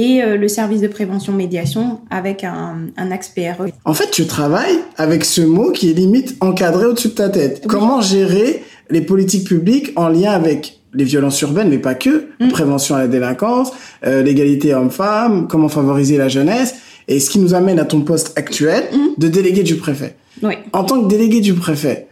et 0.00 0.22
euh, 0.22 0.36
le 0.38 0.48
service 0.48 0.80
de 0.80 0.88
prévention 0.88 1.34
médiation 1.34 2.00
avec 2.08 2.42
un, 2.42 2.86
un 2.96 3.10
axe 3.10 3.28
PRE. 3.28 3.66
En 3.84 3.92
fait, 3.92 4.10
tu 4.10 4.26
travailles 4.26 4.78
avec 4.96 5.26
ce 5.26 5.42
mot 5.42 5.72
qui 5.72 5.90
est 5.90 5.92
limite 5.92 6.36
encadré 6.40 6.86
au-dessus 6.86 7.08
de 7.08 7.14
ta 7.14 7.28
tête. 7.28 7.64
Comment 7.68 8.00
gérer 8.00 8.64
les 8.88 9.02
politiques 9.02 9.46
publiques 9.46 9.92
en 9.96 10.08
lien 10.08 10.32
avec 10.32 10.80
les 10.94 11.04
violences 11.04 11.40
urbaines, 11.42 11.68
mais 11.68 11.78
pas 11.78 11.94
que, 11.94 12.28
mm. 12.40 12.48
prévention 12.48 12.94
à 12.96 13.00
la 13.00 13.08
délinquance, 13.08 13.72
euh, 14.06 14.22
l'égalité 14.22 14.74
homme-femme, 14.74 15.46
comment 15.48 15.68
favoriser 15.68 16.16
la 16.16 16.28
jeunesse, 16.28 16.76
et 17.06 17.20
ce 17.20 17.28
qui 17.28 17.38
nous 17.38 17.52
amène 17.52 17.78
à 17.78 17.84
ton 17.84 18.00
poste 18.00 18.36
actuel 18.36 18.84
mm. 18.92 19.20
de 19.20 19.28
délégué 19.28 19.62
du 19.62 19.76
préfet. 19.76 20.16
Oui. 20.42 20.54
En 20.72 20.84
tant 20.84 21.02
que 21.02 21.08
délégué 21.08 21.40
du 21.40 21.52
préfet, 21.52 22.08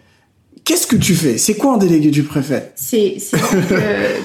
qu'est-ce 0.64 0.86
que 0.86 0.96
tu 0.96 1.14
fais? 1.14 1.38
C'est 1.38 1.54
quoi 1.54 1.74
un 1.74 1.78
délégué 1.78 2.10
du 2.10 2.22
préfet? 2.22 2.72
C'est, 2.76 3.16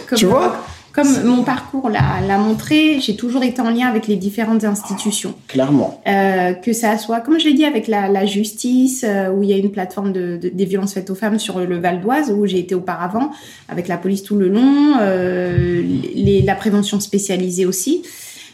que, 0.08 0.16
tu 0.16 0.26
vois? 0.26 0.64
Comme 0.94 1.24
mon 1.26 1.44
parcours 1.44 1.90
l'a 1.90 2.38
montré, 2.38 3.00
j'ai 3.00 3.16
toujours 3.16 3.44
été 3.44 3.62
en 3.62 3.72
lien 3.72 3.88
avec 3.88 4.08
les 4.08 4.16
différentes 4.16 4.64
institutions. 4.64 5.34
Clairement. 5.48 6.00
Euh, 6.08 6.54
que 6.54 6.72
ça 6.72 6.98
soit, 7.00 7.20
comme 7.22 7.40
je 7.40 7.46
l'ai 7.46 7.54
dit, 7.54 7.66
avec 7.66 7.88
la, 7.88 8.08
la 8.10 8.26
justice, 8.28 9.04
euh, 9.04 9.32
où 9.32 9.42
il 9.42 9.50
y 9.50 9.54
a 9.54 9.58
une 9.58 9.72
plateforme 9.72 10.14
de, 10.14 10.38
de, 10.38 10.50
des 10.50 10.66
violences 10.66 10.94
faites 10.94 11.10
aux 11.10 11.16
femmes 11.16 11.40
sur 11.40 11.60
le 11.60 11.80
Val 11.80 12.00
d'Oise, 12.00 12.32
où 12.32 12.46
j'ai 12.46 12.60
été 12.60 12.76
auparavant, 12.76 13.32
avec 13.70 13.88
la 13.88 13.98
police 13.98 14.22
tout 14.22 14.36
le 14.36 14.48
long, 14.48 14.94
euh, 15.02 15.82
les, 16.16 16.44
la 16.44 16.56
prévention 16.56 17.00
spécialisée 17.00 17.66
aussi. 17.66 18.04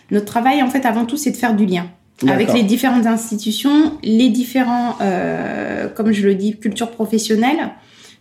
Notre 0.10 0.25
travail, 0.25 0.63
en 0.63 0.69
fait, 0.69 0.86
avant 0.86 1.06
tout, 1.06 1.17
c'est 1.17 1.32
de 1.32 1.38
faire 1.38 1.56
du 1.56 1.65
lien 1.65 1.88
avec 2.28 2.54
les 2.54 2.63
différentes 2.63 3.06
institutions, 3.06 3.93
les 4.04 4.30
différents, 4.30 4.95
euh, 5.02 5.88
comme 5.88 6.12
je 6.12 6.28
le 6.28 6.36
dis, 6.36 6.58
cultures 6.58 6.91
professionnelles. 6.91 7.69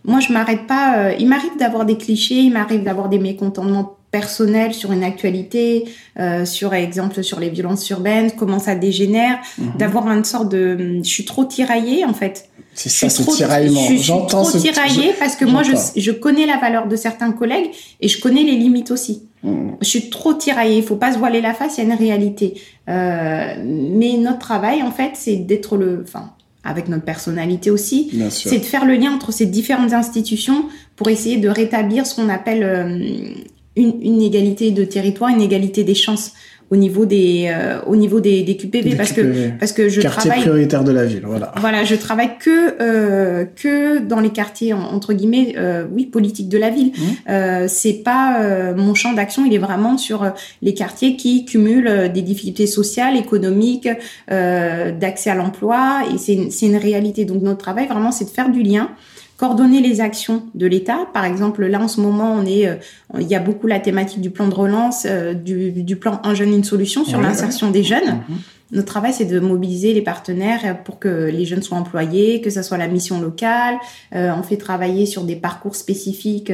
Moi, 0.05 0.21
je 0.21 0.31
m'arrête 0.31 0.67
pas. 0.67 0.97
Euh, 0.97 1.13
il 1.19 1.27
m'arrive 1.27 1.57
d'avoir 1.59 1.85
des 1.85 1.97
clichés, 1.97 2.35
il 2.35 2.51
m'arrive 2.51 2.83
d'avoir 2.83 3.09
des 3.09 3.19
mécontentements 3.19 3.97
personnel 4.11 4.73
sur 4.73 4.91
une 4.91 5.03
actualité, 5.03 5.85
euh, 6.19 6.45
sur 6.45 6.73
exemple 6.73 7.23
sur 7.23 7.39
les 7.39 7.49
violences 7.49 7.87
urbaines, 7.89 8.31
comment 8.31 8.59
ça 8.59 8.75
dégénère, 8.75 9.39
mhm. 9.57 9.73
d'avoir 9.77 10.07
une 10.09 10.23
sorte 10.23 10.49
de, 10.49 10.99
je 11.03 11.09
suis 11.09 11.25
trop 11.25 11.45
tiraillée 11.45 12.05
en 12.05 12.13
fait. 12.13 12.49
C'est 12.73 12.89
ça, 12.89 13.09
ce 13.09 13.23
tiraillement. 13.23 13.87
J'entends 13.97 14.43
ce 14.43 14.57
trop 14.57 14.59
tiraillée 14.59 15.13
parce 15.19 15.35
que 15.35 15.45
moi 15.45 15.63
je, 15.63 15.71
je 15.99 16.11
connais 16.11 16.45
la 16.45 16.57
valeur 16.57 16.87
de 16.87 16.95
certains 16.95 17.31
collègues 17.31 17.71
et 17.99 18.07
je 18.07 18.19
connais 18.19 18.43
les 18.43 18.55
limites 18.55 18.91
aussi. 18.91 19.23
Mhm. 19.43 19.77
Je 19.81 19.87
suis 19.87 20.09
trop 20.09 20.33
tiraillée. 20.33 20.77
Il 20.77 20.83
faut 20.83 20.95
pas 20.95 21.13
se 21.13 21.17
voiler 21.17 21.41
la 21.41 21.53
face. 21.53 21.77
Il 21.77 21.83
y 21.83 21.89
a 21.89 21.93
une 21.93 21.99
réalité. 21.99 22.61
Euh, 22.89 23.55
mais 23.63 24.13
notre 24.17 24.39
travail 24.39 24.81
en 24.81 24.91
fait, 24.91 25.11
c'est 25.13 25.35
d'être 25.35 25.77
le, 25.77 26.03
enfin 26.07 26.31
avec 26.63 26.89
notre 26.89 27.05
personnalité 27.05 27.71
aussi, 27.71 28.11
c'est 28.29 28.59
de 28.59 28.65
faire 28.65 28.85
le 28.85 28.95
lien 28.95 29.13
entre 29.13 29.31
ces 29.31 29.45
différentes 29.45 29.93
institutions 29.93 30.65
pour 30.97 31.09
essayer 31.09 31.37
de 31.37 31.47
rétablir 31.47 32.05
ce 32.05 32.15
qu'on 32.15 32.27
appelle 32.27 32.63
euh, 32.63 33.33
une, 33.79 33.95
une 34.01 34.21
égalité 34.21 34.71
de 34.71 34.83
territoire, 34.83 35.29
une 35.29 35.41
égalité 35.41 35.83
des 35.83 35.95
chances 35.95 36.33
au 36.71 36.75
niveau 36.75 37.07
des 37.07 37.49
euh, 37.51 37.79
au 37.87 37.95
niveau 37.95 38.19
des, 38.19 38.43
des 38.43 38.55
QPV 38.55 38.91
Des 38.91 38.95
parce 38.95 39.11
QPV. 39.11 39.33
que 39.53 39.59
parce 39.59 39.71
que 39.71 39.89
je 39.89 40.01
Quartier 40.01 40.29
travaille 40.29 40.41
prioritaire 40.41 40.83
de 40.83 40.91
la 40.91 41.03
ville, 41.03 41.23
voilà. 41.25 41.51
voilà, 41.57 41.83
je 41.83 41.95
travaille 41.95 42.37
que 42.39 42.75
euh, 42.79 43.43
que 43.55 43.97
dans 43.97 44.19
les 44.19 44.29
quartiers 44.29 44.73
en- 44.73 44.83
entre 44.97 45.13
guillemets, 45.13 45.55
euh, 45.57 45.85
oui, 45.91 46.05
politiques 46.05 46.47
de 46.47 46.59
la 46.59 46.69
ville. 46.69 46.91
Mmh. 46.95 47.01
Euh, 47.31 47.65
c'est 47.67 48.03
pas 48.03 48.39
euh, 48.43 48.75
mon 48.75 48.93
champ 48.93 49.13
d'action, 49.13 49.45
il 49.47 49.53
est 49.55 49.57
vraiment 49.69 49.97
sur 49.97 50.21
euh, 50.21 50.29
les 50.61 50.75
quartiers 50.75 51.15
qui 51.15 51.43
cumulent 51.45 52.11
des 52.13 52.21
difficultés 52.21 52.67
sociales, 52.67 53.17
économiques, 53.17 53.89
euh, 54.31 54.91
d'accès 54.91 55.31
à 55.31 55.35
l'emploi, 55.35 56.01
et 56.13 56.19
c'est 56.19 56.33
une, 56.35 56.51
c'est 56.51 56.67
une 56.67 56.77
réalité. 56.77 57.25
Donc 57.25 57.41
notre 57.41 57.57
travail 57.57 57.87
vraiment, 57.87 58.11
c'est 58.11 58.25
de 58.25 58.29
faire 58.29 58.49
du 58.51 58.61
lien 58.61 58.91
coordonner 59.39 59.79
les 59.79 60.01
actions 60.01 60.43
de 60.53 60.67
l'État. 60.67 61.07
Par 61.13 61.23
exemple, 61.23 61.65
là 61.65 61.79
en 61.79 61.87
ce 61.87 62.01
moment, 62.01 62.33
on 62.33 62.45
est, 62.45 62.67
euh, 62.67 62.75
il 63.19 63.27
y 63.27 63.35
a 63.35 63.39
beaucoup 63.39 63.67
la 63.67 63.79
thématique 63.79 64.19
du 64.19 64.31
plan 64.31 64.49
de 64.49 64.53
relance, 64.53 65.07
euh, 65.09 65.33
du, 65.33 65.71
du 65.71 65.95
plan 65.95 66.19
Un 66.25 66.35
jeune 66.35 66.53
une 66.53 66.65
solution 66.65 67.05
sur 67.05 67.21
l'insertion 67.21 67.71
des 67.71 67.83
jeunes. 67.83 68.21
Mhm. 68.27 68.37
Notre 68.71 68.87
travail, 68.87 69.13
c'est 69.13 69.25
de 69.25 69.39
mobiliser 69.39 69.93
les 69.93 70.01
partenaires 70.01 70.83
pour 70.83 70.99
que 70.99 71.07
les 71.07 71.45
jeunes 71.45 71.63
soient 71.63 71.77
employés, 71.77 72.39
que 72.41 72.51
ça 72.51 72.61
soit 72.61 72.77
la 72.77 72.87
mission 72.87 73.19
locale. 73.19 73.77
Euh, 74.13 74.31
on 74.37 74.43
fait 74.43 74.57
travailler 74.57 75.07
sur 75.07 75.23
des 75.23 75.35
parcours 75.35 75.75
spécifiques 75.75 76.51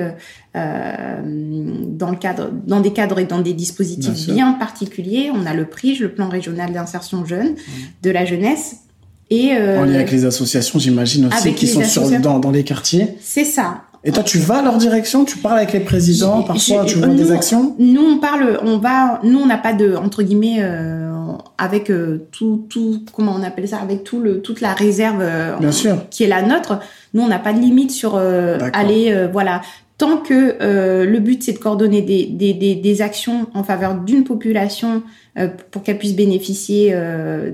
euh, 0.55 1.21
dans 1.25 2.11
le 2.11 2.15
cadre, 2.15 2.51
dans 2.65 2.79
des 2.79 2.93
cadres 2.93 3.19
et 3.19 3.25
dans 3.25 3.39
des 3.39 3.53
dispositifs 3.53 4.29
bien, 4.29 4.53
particuliers. 4.53 5.29
On 5.33 5.45
a 5.45 5.53
le 5.53 5.65
PRIGE, 5.65 5.99
le 5.99 6.13
plan 6.13 6.29
régional 6.29 6.71
d'insertion 6.71 7.25
jeune 7.25 7.55
de 8.01 8.11
la 8.11 8.23
jeunesse. 8.23 8.84
Et 9.31 9.53
euh, 9.55 9.79
En 9.81 9.85
lien 9.85 9.95
avec 9.95 10.11
les 10.11 10.25
associations, 10.25 10.77
j'imagine 10.79 11.27
aussi, 11.27 11.53
qui 11.53 11.67
sont 11.67 11.83
sur, 11.83 12.09
dans, 12.19 12.39
dans 12.39 12.51
les 12.51 12.63
quartiers. 12.63 13.15
c'est 13.21 13.43
ça. 13.45 13.81
Et 14.07 14.11
toi, 14.11 14.21
tu 14.21 14.37
vas 14.37 14.57
à 14.57 14.61
leur 14.61 14.77
direction, 14.77 15.25
tu 15.25 15.39
parles 15.39 15.57
avec 15.57 15.73
les 15.73 15.79
présidents, 15.79 16.43
parfois 16.43 16.85
tu 16.85 16.99
vois 16.99 17.07
nous- 17.07 17.15
des 17.15 17.31
actions? 17.31 17.75
Nous, 17.79 18.01
on 18.03 18.19
parle, 18.19 18.59
on 18.63 18.77
va, 18.77 19.19
nous, 19.23 19.39
on 19.39 19.47
n'a 19.47 19.57
pas 19.57 19.73
de, 19.73 19.95
entre 19.95 20.21
guillemets, 20.21 20.57
euh, 20.59 21.11
avec 21.57 21.89
euh, 21.89 22.27
tout, 22.31 22.67
tout, 22.69 23.01
comment 23.13 23.33
on 23.35 23.41
appelle 23.41 23.67
ça, 23.67 23.77
avec 23.79 24.03
tout 24.03 24.19
le, 24.19 24.41
toute 24.43 24.61
la 24.61 24.73
réserve 24.73 25.21
euh, 25.21 25.57
Bien 25.57 25.71
sûr. 25.71 26.07
qui 26.11 26.23
est 26.23 26.27
la 26.27 26.43
nôtre. 26.43 26.79
Nous, 27.15 27.23
on 27.23 27.27
n'a 27.27 27.39
pas 27.39 27.51
de 27.51 27.59
limite 27.59 27.89
sur 27.89 28.13
euh, 28.15 28.59
aller, 28.73 29.11
euh, 29.11 29.27
voilà. 29.31 29.61
Tant 29.97 30.17
que 30.17 30.55
euh, 30.61 31.05
le 31.05 31.19
but 31.19 31.41
c'est 31.41 31.53
de 31.53 31.57
coordonner 31.57 32.01
des, 32.01 32.25
des, 32.25 32.53
des, 32.53 32.75
des 32.75 33.01
actions 33.01 33.47
en 33.53 33.63
faveur 33.63 33.95
d'une 33.95 34.25
population 34.25 35.01
euh, 35.39 35.47
pour 35.71 35.83
qu'elle 35.83 35.97
puisse 35.97 36.15
bénéficier 36.17 36.89
euh, 36.93 37.51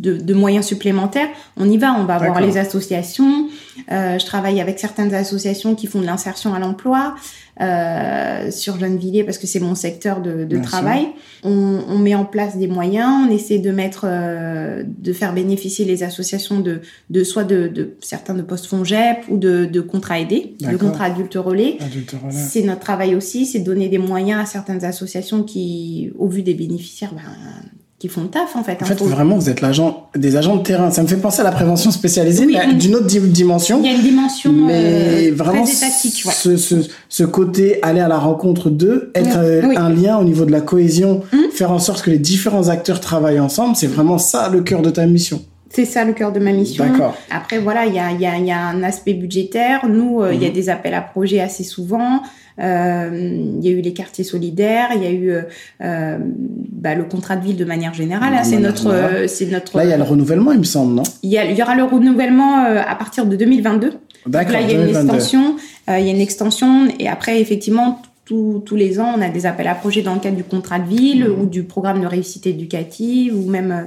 de, 0.00 0.16
de 0.16 0.34
moyens 0.34 0.66
supplémentaires, 0.66 1.28
on 1.56 1.68
y 1.68 1.76
va. 1.76 1.94
On 2.00 2.04
va 2.04 2.18
voir 2.18 2.40
les 2.40 2.56
associations. 2.56 3.48
Euh, 3.92 4.18
je 4.18 4.26
travaille 4.26 4.60
avec 4.60 4.78
certaines 4.78 5.14
associations 5.14 5.74
qui 5.74 5.86
font 5.86 6.00
de 6.00 6.06
l'insertion 6.06 6.54
à 6.54 6.58
l'emploi 6.58 7.14
euh, 7.60 8.50
sur 8.50 8.78
Gennevilliers 8.80 9.24
parce 9.24 9.36
que 9.36 9.46
c'est 9.46 9.60
mon 9.60 9.74
secteur 9.74 10.22
de, 10.22 10.44
de 10.44 10.58
travail. 10.58 11.08
On, 11.44 11.80
on 11.88 11.98
met 11.98 12.14
en 12.14 12.24
place 12.24 12.56
des 12.56 12.66
moyens, 12.66 13.26
on 13.28 13.30
essaie 13.30 13.58
de 13.58 13.70
mettre, 13.70 14.06
euh, 14.08 14.82
de 14.86 15.12
faire 15.12 15.34
bénéficier 15.34 15.84
les 15.84 16.02
associations 16.02 16.60
de, 16.60 16.80
de 17.10 17.24
soit 17.24 17.44
de, 17.44 17.68
de 17.68 17.94
certains 18.00 18.34
de 18.34 18.42
postes 18.42 18.66
FONGEP 18.66 19.24
ou 19.28 19.36
de, 19.36 19.66
de 19.66 19.80
contrats 19.80 20.18
aidés, 20.18 20.56
de 20.60 20.76
contrats 20.76 21.04
adultes 21.04 21.34
relais. 21.34 21.76
Adulte 21.80 22.12
relais. 22.22 22.32
C'est 22.32 22.62
notre 22.62 22.80
travail 22.80 23.14
aussi, 23.14 23.44
c'est 23.44 23.60
donner 23.60 23.88
des 23.88 23.98
moyens 23.98 24.40
à 24.40 24.46
certaines 24.46 24.84
associations 24.84 25.42
qui, 25.42 26.10
au 26.18 26.28
vu 26.28 26.42
des 26.42 26.54
bénéficiaires, 26.54 27.12
ben, 27.12 27.22
qui 28.00 28.08
font 28.08 28.22
le 28.22 28.28
taf 28.28 28.56
en 28.56 28.64
fait. 28.64 28.72
En 28.72 28.84
hein. 28.84 28.86
fait, 28.86 28.96
Faut- 28.98 29.04
vraiment, 29.04 29.36
vous 29.36 29.50
êtes 29.50 29.60
l'agent, 29.60 30.08
des 30.16 30.34
agents 30.36 30.56
de 30.56 30.62
terrain. 30.62 30.90
Ça 30.90 31.02
me 31.02 31.06
fait 31.06 31.16
penser 31.18 31.42
à 31.42 31.44
la 31.44 31.52
prévention 31.52 31.90
spécialisée, 31.90 32.46
Oui, 32.46 32.56
mais 32.66 32.74
d'une 32.74 32.94
autre 32.94 33.04
di- 33.06 33.20
dimension. 33.20 33.78
Il 33.84 33.86
y 33.90 33.92
a 33.92 33.96
une 33.96 34.02
dimension 34.02 34.52
Mais 34.52 35.28
euh, 35.30 35.34
vraiment, 35.34 35.64
très 35.64 35.74
étatique. 35.74 36.22
Ouais. 36.24 36.32
ce, 36.34 36.56
ce, 36.56 36.76
ce 37.10 37.24
côté 37.24 37.78
aller 37.82 38.00
à 38.00 38.08
la 38.08 38.18
rencontre 38.18 38.70
d'eux, 38.70 39.12
être 39.14 39.38
Oui. 39.38 39.44
euh, 39.44 39.62
Oui. 39.68 39.76
un 39.76 39.90
lien 39.90 40.16
au 40.16 40.24
niveau 40.24 40.46
de 40.46 40.50
la 40.50 40.62
cohésion, 40.62 41.20
Mhm. 41.32 41.50
faire 41.52 41.70
en 41.72 41.78
sorte 41.78 42.00
que 42.02 42.10
les 42.10 42.18
différents 42.18 42.68
acteurs 42.68 43.00
travaillent 43.00 43.38
ensemble, 43.38 43.76
c'est 43.76 43.86
vraiment 43.86 44.16
ça 44.16 44.48
le 44.48 44.62
cœur 44.62 44.80
de 44.80 44.88
ta 44.90 45.04
mission. 45.04 45.42
C'est 45.72 45.84
ça 45.84 46.04
le 46.04 46.12
cœur 46.12 46.32
de 46.32 46.40
ma 46.40 46.50
mission. 46.52 46.84
D'accord. 46.84 47.16
Après, 47.30 47.58
voilà, 47.58 47.86
il 47.86 47.94
y 47.94 47.98
a, 48.00 48.10
il 48.10 48.20
y, 48.20 48.26
a, 48.26 48.36
il 48.36 48.44
y 48.44 48.50
a 48.50 48.60
un 48.66 48.82
aspect 48.82 49.14
budgétaire. 49.14 49.86
Nous, 49.88 50.20
euh, 50.20 50.34
il 50.34 50.42
y 50.42 50.44
a 50.44 50.48
Mhm. 50.48 50.54
des 50.54 50.68
appels 50.68 50.94
à 50.94 51.00
projets 51.00 51.38
assez 51.40 51.62
souvent. 51.62 52.22
Euh, 52.58 53.10
il 53.58 53.64
y 53.64 53.68
a 53.68 53.70
eu 53.70 53.80
les 53.80 53.92
quartiers 53.92 54.24
solidaires, 54.24 54.88
il 54.94 55.02
y 55.02 55.06
a 55.06 55.10
eu 55.10 55.30
euh, 55.30 55.42
euh, 55.82 56.18
bah, 56.20 56.94
le 56.94 57.04
contrat 57.04 57.36
de 57.36 57.44
ville 57.44 57.56
de 57.56 57.64
manière 57.64 57.94
générale. 57.94 58.34
C'est 58.42 58.58
notre, 58.58 58.88
euh, 58.88 59.26
c'est 59.28 59.46
notre. 59.46 59.76
Là, 59.78 59.84
il 59.84 59.90
y 59.90 59.92
a 59.92 59.96
le 59.96 60.02
renouvellement, 60.02 60.52
il 60.52 60.58
me 60.58 60.64
semble, 60.64 60.94
non 60.94 61.02
il 61.22 61.30
y, 61.30 61.38
a- 61.38 61.44
il 61.50 61.56
y 61.56 61.62
aura 61.62 61.74
le 61.74 61.84
renouvellement 61.84 62.64
euh, 62.64 62.80
à 62.86 62.94
partir 62.96 63.24
de 63.24 63.36
2022. 63.36 63.92
D'accord. 64.26 64.52
Là, 64.52 64.60
il 64.60 64.66
y 64.68 64.70
a 64.72 64.74
une 64.74 64.80
2022. 64.86 65.06
extension. 65.14 65.56
euh, 65.88 65.98
il 66.00 66.06
y 66.06 66.10
a 66.10 66.12
une 66.12 66.20
extension. 66.20 66.88
Et 66.98 67.08
après, 67.08 67.40
effectivement, 67.40 68.02
tous 68.26 68.62
tous 68.66 68.76
les 68.76 69.00
ans, 69.00 69.14
on 69.16 69.22
a 69.22 69.28
des 69.28 69.46
appels 69.46 69.68
à 69.68 69.74
projets 69.74 70.02
dans 70.02 70.14
le 70.14 70.20
cadre 70.20 70.36
du 70.36 70.44
contrat 70.44 70.78
de 70.80 70.88
ville 70.88 71.24
Mhm. 71.28 71.40
ou 71.40 71.46
du 71.46 71.62
programme 71.62 72.00
de 72.02 72.06
réussite 72.06 72.46
éducative 72.46 73.34
ou 73.38 73.48
même, 73.48 73.72
euh, 73.72 73.84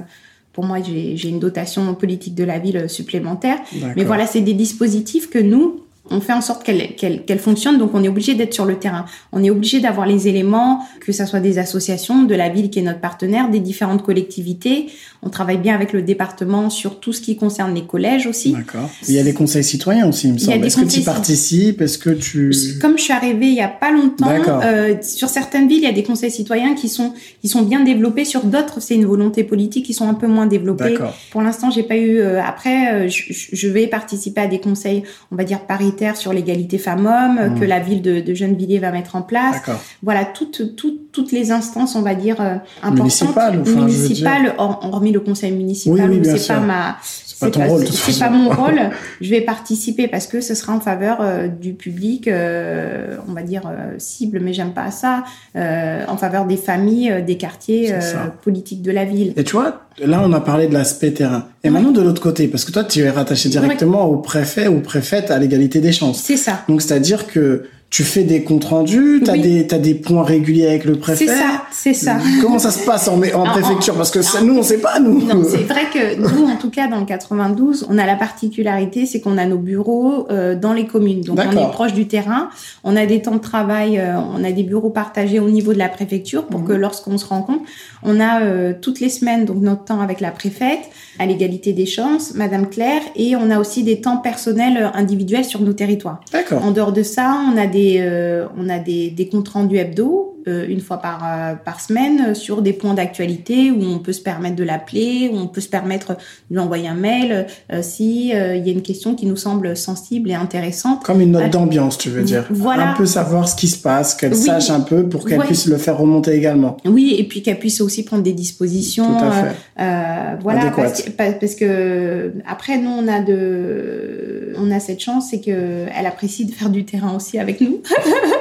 pour 0.54 0.64
moi, 0.64 0.78
j'ai 0.82 1.28
une 1.28 1.40
dotation 1.40 1.94
politique 1.94 2.34
de 2.34 2.44
la 2.44 2.58
ville 2.58 2.88
supplémentaire. 2.88 3.58
Mais 3.96 4.04
voilà, 4.04 4.26
c'est 4.26 4.40
des 4.40 4.54
dispositifs 4.54 5.28
que 5.28 5.40
nous, 5.40 5.83
on 6.10 6.20
fait 6.20 6.32
en 6.34 6.40
sorte 6.42 6.64
qu'elles 6.64 6.94
qu'elles- 6.96 7.24
qu'elles 7.24 7.38
fonctionnent. 7.38 7.78
Donc, 7.78 7.92
on 7.94 8.02
est 8.04 8.08
obligé 8.08 8.34
d'être 8.34 8.52
sur 8.54 8.66
le 8.66 8.76
terrain. 8.76 9.06
On 9.32 9.42
est 9.42 9.50
obligé 9.50 9.80
d'avoir 9.80 10.06
les 10.06 10.28
éléments, 10.28 10.80
que 11.00 11.12
ça 11.12 11.24
soit 11.26 11.40
des 11.40 11.58
associations, 11.58 12.22
de 12.24 12.34
la 12.34 12.48
ville 12.50 12.68
qui 12.70 12.78
est 12.80 12.82
notre 12.82 13.00
partenaire, 13.00 13.48
des 13.48 13.60
différentes 13.60 14.02
collectivités. 14.02 14.86
On 15.22 15.30
travaille 15.30 15.56
bien 15.58 15.74
avec 15.74 15.92
le 15.92 16.02
département 16.02 16.68
sur 16.68 17.00
tout 17.00 17.12
ce 17.14 17.20
qui 17.22 17.36
concerne 17.36 17.74
les 17.74 17.84
collèges 17.84 18.26
aussi. 18.26 18.52
D'accord. 18.52 18.90
Il 19.08 19.14
y 19.14 19.18
a 19.18 19.22
des 19.22 19.32
conseils 19.32 19.64
citoyens 19.64 20.06
aussi, 20.08 20.28
il 20.28 20.34
me 20.34 20.38
semble. 20.38 20.64
Est-ce 20.66 20.76
que 20.76 20.84
tu 20.86 21.00
participes? 21.00 21.80
Est-ce 21.80 21.96
que 21.98 22.10
tu... 22.10 22.52
Comme 22.82 22.98
je 22.98 23.04
suis 23.04 23.12
arrivée 23.12 23.46
il 23.48 23.54
y 23.54 23.60
a 23.60 23.68
pas 23.68 23.90
longtemps, 23.90 24.28
euh, 24.62 24.94
sur 25.02 25.28
certaines 25.28 25.68
villes, 25.68 25.78
il 25.78 25.84
y 25.84 25.86
a 25.86 25.92
des 25.92 26.02
conseils 26.02 26.30
citoyens 26.30 26.74
qui 26.74 26.88
sont 26.88 27.12
qui 27.40 27.48
sont 27.48 27.62
bien 27.62 27.80
développés. 27.80 28.24
Sur 28.24 28.44
d'autres, 28.44 28.80
c'est 28.80 28.94
une 28.94 29.06
volonté 29.06 29.44
politique 29.44 29.86
qui 29.86 29.94
sont 29.94 30.08
un 30.08 30.14
peu 30.14 30.26
moins 30.26 30.46
développées. 30.46 30.90
D'accord. 30.92 31.14
Pour 31.30 31.40
l'instant, 31.42 31.70
j'ai 31.70 31.82
pas 31.82 31.96
eu. 31.96 32.18
euh, 32.18 32.42
après, 32.42 32.92
euh, 32.92 33.08
je, 33.08 33.32
je 33.52 33.68
vais 33.68 33.86
participer 33.86 34.42
à 34.42 34.46
des 34.46 34.60
conseils, 34.60 35.02
on 35.32 35.36
va 35.36 35.44
dire 35.44 35.60
paritaires 35.94 36.16
sur 36.16 36.32
l'égalité 36.32 36.78
femmes-hommes 36.78 37.52
Mhm. 37.52 37.60
que 37.60 37.64
la 37.64 37.78
ville 37.80 38.02
de, 38.02 38.20
de 38.20 38.34
Gennevilliers 38.34 38.78
va 38.80 38.90
mettre 38.90 39.16
en 39.16 39.22
place. 39.22 39.56
Voilà, 40.02 40.24
toutes 40.24 40.74
toutes 40.76 41.12
toutes 41.12 41.30
les 41.32 41.52
instances, 41.52 41.94
on 41.94 42.02
va 42.02 42.14
dire 42.16 42.40
euh, 42.40 42.56
importantes, 42.82 42.98
Municipales, 42.98 43.58
enfin, 43.62 43.70
municipales, 43.72 44.54
hor- 44.58 44.80
hormis 44.82 45.12
le 45.12 45.20
conseil 45.20 45.52
municipal 45.52 46.10
Oui, 46.10 46.20
oui, 46.24 46.38
c'est 46.38 46.48
pas 46.54 46.60
ma 46.60 46.96
C'est 47.36 47.50
pas 47.50 47.66
ton 47.66 47.78
toute 47.78 47.88
c'est 47.92 48.18
pas 48.18 48.30
mon 48.30 48.48
rôle. 48.62 48.78
Je 49.20 49.30
vais 49.30 49.40
participer 49.40 50.06
parce 50.08 50.26
que 50.26 50.40
ce 50.40 50.54
sera 50.54 50.72
en 50.72 50.80
faveur 50.80 51.18
euh, 51.20 51.48
du 51.48 51.74
public, 51.74 52.28
euh, 52.28 53.16
on 53.28 53.32
va 53.32 53.42
dire 53.42 53.62
euh, 53.66 53.94
cible, 53.98 54.38
mais 54.40 54.52
j'aime 54.52 54.72
pas 54.72 54.90
ça, 54.90 55.24
euh, 55.56 56.04
en 56.06 56.16
faveur 56.16 56.44
des 56.46 56.56
familles, 56.56 57.10
euh, 57.10 57.20
des 57.22 57.36
quartiers 57.36 57.88
C'est 57.88 58.14
euh, 58.16 58.26
politiques 58.42 58.82
de 58.82 58.92
la 58.92 59.04
ville. 59.04 59.32
Et 59.36 59.42
tu 59.44 59.52
vois, 59.56 59.82
là, 59.98 60.20
on 60.24 60.32
a 60.32 60.40
parlé 60.40 60.68
de 60.68 60.74
l'aspect 60.74 61.10
terrain. 61.12 61.48
Et 61.64 61.68
Ouais. 61.68 61.72
maintenant, 61.74 61.90
de 61.92 62.02
l'autre 62.02 62.22
côté, 62.22 62.46
parce 62.48 62.64
que 62.64 62.70
toi, 62.72 62.84
tu 62.84 63.00
es 63.00 63.10
rattaché 63.10 63.48
directement 63.48 64.04
au 64.04 64.16
préfet 64.18 64.68
ou 64.68 64.80
préfète 64.80 65.30
à 65.30 65.38
l'égalité 65.38 65.80
des 65.80 65.92
chances. 65.92 66.20
C'est 66.22 66.36
ça. 66.36 66.62
Donc, 66.68 66.82
c'est-à-dire 66.82 67.26
que 67.26 67.64
tu 67.94 68.02
fais 68.02 68.24
des 68.24 68.42
comptes 68.42 68.64
rendus, 68.64 69.22
tu 69.24 69.30
as, 69.30 69.34
Oui. 69.34 69.64
des, 69.78 69.94
points 69.94 70.24
réguliers 70.24 70.66
avec 70.66 70.84
le 70.84 70.96
préfet. 70.96 71.26
C'est 71.28 71.32
ça, 71.32 71.62
c'est 71.70 71.94
ça. 71.94 72.16
Comment 72.42 72.58
ça 72.58 72.72
se 72.72 72.84
passe 72.84 73.06
en, 73.06 73.20
préfecture? 73.20 73.94
Parce 73.94 74.10
que 74.10 74.20
ça, 74.20 74.42
nous, 74.42 74.58
on 74.58 74.64
sait 74.64 74.78
pas, 74.78 74.98
nous. 74.98 75.22
C'est 75.48 75.58
vrai 75.58 75.82
que 75.94 76.16
nous, 76.16 76.44
en 76.44 76.56
tout 76.56 76.70
cas, 76.70 76.88
dans 76.88 76.98
le 76.98 77.06
92, 77.06 77.86
on 77.88 77.96
a 77.96 78.04
la 78.04 78.16
particularité, 78.16 79.06
c'est 79.06 79.20
qu'on 79.20 79.38
a 79.38 79.46
nos 79.46 79.58
bureaux 79.58 80.26
euh, 80.28 80.56
dans 80.56 80.72
les 80.72 80.86
communes. 80.86 81.20
Donc, 81.20 81.38
on 81.38 81.52
est 81.52 81.70
proche 81.70 81.92
du 81.92 82.08
terrain. 82.08 82.48
On 82.82 82.96
a 82.96 83.06
des 83.06 83.22
temps 83.22 83.36
de 83.36 83.38
travail, 83.38 84.00
euh, 84.00 84.16
on 84.18 84.42
a 84.42 84.50
des 84.50 84.64
bureaux 84.64 84.90
partagés 84.90 85.38
au 85.38 85.48
niveau 85.48 85.72
de 85.72 85.78
la 85.78 85.88
préfecture 85.88 86.46
pour 86.46 86.62
Mhm. 86.62 86.66
que 86.66 86.72
lorsqu'on 86.72 87.16
se 87.16 87.26
rencontre, 87.26 87.62
on 88.02 88.18
a 88.18 88.42
euh, 88.42 88.72
toutes 88.80 88.98
les 88.98 89.08
semaines 89.08 89.44
donc 89.44 89.58
notre 89.62 89.84
temps 89.84 90.00
avec 90.00 90.20
la 90.20 90.32
préfète 90.32 90.90
à 91.20 91.26
l'égalité 91.26 91.72
des 91.72 91.86
chances, 91.86 92.34
Madame 92.34 92.68
Claire, 92.68 93.02
et 93.14 93.36
on 93.36 93.50
a 93.50 93.60
aussi 93.60 93.84
des 93.84 94.00
temps 94.00 94.16
personnels 94.16 94.90
individuels 94.94 95.44
sur 95.44 95.60
nos 95.60 95.72
territoires. 95.72 96.20
D'accord. 96.32 96.64
En 96.64 96.72
dehors 96.72 96.92
de 96.92 97.04
ça, 97.04 97.36
on 97.52 97.56
a 97.56 97.66
des, 97.66 97.83
euh, 97.98 98.46
on 98.56 98.68
a 98.68 98.78
des, 98.78 99.10
des 99.10 99.28
comptes 99.28 99.48
rendus 99.48 99.78
hebdo, 99.78 100.33
une 100.46 100.80
fois 100.80 100.98
par, 100.98 101.22
euh, 101.24 101.54
par 101.54 101.80
semaine, 101.80 102.26
euh, 102.28 102.34
sur 102.34 102.62
des 102.62 102.72
points 102.72 102.94
d'actualité 102.94 103.70
où 103.70 103.82
on 103.82 103.98
peut 103.98 104.12
se 104.12 104.20
permettre 104.20 104.56
de 104.56 104.64
l'appeler, 104.64 105.30
où 105.32 105.36
on 105.38 105.46
peut 105.46 105.60
se 105.60 105.68
permettre 105.68 106.12
de 106.50 106.54
lui 106.56 106.58
envoyer 106.58 106.88
un 106.88 106.94
mail 106.94 107.46
euh, 107.72 107.80
si 107.82 108.32
euh, 108.34 108.56
il 108.56 108.66
y 108.66 108.70
a 108.70 108.72
une 108.72 108.82
question 108.82 109.14
qui 109.14 109.26
nous 109.26 109.36
semble 109.36 109.76
sensible 109.76 110.30
et 110.30 110.34
intéressante. 110.34 111.02
Comme 111.04 111.20
une 111.20 111.32
note 111.32 111.50
d'ambiance, 111.50 111.98
tu 111.98 112.10
veux 112.10 112.22
dire. 112.22 112.46
voilà. 112.50 112.90
Un 112.90 112.94
peu 112.94 113.06
savoir 113.06 113.48
ce 113.48 113.56
qui 113.56 113.68
se 113.68 113.78
passe, 113.78 114.14
qu'elle 114.14 114.32
Oui. 114.34 114.38
sache 114.38 114.70
un 114.70 114.80
peu 114.80 115.08
pour 115.08 115.24
qu'elle 115.26 115.38
Ouais. 115.40 115.46
puisse 115.46 115.66
le 115.66 115.76
faire 115.78 115.98
remonter 115.98 116.32
également. 116.32 116.76
Oui, 116.84 117.16
et 117.18 117.24
puis 117.24 117.42
qu'elle 117.42 117.58
puisse 117.58 117.80
aussi 117.80 118.04
prendre 118.04 118.22
des 118.22 118.32
dispositions. 118.32 119.06
Tout 119.18 119.24
à 119.24 119.28
euh, 119.28 119.30
fait. 119.50 119.56
Euh, 119.82 120.36
voilà, 120.42 120.70
parce 120.70 121.02
que, 121.02 121.10
pa- 121.10 121.32
parce 121.32 121.54
que 121.54 122.32
après 122.46 122.78
nous 122.78 122.90
on 122.90 123.08
a 123.08 123.20
de, 123.20 124.52
on 124.58 124.70
a 124.70 124.80
cette 124.80 125.00
chance, 125.00 125.28
c'est 125.30 125.40
que 125.40 125.86
elle 125.96 126.06
apprécie 126.06 126.44
de 126.44 126.52
faire 126.52 126.70
du 126.70 126.84
terrain 126.84 127.14
aussi 127.16 127.38
avec 127.38 127.60
nous. 127.60 127.80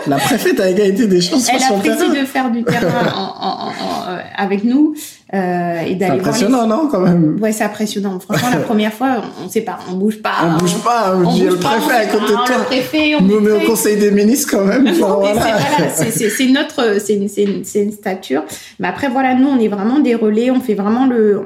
La 0.08 0.18
préfète 0.18 0.60
a 0.60 0.70
égalité 0.70 1.08
des 1.08 1.22
chances 1.22 1.48
Elle 1.54 1.60
sur 1.62 1.80
terrain. 1.98 2.14
de 2.22 2.26
faire 2.26 2.52
du 2.52 2.64
terrain 2.64 3.12
en- 3.16 3.22
en- 3.22 3.68
en- 3.68 3.68
en- 3.68 4.10
euh, 4.10 4.18
avec 4.36 4.64
nous. 4.64 4.96
Euh, 5.34 5.82
et 5.82 5.98
c'est 5.98 6.06
impressionnant, 6.06 6.68
non, 6.68 6.88
quand 6.92 7.00
même? 7.00 7.38
Ouais, 7.42 7.52
c'est 7.52 7.64
impressionnant. 7.64 8.20
Franchement, 8.20 8.50
la 8.52 8.58
première 8.70 8.94
fois, 8.94 9.22
on 9.44 9.50
sait 9.50 9.62
pas, 9.62 9.80
on 9.90 9.94
bouge 9.94 10.22
pas. 10.22 10.34
On, 10.44 10.58
bouge 10.58 10.78
pas, 10.84 11.16
on, 11.16 11.34
dit 11.34 11.46
le 11.46 11.56
préfet 11.56 11.94
à 11.94 12.06
côté 12.06 12.34
de 12.34 12.46
toi. 12.46 12.58
Le 12.60 12.66
préfet, 12.66 13.16
on 13.20 13.24
nous 13.24 13.40
met 13.40 13.52
au 13.52 13.62
conseil 13.62 13.98
des 13.98 14.12
ministres 14.12 14.50
quand 14.52 14.66
même. 14.66 14.88
voilà. 15.00 15.50
C'est 15.96 16.48
notre, 16.48 17.00
c'est 17.00 17.16
une, 17.16 17.64
une, 17.76 17.92
stature. 17.92 18.44
Mais 18.80 18.88
après, 18.88 19.10
voilà, 19.10 19.34
nous, 19.34 19.48
on 19.48 19.60
est 19.60 19.70
vraiment 19.70 20.00
des 20.00 20.14
relais, 20.14 20.52
on 20.52 20.60
fait 20.60 20.76
vraiment 20.76 21.08
le, 21.08 21.42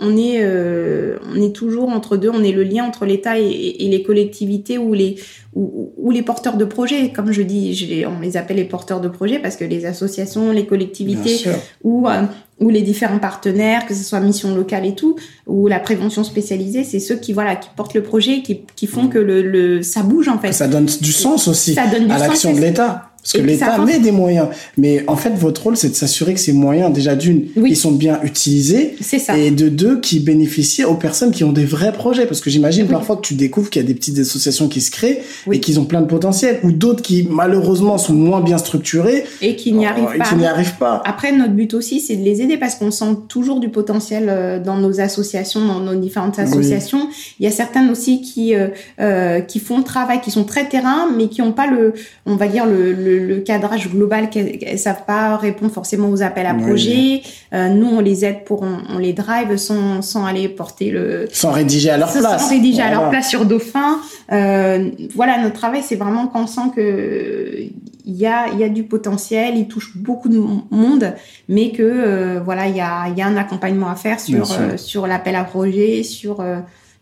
on, 0.00 0.16
est, 0.16 0.38
euh, 0.40 1.18
on 1.32 1.40
est 1.40 1.54
toujours 1.54 1.90
entre 1.90 2.16
deux, 2.16 2.30
on 2.30 2.42
est 2.42 2.52
le 2.52 2.64
lien 2.64 2.84
entre 2.84 3.04
l'État 3.04 3.38
et, 3.38 3.44
et, 3.44 3.88
les 3.88 4.02
collectivités 4.02 4.78
ou 4.78 4.94
les, 4.94 5.16
ou, 5.54 5.92
ou, 5.96 6.10
les 6.10 6.22
porteurs 6.22 6.56
de 6.56 6.64
projets. 6.64 7.12
Comme 7.12 7.30
je 7.30 7.42
dis, 7.42 7.74
je 7.74 8.06
on 8.06 8.20
les 8.20 8.36
appelle 8.36 8.56
les 8.56 8.64
porteurs 8.64 9.00
de 9.00 9.08
projets 9.08 9.38
parce 9.38 9.56
que 9.56 9.64
les 9.64 9.86
associations, 9.86 10.50
les 10.50 10.66
collectivités 10.66 11.44
ou 11.82 12.08
euh, 12.08 12.22
ou 12.60 12.70
les 12.70 12.82
différents 12.82 13.18
partenaires, 13.18 13.86
que 13.86 13.94
ce 13.94 14.02
soit 14.02 14.20
mission 14.20 14.54
locale 14.54 14.84
et 14.84 14.94
tout, 14.94 15.16
ou 15.46 15.68
la 15.68 15.78
prévention 15.78 16.24
spécialisée, 16.24 16.84
c'est 16.84 17.00
ceux 17.00 17.16
qui 17.16 17.32
voilà 17.32 17.56
qui 17.56 17.68
portent 17.76 17.94
le 17.94 18.02
projet, 18.02 18.42
qui, 18.42 18.62
qui 18.74 18.86
font 18.86 19.04
mm. 19.04 19.10
que 19.10 19.18
le, 19.18 19.42
le, 19.42 19.82
ça 19.82 20.02
bouge 20.02 20.28
en 20.28 20.38
fait. 20.38 20.52
Ça 20.52 20.68
donne 20.68 20.86
du 20.86 21.12
sens 21.12 21.48
aussi 21.48 21.78
à 21.78 22.18
l'action 22.18 22.52
de 22.52 22.60
l'État. 22.60 23.10
Parce 23.30 23.42
que 23.42 23.46
l'État 23.46 23.78
met 23.78 23.98
des 23.98 24.10
moyens. 24.10 24.48
Mais 24.76 25.04
en 25.06 25.16
fait, 25.16 25.30
votre 25.30 25.62
rôle, 25.62 25.76
c'est 25.76 25.90
de 25.90 25.94
s'assurer 25.94 26.34
que 26.34 26.40
ces 26.40 26.52
moyens, 26.52 26.92
déjà 26.92 27.14
d'une, 27.14 27.46
ils 27.56 27.76
sont 27.76 27.92
bien 27.92 28.20
utilisés. 28.22 28.96
C'est 29.00 29.18
ça. 29.18 29.36
Et 29.36 29.50
de 29.50 29.68
deux, 29.68 30.00
qui 30.00 30.20
bénéficient 30.20 30.84
aux 30.84 30.94
personnes 30.94 31.30
qui 31.30 31.44
ont 31.44 31.52
des 31.52 31.66
vrais 31.66 31.92
projets. 31.92 32.26
Parce 32.26 32.40
que 32.40 32.48
j'imagine 32.48 32.86
parfois 32.86 33.16
que 33.16 33.22
tu 33.22 33.34
découvres 33.34 33.68
qu'il 33.68 33.82
y 33.82 33.84
a 33.84 33.88
des 33.88 33.94
petites 33.94 34.18
associations 34.18 34.68
qui 34.68 34.80
se 34.80 34.90
créent 34.90 35.22
et 35.50 35.60
qui 35.60 35.76
ont 35.78 35.84
plein 35.84 36.00
de 36.00 36.06
potentiel. 36.06 36.60
Ou 36.62 36.72
d'autres 36.72 37.02
qui, 37.02 37.28
malheureusement, 37.30 37.98
sont 37.98 38.14
moins 38.14 38.40
bien 38.40 38.58
structurées. 38.58 39.24
Et 39.42 39.56
qui 39.56 39.72
n'y 39.72 39.86
arrivent 39.86 40.16
pas. 40.16 40.24
qui 40.24 40.34
n'y 40.36 40.46
arrivent 40.46 40.78
pas. 40.78 41.02
Après, 41.04 41.32
notre 41.32 41.52
but 41.52 41.74
aussi, 41.74 42.00
c'est 42.00 42.16
de 42.16 42.24
les 42.24 42.40
aider 42.40 42.56
parce 42.56 42.76
qu'on 42.76 42.90
sent 42.90 43.16
toujours 43.28 43.60
du 43.60 43.68
potentiel 43.68 44.26
euh, 44.28 44.58
dans 44.58 44.78
nos 44.78 45.00
associations, 45.00 45.64
dans 45.66 45.80
nos 45.80 45.96
différentes 45.96 46.38
associations. 46.38 47.08
Il 47.40 47.44
y 47.44 47.46
a 47.46 47.52
certaines 47.52 47.90
aussi 47.90 48.22
qui, 48.22 48.54
euh, 48.54 48.68
euh, 49.00 49.40
qui 49.40 49.58
font 49.58 49.78
le 49.78 49.84
travail, 49.84 50.20
qui 50.22 50.30
sont 50.30 50.44
très 50.44 50.66
terrain, 50.66 51.08
mais 51.14 51.28
qui 51.28 51.42
n'ont 51.42 51.52
pas 51.52 51.66
le, 51.66 51.92
on 52.24 52.36
va 52.36 52.48
dire, 52.48 52.64
le 52.66 52.78
le, 52.92 53.17
cadrage 53.44 53.88
global 53.90 54.30
qu'elles 54.30 54.78
savent 54.78 55.04
pas 55.06 55.36
répondre 55.36 55.72
forcément 55.72 56.10
aux 56.10 56.22
appels 56.22 56.46
à 56.46 56.54
projets. 56.54 57.22
Euh, 57.52 57.68
nous, 57.68 57.86
on 57.86 58.00
les 58.00 58.24
aide 58.24 58.44
pour, 58.44 58.62
on, 58.62 58.98
les 58.98 59.12
drive 59.12 59.56
sans, 59.56 60.02
sans 60.02 60.24
aller 60.24 60.48
porter 60.48 60.90
le... 60.90 61.26
Sans 61.32 61.50
rédiger 61.50 61.90
à 61.90 61.96
leur 61.96 62.10
place. 62.10 62.42
Sans 62.42 62.48
rédiger 62.48 62.82
à 62.82 62.90
leur 62.90 63.10
place 63.10 63.28
sur 63.28 63.44
Dauphin. 63.44 63.98
Euh, 64.32 64.90
voilà, 65.14 65.40
notre 65.40 65.54
travail, 65.54 65.82
c'est 65.82 65.96
vraiment 65.96 66.26
quand 66.26 66.44
on 66.44 66.46
sent 66.46 66.70
que 66.74 67.68
il 68.04 68.16
y 68.16 68.26
a, 68.26 68.46
il 68.52 68.58
y 68.58 68.64
a 68.64 68.70
du 68.70 68.84
potentiel, 68.84 69.56
il 69.56 69.68
touche 69.68 69.96
beaucoup 69.96 70.30
de 70.30 70.38
monde, 70.70 71.14
mais 71.48 71.72
que 71.72 71.82
euh, 71.82 72.40
voilà, 72.42 72.66
il 72.66 72.74
y 72.74 72.80
a, 72.80 73.08
il 73.08 73.18
y 73.18 73.22
a 73.22 73.26
un 73.26 73.36
accompagnement 73.36 73.90
à 73.90 73.96
faire 73.96 74.18
sur, 74.18 74.46
sur 74.78 75.06
l'appel 75.06 75.34
à 75.36 75.44
projet, 75.44 76.02
sur 76.02 76.42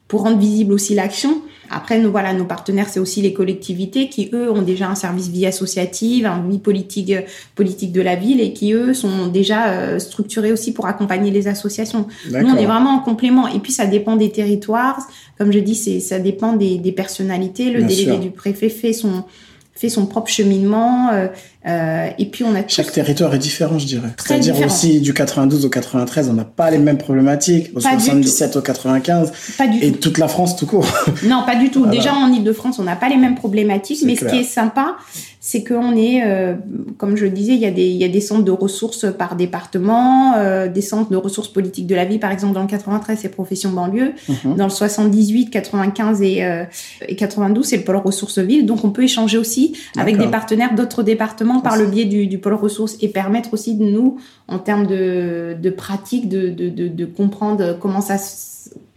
pour 0.08 0.22
rendre 0.22 0.38
visible 0.38 0.72
aussi 0.72 0.94
l'action. 0.94 1.42
Après, 1.68 1.98
nous, 1.98 2.12
voilà, 2.12 2.32
nos 2.32 2.44
partenaires, 2.44 2.88
c'est 2.88 3.00
aussi 3.00 3.22
les 3.22 3.32
collectivités 3.32 4.08
qui, 4.08 4.30
eux, 4.32 4.52
ont 4.52 4.62
déjà 4.62 4.88
un 4.88 4.94
service 4.94 5.28
vie 5.28 5.46
associative, 5.46 6.26
un 6.26 6.46
vie 6.48 6.58
politique, 6.58 7.12
politique 7.56 7.90
de 7.90 8.00
la 8.00 8.14
ville 8.14 8.40
et 8.40 8.52
qui, 8.52 8.72
eux, 8.72 8.94
sont 8.94 9.26
déjà 9.26 9.70
euh, 9.70 9.98
structurés 9.98 10.52
aussi 10.52 10.72
pour 10.72 10.86
accompagner 10.86 11.32
les 11.32 11.48
associations. 11.48 12.06
Nous, 12.30 12.46
on 12.46 12.56
est 12.56 12.66
vraiment 12.66 12.90
en 12.90 13.00
complément. 13.00 13.48
Et 13.48 13.58
puis, 13.58 13.72
ça 13.72 13.86
dépend 13.86 14.14
des 14.14 14.30
territoires. 14.30 14.98
Comme 15.38 15.52
je 15.52 15.58
dis, 15.58 15.74
c'est, 15.74 15.98
ça 15.98 16.20
dépend 16.20 16.52
des, 16.52 16.78
des 16.78 16.92
personnalités. 16.92 17.70
Le 17.70 17.82
délégué 17.82 18.18
du 18.18 18.30
préfet 18.30 18.68
fait 18.68 18.92
son, 18.92 19.24
fait 19.76 19.88
son 19.88 20.06
propre 20.06 20.30
cheminement. 20.30 21.10
Euh, 21.12 21.28
euh, 21.66 22.08
et 22.18 22.26
puis 22.26 22.44
on 22.44 22.54
a 22.54 22.66
chaque 22.66 22.92
territoire 22.92 23.34
est 23.34 23.38
différent, 23.38 23.78
je 23.78 23.86
dirais. 23.86 24.08
C'est-à-dire 24.16 24.58
aussi 24.64 25.00
du 25.00 25.12
92 25.12 25.66
au 25.66 25.68
93, 25.68 26.28
on 26.30 26.32
n'a 26.32 26.44
pas 26.44 26.70
les 26.70 26.78
mêmes 26.78 26.98
problématiques. 26.98 27.70
Au 27.74 27.80
77 27.80 28.56
au 28.56 28.62
95. 28.62 29.32
Pas 29.58 29.66
du 29.66 29.78
et 29.82 29.92
tout. 29.92 29.98
toute 29.98 30.18
la 30.18 30.28
France 30.28 30.56
tout 30.56 30.66
court. 30.66 30.86
Non, 31.24 31.44
pas 31.44 31.56
du 31.56 31.70
tout. 31.70 31.86
Déjà 31.86 32.14
en 32.14 32.32
Ile-de-France, 32.32 32.78
on 32.78 32.84
n'a 32.84 32.96
pas 32.96 33.08
les 33.08 33.16
mêmes 33.16 33.34
problématiques. 33.34 34.00
Mais 34.04 34.16
ce 34.16 34.24
qui 34.24 34.38
est 34.38 34.44
sympa, 34.44 34.96
c'est 35.46 35.62
qu'on 35.62 35.94
est, 35.94 36.24
euh, 36.26 36.54
comme 36.98 37.16
je 37.16 37.24
le 37.24 37.30
disais, 37.30 37.54
il 37.54 37.60
y, 37.60 37.66
a 37.66 37.70
des, 37.70 37.86
il 37.86 37.96
y 37.96 38.02
a 38.02 38.08
des 38.08 38.20
centres 38.20 38.42
de 38.42 38.50
ressources 38.50 39.06
par 39.16 39.36
département, 39.36 40.34
euh, 40.34 40.66
des 40.66 40.80
centres 40.80 41.08
de 41.08 41.16
ressources 41.16 41.46
politiques 41.46 41.86
de 41.86 41.94
la 41.94 42.04
vie, 42.04 42.18
par 42.18 42.32
exemple 42.32 42.52
dans 42.52 42.62
le 42.62 42.66
93, 42.66 43.16
c'est 43.16 43.28
Profession 43.28 43.70
banlieue, 43.70 44.12
mhm. 44.28 44.56
dans 44.56 44.64
le 44.64 44.70
78, 44.70 45.50
95 45.50 46.20
et, 46.22 46.42
euh, 46.42 46.64
et 47.06 47.14
92, 47.14 47.64
c'est 47.64 47.76
le 47.76 47.84
pôle 47.84 47.94
ressources 47.94 48.40
ville. 48.40 48.66
Donc 48.66 48.84
on 48.84 48.90
peut 48.90 49.04
échanger 49.04 49.38
aussi 49.38 49.78
avec 49.96 50.18
des 50.18 50.26
partenaires 50.26 50.74
d'autres 50.74 51.04
départements 51.04 51.60
par 51.60 51.76
le 51.76 51.86
biais 51.86 52.06
du, 52.06 52.26
du, 52.26 52.38
pôle 52.38 52.54
ressources 52.54 52.96
et 53.00 53.06
permettre 53.06 53.54
aussi 53.54 53.76
de 53.76 53.84
nous, 53.84 54.18
en 54.48 54.58
termes 54.58 54.88
de, 54.88 55.54
de 55.62 55.70
pratique, 55.70 56.28
de, 56.28 56.50
de, 56.50 56.70
de, 56.70 56.88
de 56.88 57.04
comprendre 57.04 57.78
comment 57.78 58.00
ça, 58.00 58.16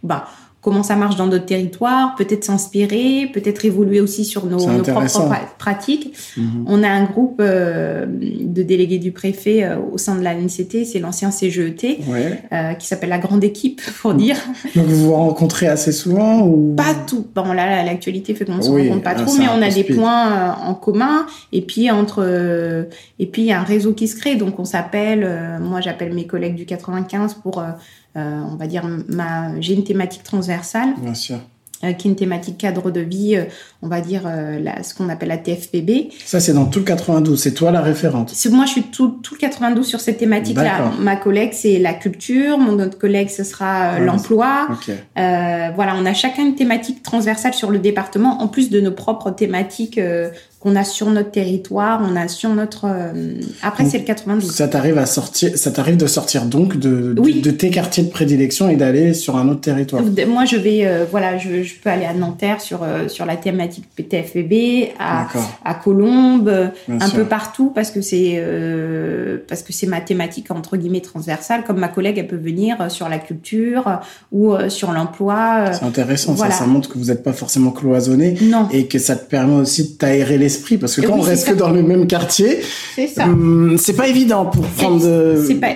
bah, 0.02 0.26
comment 0.60 0.82
ça 0.82 0.94
marche 0.94 1.16
dans 1.16 1.26
d'autres 1.26 1.46
territoires, 1.46 2.14
peut-être 2.16 2.44
s'inspirer, 2.44 3.30
peut-être 3.32 3.64
évoluer 3.64 4.00
aussi 4.00 4.24
sur 4.24 4.44
nos, 4.46 4.58
nos 4.70 4.82
propres 4.82 5.30
pratiques. 5.58 6.12
Mhm. 6.36 6.64
On 6.66 6.82
a 6.82 6.88
un 6.88 7.04
groupe 7.04 7.40
euh, 7.40 8.04
de 8.06 8.62
délégués 8.62 8.98
du 8.98 9.10
préfet 9.12 9.64
euh, 9.64 9.76
au 9.92 9.96
sein 9.96 10.16
de 10.16 10.22
la 10.22 10.34
NCT, 10.34 10.84
c'est 10.84 10.98
l'ancien 10.98 11.30
CGET, 11.30 12.00
euh, 12.52 12.74
qui 12.74 12.86
s'appelle 12.86 13.08
la 13.08 13.18
grande 13.18 13.42
équipe, 13.42 13.80
pour 14.02 14.12
dire. 14.14 14.36
Donc 14.76 14.86
vous 14.86 15.06
vous 15.06 15.14
rencontrez 15.14 15.66
assez 15.66 15.92
souvent 15.92 16.42
ou? 16.42 16.74
Pas 16.76 16.94
tout. 17.06 17.26
Bon 17.34 17.52
là, 17.52 17.82
l'actualité 17.82 18.34
fait 18.34 18.44
qu'on 18.44 18.60
se 18.60 18.70
rencontre 18.70 19.02
pas 19.02 19.14
trop, 19.14 19.34
mais 19.38 19.46
on 19.48 19.62
a 19.62 19.70
des 19.70 19.84
points 19.84 20.32
euh, 20.32 20.50
en 20.62 20.74
commun. 20.74 21.26
Et 21.52 21.62
puis 21.62 21.90
entre, 21.90 22.86
et 23.18 23.26
puis 23.26 23.42
il 23.42 23.46
y 23.46 23.52
a 23.52 23.60
un 23.60 23.64
réseau 23.64 23.92
qui 23.92 24.08
se 24.08 24.16
crée, 24.16 24.36
donc 24.36 24.58
on 24.58 24.64
s'appelle. 24.64 25.26
moi, 25.60 25.80
j'appelle 25.80 26.12
mes 26.12 26.26
collègues 26.26 26.54
du 26.54 26.66
95 26.66 27.34
pour 27.42 27.58
euh, 27.58 27.64
on 28.14 28.56
va 28.56 28.66
dire, 28.66 28.86
ma, 29.08 29.60
j'ai 29.60 29.74
une 29.74 29.84
thématique 29.84 30.22
transversale. 30.22 30.94
Bien 31.00 31.14
sûr. 31.14 31.38
Euh, 31.82 31.94
qui 31.94 32.08
est 32.08 32.10
une 32.10 32.16
thématique 32.16 32.58
cadre 32.58 32.90
de 32.90 33.00
vie, 33.00 33.36
euh, 33.36 33.44
on 33.80 33.88
va 33.88 34.02
dire 34.02 34.24
la, 34.26 34.82
ce 34.82 34.92
qu'on 34.92 35.08
appelle 35.08 35.30
la 35.30 35.38
TFPB. 35.38 36.10
Ça, 36.26 36.38
c'est 36.38 36.52
dans 36.52 36.66
tout 36.66 36.80
le 36.80 36.84
92. 36.84 37.40
C'est 37.40 37.54
toi 37.54 37.70
la 37.70 37.80
référente. 37.80 38.34
Moi, 38.50 38.66
je 38.66 38.70
suis 38.70 38.82
tout, 38.82 39.18
tout 39.22 39.32
le 39.34 39.40
92 39.40 39.86
sur 39.86 39.98
cette 39.98 40.18
thématique-là. 40.18 40.92
Ma 41.00 41.16
collègue, 41.16 41.52
c'est 41.54 41.78
la 41.78 41.94
culture. 41.94 42.58
Mon 42.58 42.78
autre 42.80 42.98
collègue, 42.98 43.30
ce 43.30 43.44
sera 43.44 43.98
l'emploi. 43.98 44.68
voilà, 45.16 45.94
on 45.96 46.04
a 46.04 46.12
chacun 46.12 46.44
une 46.44 46.54
thématique 46.54 47.02
transversale 47.02 47.54
sur 47.54 47.70
le 47.70 47.78
département, 47.78 48.42
en 48.42 48.48
plus 48.48 48.68
de 48.68 48.78
nos 48.82 48.92
propres 48.92 49.30
thématiques 49.30 49.98
qu'on 50.60 50.76
a 50.76 50.84
sur 50.84 51.08
notre 51.08 51.30
territoire, 51.30 52.02
on 52.06 52.14
a 52.16 52.28
sur 52.28 52.50
notre. 52.50 52.84
Euh, 52.84 53.40
après, 53.62 53.86
c'est 53.86 53.96
le 53.98 54.04
92. 54.04 54.52
Ça 54.52 54.68
t'arrive 54.68 54.98
à 54.98 55.06
sortir, 55.06 55.56
ça 55.56 55.70
t'arrive 55.70 55.96
de 55.96 56.06
sortir 56.06 56.44
donc 56.44 56.76
de, 56.76 57.14
de, 57.14 57.50
tes 57.50 57.70
quartiers 57.70 58.02
de 58.02 58.10
prédilection 58.10 58.68
et 58.68 58.76
d'aller 58.76 59.14
sur 59.14 59.38
un 59.38 59.48
autre 59.48 59.62
territoire? 59.62 60.02
Moi, 60.28 60.44
je 60.44 60.56
vais, 60.56 60.86
euh, 60.86 61.06
voilà, 61.10 61.38
je, 61.38 61.62
je, 61.62 61.74
peux 61.82 61.88
aller 61.88 62.04
à 62.04 62.12
Nanterre 62.12 62.60
sur 62.60 62.82
euh, 62.82 63.08
sur 63.08 63.24
la 63.24 63.36
thématique 63.36 63.86
PTFB, 63.96 64.92
à 64.98 65.28
à 65.64 65.74
Colombes, 65.74 66.52
un 66.90 67.08
peu 67.08 67.24
partout 67.24 67.72
parce 67.74 67.90
que 67.90 68.02
c'est 68.02 68.38
parce 69.48 69.62
que 69.62 69.72
c'est 69.72 69.86
ma 69.86 70.02
thématique 70.02 70.50
entre 70.50 70.76
guillemets 70.76 71.00
transversale. 71.00 71.64
Comme 71.64 71.78
ma 71.78 71.88
collègue, 71.88 72.18
elle 72.18 72.28
peut 72.28 72.36
venir 72.36 72.90
sur 72.90 73.08
la 73.08 73.18
culture 73.18 74.00
ou 74.30 74.54
sur 74.68 74.92
l'emploi. 74.92 75.72
C'est 75.72 75.86
intéressant, 75.86 76.36
ça, 76.36 76.50
ça 76.50 76.66
montre 76.66 76.90
que 76.90 76.98
vous 76.98 77.06
n'êtes 77.06 77.22
pas 77.22 77.32
forcément 77.32 77.70
cloisonné. 77.70 78.36
Non. 78.42 78.68
Et 78.70 78.88
que 78.88 78.98
ça 78.98 79.16
te 79.16 79.24
permet 79.24 79.54
aussi 79.54 79.84
de 79.84 79.96
t'aérer 79.96 80.36
les 80.36 80.49
parce 80.80 80.96
que 80.96 81.06
quand 81.06 81.18
on 81.18 81.20
reste 81.20 81.48
que 81.48 81.54
dans 81.54 81.70
le 81.70 81.82
même 81.82 82.06
quartier, 82.06 82.60
c'est 82.94 83.20
hum, 83.20 83.76
pas 83.96 84.08
évident 84.08 84.46
pour 84.46 84.66
prendre. 84.66 85.00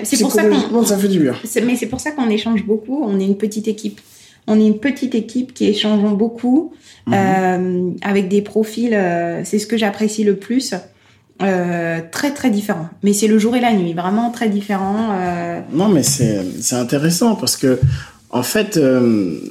C'est 0.05 0.21
pour 0.21 0.33
ça 0.33 0.45
qu'on. 0.45 0.85
ça 0.85 0.99
fait 0.99 1.09
du 1.09 1.21
bien. 1.21 1.35
Mais 1.67 1.77
c'est 1.77 1.87
pour 1.87 2.01
ça 2.01 2.11
qu'on 2.11 2.29
échange 2.29 2.65
beaucoup. 2.65 3.03
On 3.05 3.19
est 3.21 3.25
une 3.25 3.37
petite 3.37 3.69
équipe. 3.69 4.01
On 4.47 4.61
est 4.61 4.67
une 4.67 4.79
petite 4.79 5.15
équipe 5.15 5.55
qui 5.55 5.67
échangeons 5.67 6.13
beaucoup 6.13 6.73
mhm. 7.07 7.15
euh, 7.15 7.91
avec 8.03 8.29
des 8.29 8.43
profils. 8.43 8.93
Euh, 8.93 9.43
c'est 9.45 9.59
ce 9.59 9.67
que 9.67 9.77
j'apprécie 9.77 10.25
le 10.25 10.37
plus. 10.37 10.75
Euh, 11.43 12.01
très 12.13 12.33
très 12.33 12.51
différents. 12.51 12.89
Mais 13.03 13.13
c'est 13.13 13.27
le 13.27 13.39
jour 13.39 13.57
et 13.57 13.61
la 13.61 13.73
nuit, 13.73 13.93
vraiment 13.93 14.31
très 14.31 14.49
différents. 14.49 15.09
Non, 15.73 15.89
mais 15.89 16.03
c'est 16.03 16.45
intéressant 16.73 17.35
parce 17.35 17.57
que 17.57 17.81
en 18.31 18.43
fait, 18.43 18.79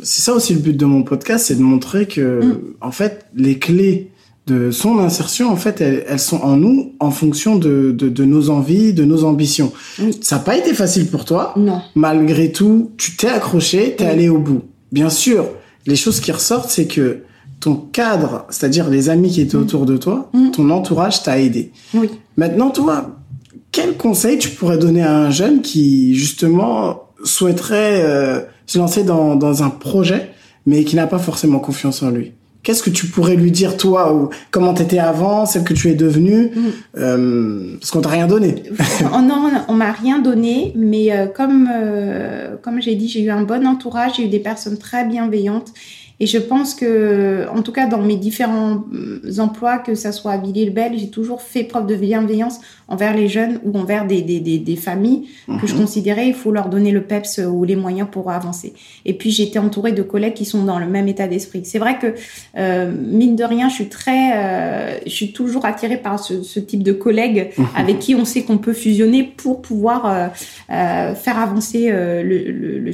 c'est 0.04 0.22
ça 0.22 0.34
aussi 0.34 0.54
le 0.54 0.60
but 0.60 0.78
de 0.78 0.86
mon 0.86 1.04
podcast, 1.04 1.48
c'est 1.48 1.56
de 1.56 1.62
montrer 1.62 2.06
que 2.08 2.42
mm. 2.44 2.60
en 2.82 2.92
fait 2.92 3.26
les 3.36 3.60
clés 3.60 4.12
de 4.46 4.72
son 4.72 5.00
insertion, 5.00 5.50
en 5.50 5.56
fait, 5.56 5.80
elles, 5.80 6.20
sont 6.20 6.42
en 6.42 6.58
nous 6.58 6.94
en 7.00 7.12
fonction 7.12 7.56
de, 7.56 7.92
de, 7.92 8.26
nos 8.26 8.50
envies, 8.50 8.94
de 8.94 9.06
nos 9.06 9.24
ambitions. 9.24 9.72
Ça 10.22 10.38
n'a 10.38 10.42
pas 10.42 10.58
été 10.58 10.74
facile 10.74 11.08
pour 11.08 11.24
toi. 11.24 11.54
Non. 11.56 11.82
Malgré 11.96 12.52
tout, 12.52 12.92
tu 12.98 13.16
t'es 13.16 13.30
accroché, 13.30 13.96
t'es 13.98 14.04
es 14.04 14.08
allé 14.08 14.30
au 14.30 14.40
bout. 14.40 14.64
Bien 14.92 15.10
sûr, 15.10 15.48
les 15.86 15.96
choses 15.96 16.20
qui 16.20 16.32
ressortent, 16.32 16.70
c'est 16.70 16.88
que 16.88 17.24
ton 17.62 17.76
cadre, 17.76 18.46
c'est-à-dire 18.50 18.90
les 18.90 19.10
amis 19.10 19.32
qui 19.32 19.40
étaient 19.40 19.56
mm. 19.56 19.62
autour 19.62 19.86
de 19.86 19.96
toi, 19.96 20.30
mm. 20.34 20.52
ton 20.52 20.70
entourage 20.72 21.24
t'a 21.24 21.40
aidé. 21.40 21.72
Oui. 21.94 22.10
Maintenant, 22.36 22.70
toi, 22.70 23.16
quel 23.72 23.96
conseil 23.96 24.38
tu 24.38 24.50
pourrais 24.50 24.78
donner 24.78 25.04
à 25.04 25.16
un 25.16 25.32
jeune 25.32 25.62
qui, 25.62 26.16
justement, 26.16 27.04
souhaiterait 27.24 28.02
euh, 28.04 28.42
se 28.66 28.78
lancer 28.78 29.04
dans, 29.04 29.38
dans 29.38 29.64
un 29.64 29.70
projet, 29.70 30.32
mais 30.66 30.84
qui 30.84 30.98
n'a 30.98 31.08
pas 31.08 31.20
forcément 31.20 31.60
confiance 31.60 32.04
en 32.04 32.10
lui? 32.10 32.34
Qu'est-ce 32.64 32.82
que 32.82 32.90
tu 32.90 33.08
pourrais 33.08 33.36
lui 33.36 33.52
dire, 33.52 33.76
toi, 33.76 34.14
ou 34.14 34.30
comment 34.50 34.74
t'étais 34.74 35.00
avant, 35.00 35.46
celle 35.46 35.64
que 35.66 35.74
tu 35.74 35.90
es 35.90 35.96
devenue 35.96 36.52
Mm. 36.56 36.60
euh, 36.98 37.76
Parce 37.80 37.92
qu'on 37.92 38.02
t'a 38.02 38.10
rien 38.10 38.28
donné. 38.28 38.64
Oh 39.16 39.22
non, 39.22 39.52
on 39.68 39.74
m'a 39.74 39.92
rien 39.92 40.20
donné, 40.20 40.72
mais 40.76 41.12
euh, 41.12 41.26
comme 41.28 41.70
euh, 41.74 42.56
comme 42.62 42.82
j'ai 42.82 42.96
dit, 42.96 43.08
j'ai 43.10 43.22
eu 43.22 43.30
un 43.32 43.42
bon 43.44 43.68
entourage, 43.68 44.14
j'ai 44.18 44.24
eu 44.26 44.30
des 44.30 44.40
personnes 44.40 44.78
très 44.78 45.06
bienveillantes, 45.06 45.72
et 46.20 46.26
je 46.28 46.38
pense 46.38 46.76
que, 46.76 47.48
en 47.50 47.62
tout 47.62 47.72
cas, 47.72 47.88
dans 47.88 48.02
mes 48.02 48.16
différents 48.16 48.84
euh, 48.94 49.40
emplois, 49.40 49.78
que 49.80 49.96
ça 49.96 50.12
soit 50.12 50.32
à 50.32 50.38
Villiers-le-Bel, 50.38 50.98
j'ai 50.98 51.10
toujours 51.10 51.42
fait 51.42 51.64
preuve 51.64 51.88
de 51.88 51.96
bienveillance 51.96 52.60
envers 52.88 53.16
les 53.16 53.28
jeunes 53.28 53.60
ou 53.64 53.78
envers 53.78 54.06
des 54.06 54.22
des, 54.22 54.40
des, 54.40 54.60
des 54.60 54.76
familles 54.76 55.28
que 55.62 55.68
je 55.68 55.74
Mhm. 55.74 55.82
considérais 55.82 56.28
il 56.28 56.34
faut 56.34 56.52
leur 56.52 56.70
donner 56.70 56.92
le 56.92 57.02
peps 57.02 57.40
ou 57.40 57.64
les 57.64 57.76
moyens 57.76 58.08
pour 58.12 58.30
avancer. 58.30 58.74
Et 59.06 59.14
puis 59.14 59.32
j'étais 59.32 59.60
entourée 59.60 59.92
de 59.92 60.04
collègues 60.04 60.34
qui 60.34 60.46
sont 60.46 60.64
dans 60.64 60.80
le 60.80 60.86
même 60.88 61.08
état 61.08 61.28
d'esprit. 61.28 61.62
C'est 61.66 61.80
vrai 61.80 61.98
que 62.00 62.14
euh, 62.58 62.92
mine 62.96 63.36
de 63.36 63.44
rien, 63.44 63.70
je 63.70 63.74
suis 63.76 63.90
très, 63.90 64.32
euh, 64.36 64.98
je 65.06 65.12
suis 65.12 65.34
toujours 65.34 65.66
attirée 65.66 65.98
par 65.98 66.20
ce, 66.20 66.44
ce 66.44 66.60
type 66.60 66.84
de 66.84 66.94
collègues 66.94 67.50
avec 67.76 68.00
qui 68.00 68.16
on 68.16 68.26
sait 68.26 68.44
qu'on 68.44 68.58
peut 68.58 68.74
fusionner 68.74 69.24
pour 69.24 69.62
pouvoir 69.62 70.06
euh, 70.06 70.28
euh, 70.72 71.16
faire 71.16 71.40
avancer 71.40 71.90
euh, 71.92 72.22
le, 72.24 72.52
le, 72.52 72.80
le 72.80 72.92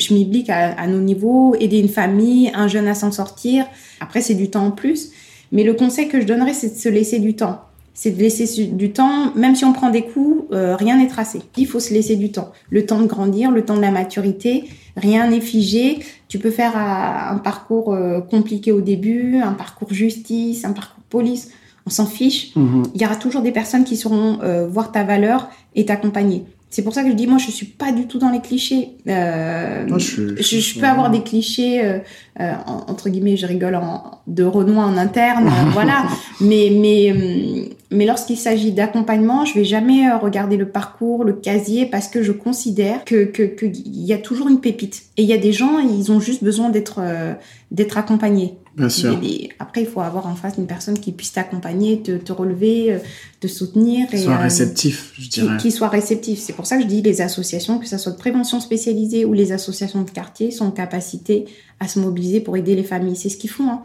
à, 0.50 0.82
à 0.82 0.88
nos 0.88 1.00
niveaux, 1.02 1.56
aider 1.60 1.80
une 1.80 1.90
famille, 1.90 2.52
un 2.54 2.68
jeune 2.68 2.88
à 2.88 2.94
s'en 2.96 3.09
sortir. 3.12 3.66
Après, 4.00 4.22
c'est 4.22 4.36
du 4.36 4.50
temps 4.50 4.66
en 4.66 4.72
plus. 4.72 5.10
Mais 5.52 5.64
le 5.64 5.74
conseil 5.74 6.08
que 6.08 6.22
je 6.22 6.26
donnerais, 6.26 6.54
c'est 6.54 6.70
de 6.76 6.80
se 6.80 6.90
laisser 6.90 7.20
du 7.20 7.36
temps. 7.36 7.62
C'est 7.94 8.12
de 8.12 8.20
laisser 8.22 8.68
du 8.68 8.92
temps, 8.92 9.34
même 9.36 9.56
si 9.56 9.66
on 9.66 9.74
prend 9.74 9.90
des 9.90 10.04
coups, 10.04 10.46
euh, 10.54 10.76
rien 10.78 10.98
n'est 10.98 11.08
tracé. 11.08 11.42
Il 11.58 11.68
faut 11.68 11.82
se 11.82 11.94
laisser 11.94 12.16
du 12.16 12.32
temps. 12.32 12.52
Le 12.70 12.86
temps 12.86 13.02
de 13.02 13.08
grandir, 13.08 13.52
le 13.52 13.66
temps 13.66 13.76
de 13.76 13.82
la 13.82 13.92
maturité, 13.92 14.64
rien 14.96 15.28
n'est 15.30 15.42
figé. 15.42 16.00
Tu 16.30 16.40
peux 16.40 16.52
faire 16.52 16.78
euh, 16.78 17.34
un 17.36 17.38
parcours 17.40 17.94
euh, 17.94 18.22
compliqué 18.22 18.72
au 18.72 18.80
début, 18.80 19.38
un 19.40 19.52
parcours 19.54 19.92
justice, 19.92 20.64
un 20.64 20.72
parcours 20.72 21.04
police. 21.10 21.50
On 21.86 21.90
s'en 21.90 22.06
fiche 22.06 22.56
Mhm. 22.56 22.84
il 22.94 23.02
y 23.02 23.06
aura 23.06 23.16
toujours 23.16 23.42
des 23.42 23.52
personnes 23.52 23.84
qui 23.84 23.98
sauront 23.98 24.40
euh, 24.44 24.68
voir 24.68 24.92
ta 24.92 25.04
valeur 25.04 25.50
et 25.76 25.86
t'accompagner. 25.86 26.46
C'est 26.72 26.84
pour 26.84 26.94
ça 26.94 27.02
que 27.04 27.10
je 27.10 27.16
dis, 27.16 27.26
moi, 27.26 27.40
je 27.40 27.50
suis 27.50 27.66
pas 27.66 27.92
du 27.92 28.06
tout 28.06 28.20
dans 28.20 28.30
les 28.30 28.42
clichés. 28.42 28.90
Euh, 29.08 29.88
Moi, 29.88 29.98
je- 29.98 30.36
je, 30.38 30.44
je- 30.44 30.60
je 30.60 30.80
peux 30.80 30.86
avoir 30.86 31.10
des 31.10 31.22
clichés, 31.24 31.84
euh, 31.84 31.98
euh, 32.40 32.52
en- 32.68 32.92
entre 32.92 33.10
guillemets, 33.10 33.38
je 33.38 33.48
rigole, 33.48 33.74
en, 33.76 34.20
de 34.28 34.44
Renoir 34.44 34.88
en 34.88 34.96
interne, 34.98 35.48
euh, 35.48 35.50
voilà. 35.74 36.04
Mais, 36.42 36.72
mais, 36.72 37.12
hum, 37.12 37.70
mais 37.92 38.06
lorsqu'il 38.06 38.38
s'agit 38.38 38.72
d'accompagnement, 38.72 39.46
je 39.46 39.56
vais 39.56 39.64
jamais 39.66 40.08
euh, 40.08 40.18
regarder 40.18 40.58
le 40.58 40.68
parcours, 40.70 41.24
le 41.24 41.34
casier, 41.34 41.88
parce 41.88 42.08
que 42.08 42.22
je 42.22 42.32
considère 42.32 43.04
que 43.04 43.24
que 43.26 43.42
qu'il 43.44 44.06
y 44.06 44.14
a 44.14 44.18
toujours 44.20 44.48
une 44.48 44.60
pépite. 44.60 45.02
Et 45.18 45.24
il 45.24 45.28
y 45.28 45.34
a 45.34 45.38
des 45.40 45.52
gens, 45.54 45.80
ils 45.80 46.12
ont 46.12 46.20
juste 46.20 46.44
besoin 46.44 46.70
d'être 46.70 47.00
euh, 47.02 47.34
d'être 47.72 47.98
accompagnés. 47.98 48.58
Bien 48.80 48.90
sûr. 48.90 49.20
Des- 49.20 49.50
Après, 49.60 49.82
il 49.82 49.88
faut 49.88 50.02
avoir 50.02 50.26
en 50.26 50.36
face 50.36 50.54
une 50.58 50.66
personne 50.66 50.98
qui 50.98 51.12
puisse 51.12 51.34
t'accompagner, 51.34 52.02
te, 52.02 52.18
te 52.18 52.32
relever, 52.32 52.94
euh, 52.94 52.98
te 53.40 53.48
soutenir. 53.48 54.08
Et, 54.14 54.18
Sois 54.18 54.34
euh, 54.34 54.38
réceptif, 54.38 55.12
je 55.18 55.22
qui, 55.24 55.30
dirais. 55.42 55.58
qui 55.58 55.72
soit 55.72 55.90
réceptif. 55.90 56.40
C'est 56.40 56.54
pour 56.54 56.66
ça 56.66 56.78
que 56.78 56.84
je 56.84 56.88
dis 56.88 57.02
les 57.02 57.22
associations, 57.22 57.78
que 57.78 57.88
ce 57.88 57.98
soit 57.98 58.14
de 58.14 58.18
prévention 58.18 58.60
spécialisée 58.60 59.26
ou 59.26 59.34
les 59.34 59.52
associations 59.52 60.02
de 60.04 60.10
quartier, 60.10 60.50
sont 60.52 60.66
en 60.66 60.72
capacité 60.72 61.46
à 61.80 61.88
se 61.88 62.00
mobiliser 62.00 62.40
pour 62.40 62.58
aider 62.58 62.76
les 62.76 62.84
familles. 62.84 63.16
C'est 63.16 63.30
ce 63.30 63.38
qu'ils 63.38 63.50
font. 63.52 63.70
hein. 63.70 63.82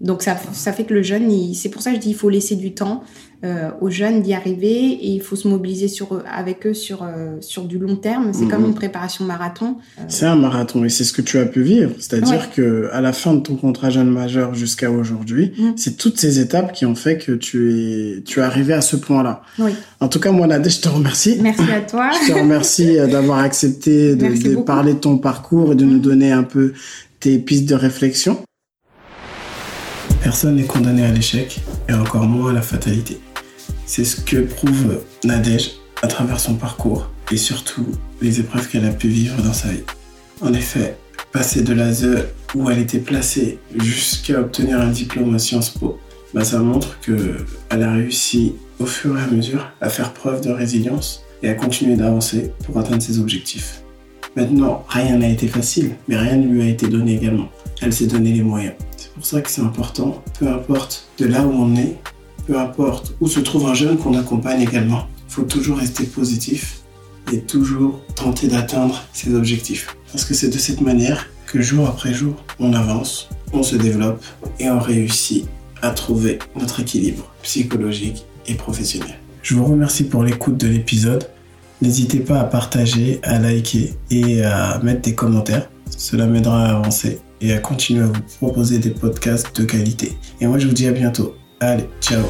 Donc 0.00 0.22
ça, 0.22 0.36
ça 0.52 0.72
fait 0.72 0.84
que 0.84 0.94
le 0.94 1.02
jeune, 1.02 1.30
c'est 1.54 1.68
pour 1.68 1.82
ça 1.82 1.90
que 1.90 1.96
je 1.96 2.00
dis 2.00 2.10
il 2.10 2.14
faut 2.14 2.30
laisser 2.30 2.56
du 2.56 2.72
temps 2.72 3.02
euh, 3.44 3.70
aux 3.82 3.90
jeunes 3.90 4.20
d'y 4.22 4.32
arriver 4.34 4.74
et 4.92 5.08
il 5.08 5.20
faut 5.20 5.36
se 5.36 5.46
mobiliser 5.48 5.88
sur 5.88 6.22
avec 6.30 6.66
eux 6.66 6.72
sur, 6.74 7.02
euh, 7.02 7.36
sur 7.40 7.64
du 7.64 7.78
long 7.78 7.96
terme. 7.96 8.32
C'est 8.32 8.44
Mhm. 8.44 8.50
comme 8.50 8.64
une 8.66 8.74
préparation 8.74 9.24
marathon. 9.26 9.76
C'est 10.08 10.26
un 10.26 10.36
marathon 10.36 10.84
et 10.84 10.88
c'est 10.90 11.04
ce 11.04 11.12
que 11.12 11.20
tu 11.22 11.38
as 11.38 11.44
pu 11.46 11.62
vivre. 11.62 11.92
C'est-à-dire 11.98 12.32
Ouais. 12.40 12.54
que 12.54 12.88
à 12.92 13.00
la 13.02 13.12
fin 13.12 13.34
de 13.34 13.40
ton 13.40 13.56
contrat 13.56 13.90
jeune 13.90 14.10
majeur 14.10 14.54
jusqu'à 14.54 14.90
aujourd'hui, 14.90 15.52
Mm. 15.58 15.72
c'est 15.76 15.96
toutes 15.98 16.18
ces 16.18 16.38
étapes 16.40 16.72
qui 16.72 16.84
ont 16.86 16.94
fait 16.94 17.18
que 17.18 17.32
tu 17.32 17.72
es, 18.18 18.22
tu 18.22 18.40
es 18.40 18.42
arrivé 18.42 18.72
à 18.74 18.80
ce 18.82 18.96
point-là. 18.96 19.42
Oui. 19.58 19.72
En 20.00 20.08
tout 20.08 20.20
cas, 20.20 20.32
moi, 20.32 20.46
Nadège, 20.46 20.76
je 20.76 20.80
te 20.82 20.88
remercie. 20.88 21.38
Merci 21.42 21.62
à 21.70 21.80
toi. 21.82 22.10
Je 22.26 22.32
te 22.32 22.38
remercie 22.38 22.98
euh, 22.98 23.06
d'avoir 23.06 23.38
accepté 23.40 24.16
de, 24.16 24.56
parler 24.62 24.94
de 24.94 24.98
ton 24.98 25.18
parcours 25.18 25.72
et 25.72 25.74
de 25.76 25.84
nous 25.84 25.98
donner 25.98 26.30
un 26.32 26.42
peu 26.42 26.72
tes 27.20 27.38
pistes 27.38 27.68
de 27.68 27.74
réflexion. 27.74 28.38
Personne 30.22 30.56
n'est 30.56 30.64
condamné 30.64 31.04
à 31.04 31.12
l'échec 31.12 31.60
et 31.88 31.94
encore 31.94 32.24
moins 32.24 32.50
à 32.50 32.52
la 32.52 32.62
fatalité. 32.62 33.18
C'est 33.86 34.04
ce 34.04 34.20
que 34.20 34.36
prouve 34.36 35.00
Nadège 35.24 35.72
à 36.02 36.08
travers 36.08 36.38
son 36.38 36.54
parcours 36.54 37.10
et 37.30 37.36
surtout 37.36 37.86
les 38.20 38.40
épreuves 38.40 38.68
qu'elle 38.68 38.84
a 38.84 38.92
pu 38.92 39.08
vivre 39.08 39.42
dans 39.42 39.52
sa 39.52 39.68
vie. 39.68 39.84
En 40.42 40.52
effet, 40.52 40.96
passer 41.32 41.62
de 41.62 41.72
l'ASE 41.72 42.26
où 42.54 42.70
elle 42.70 42.78
était 42.78 42.98
placée 42.98 43.58
jusqu'à 43.76 44.40
obtenir 44.40 44.80
un 44.80 44.88
diplôme 44.88 45.34
à 45.34 45.38
Sciences 45.38 45.70
Po, 45.70 45.98
bah, 46.34 46.44
ça 46.44 46.58
montre 46.58 46.98
qu'elle 47.00 47.82
a 47.82 47.92
réussi 47.92 48.54
au 48.78 48.86
fur 48.86 49.18
et 49.18 49.22
à 49.22 49.26
mesure 49.26 49.72
à 49.80 49.88
faire 49.88 50.12
preuve 50.12 50.42
de 50.42 50.50
résilience 50.50 51.22
et 51.42 51.48
à 51.48 51.54
continuer 51.54 51.96
d'avancer 51.96 52.52
pour 52.64 52.78
atteindre 52.78 53.02
ses 53.02 53.18
objectifs. 53.18 53.82
Maintenant, 54.36 54.84
rien 54.88 55.16
n'a 55.16 55.28
été 55.28 55.48
facile, 55.48 55.92
mais 56.06 56.16
rien 56.16 56.36
ne 56.36 56.46
lui 56.46 56.62
a 56.62 56.66
été 56.66 56.86
donné 56.86 57.16
également. 57.16 57.48
Elle 57.80 57.92
s'est 57.92 58.06
donné 58.06 58.32
les 58.32 58.42
moyens. 58.42 58.74
Pour 59.20 59.26
ça 59.26 59.42
que 59.42 59.50
c'est 59.50 59.60
important, 59.60 60.24
peu 60.38 60.48
importe 60.48 61.06
de 61.18 61.26
là 61.26 61.46
où 61.46 61.52
on 61.52 61.76
est, 61.76 61.98
peu 62.46 62.58
importe 62.58 63.14
où 63.20 63.28
se 63.28 63.38
trouve 63.38 63.66
un 63.66 63.74
jeune 63.74 63.98
qu'on 63.98 64.18
accompagne 64.18 64.62
également, 64.62 65.08
il 65.28 65.34
faut 65.34 65.42
toujours 65.42 65.76
rester 65.76 66.04
positif 66.04 66.80
et 67.30 67.40
toujours 67.40 68.00
tenter 68.14 68.48
d'atteindre 68.48 69.04
ses 69.12 69.34
objectifs. 69.34 69.94
Parce 70.10 70.24
que 70.24 70.32
c'est 70.32 70.48
de 70.48 70.56
cette 70.56 70.80
manière 70.80 71.26
que 71.44 71.60
jour 71.60 71.86
après 71.86 72.14
jour, 72.14 72.34
on 72.58 72.72
avance, 72.72 73.28
on 73.52 73.62
se 73.62 73.76
développe 73.76 74.24
et 74.58 74.70
on 74.70 74.78
réussit 74.78 75.44
à 75.82 75.90
trouver 75.90 76.38
notre 76.58 76.80
équilibre 76.80 77.30
psychologique 77.42 78.24
et 78.46 78.54
professionnel. 78.54 79.18
Je 79.42 79.54
vous 79.54 79.66
remercie 79.66 80.04
pour 80.04 80.22
l'écoute 80.22 80.56
de 80.56 80.66
l'épisode. 80.66 81.28
N'hésitez 81.82 82.20
pas 82.20 82.40
à 82.40 82.44
partager, 82.44 83.20
à 83.22 83.38
liker 83.38 83.92
et 84.10 84.42
à 84.42 84.78
mettre 84.82 85.02
des 85.02 85.14
commentaires. 85.14 85.68
Cela 85.94 86.24
m'aidera 86.24 86.68
à 86.68 86.76
avancer 86.78 87.20
et 87.40 87.52
à 87.52 87.58
continuer 87.58 88.02
à 88.02 88.06
vous 88.06 88.22
proposer 88.38 88.78
des 88.78 88.90
podcasts 88.90 89.58
de 89.58 89.64
qualité. 89.64 90.18
Et 90.40 90.46
moi, 90.46 90.58
je 90.58 90.66
vous 90.66 90.74
dis 90.74 90.86
à 90.86 90.92
bientôt. 90.92 91.34
Allez, 91.60 91.88
ciao 92.00 92.24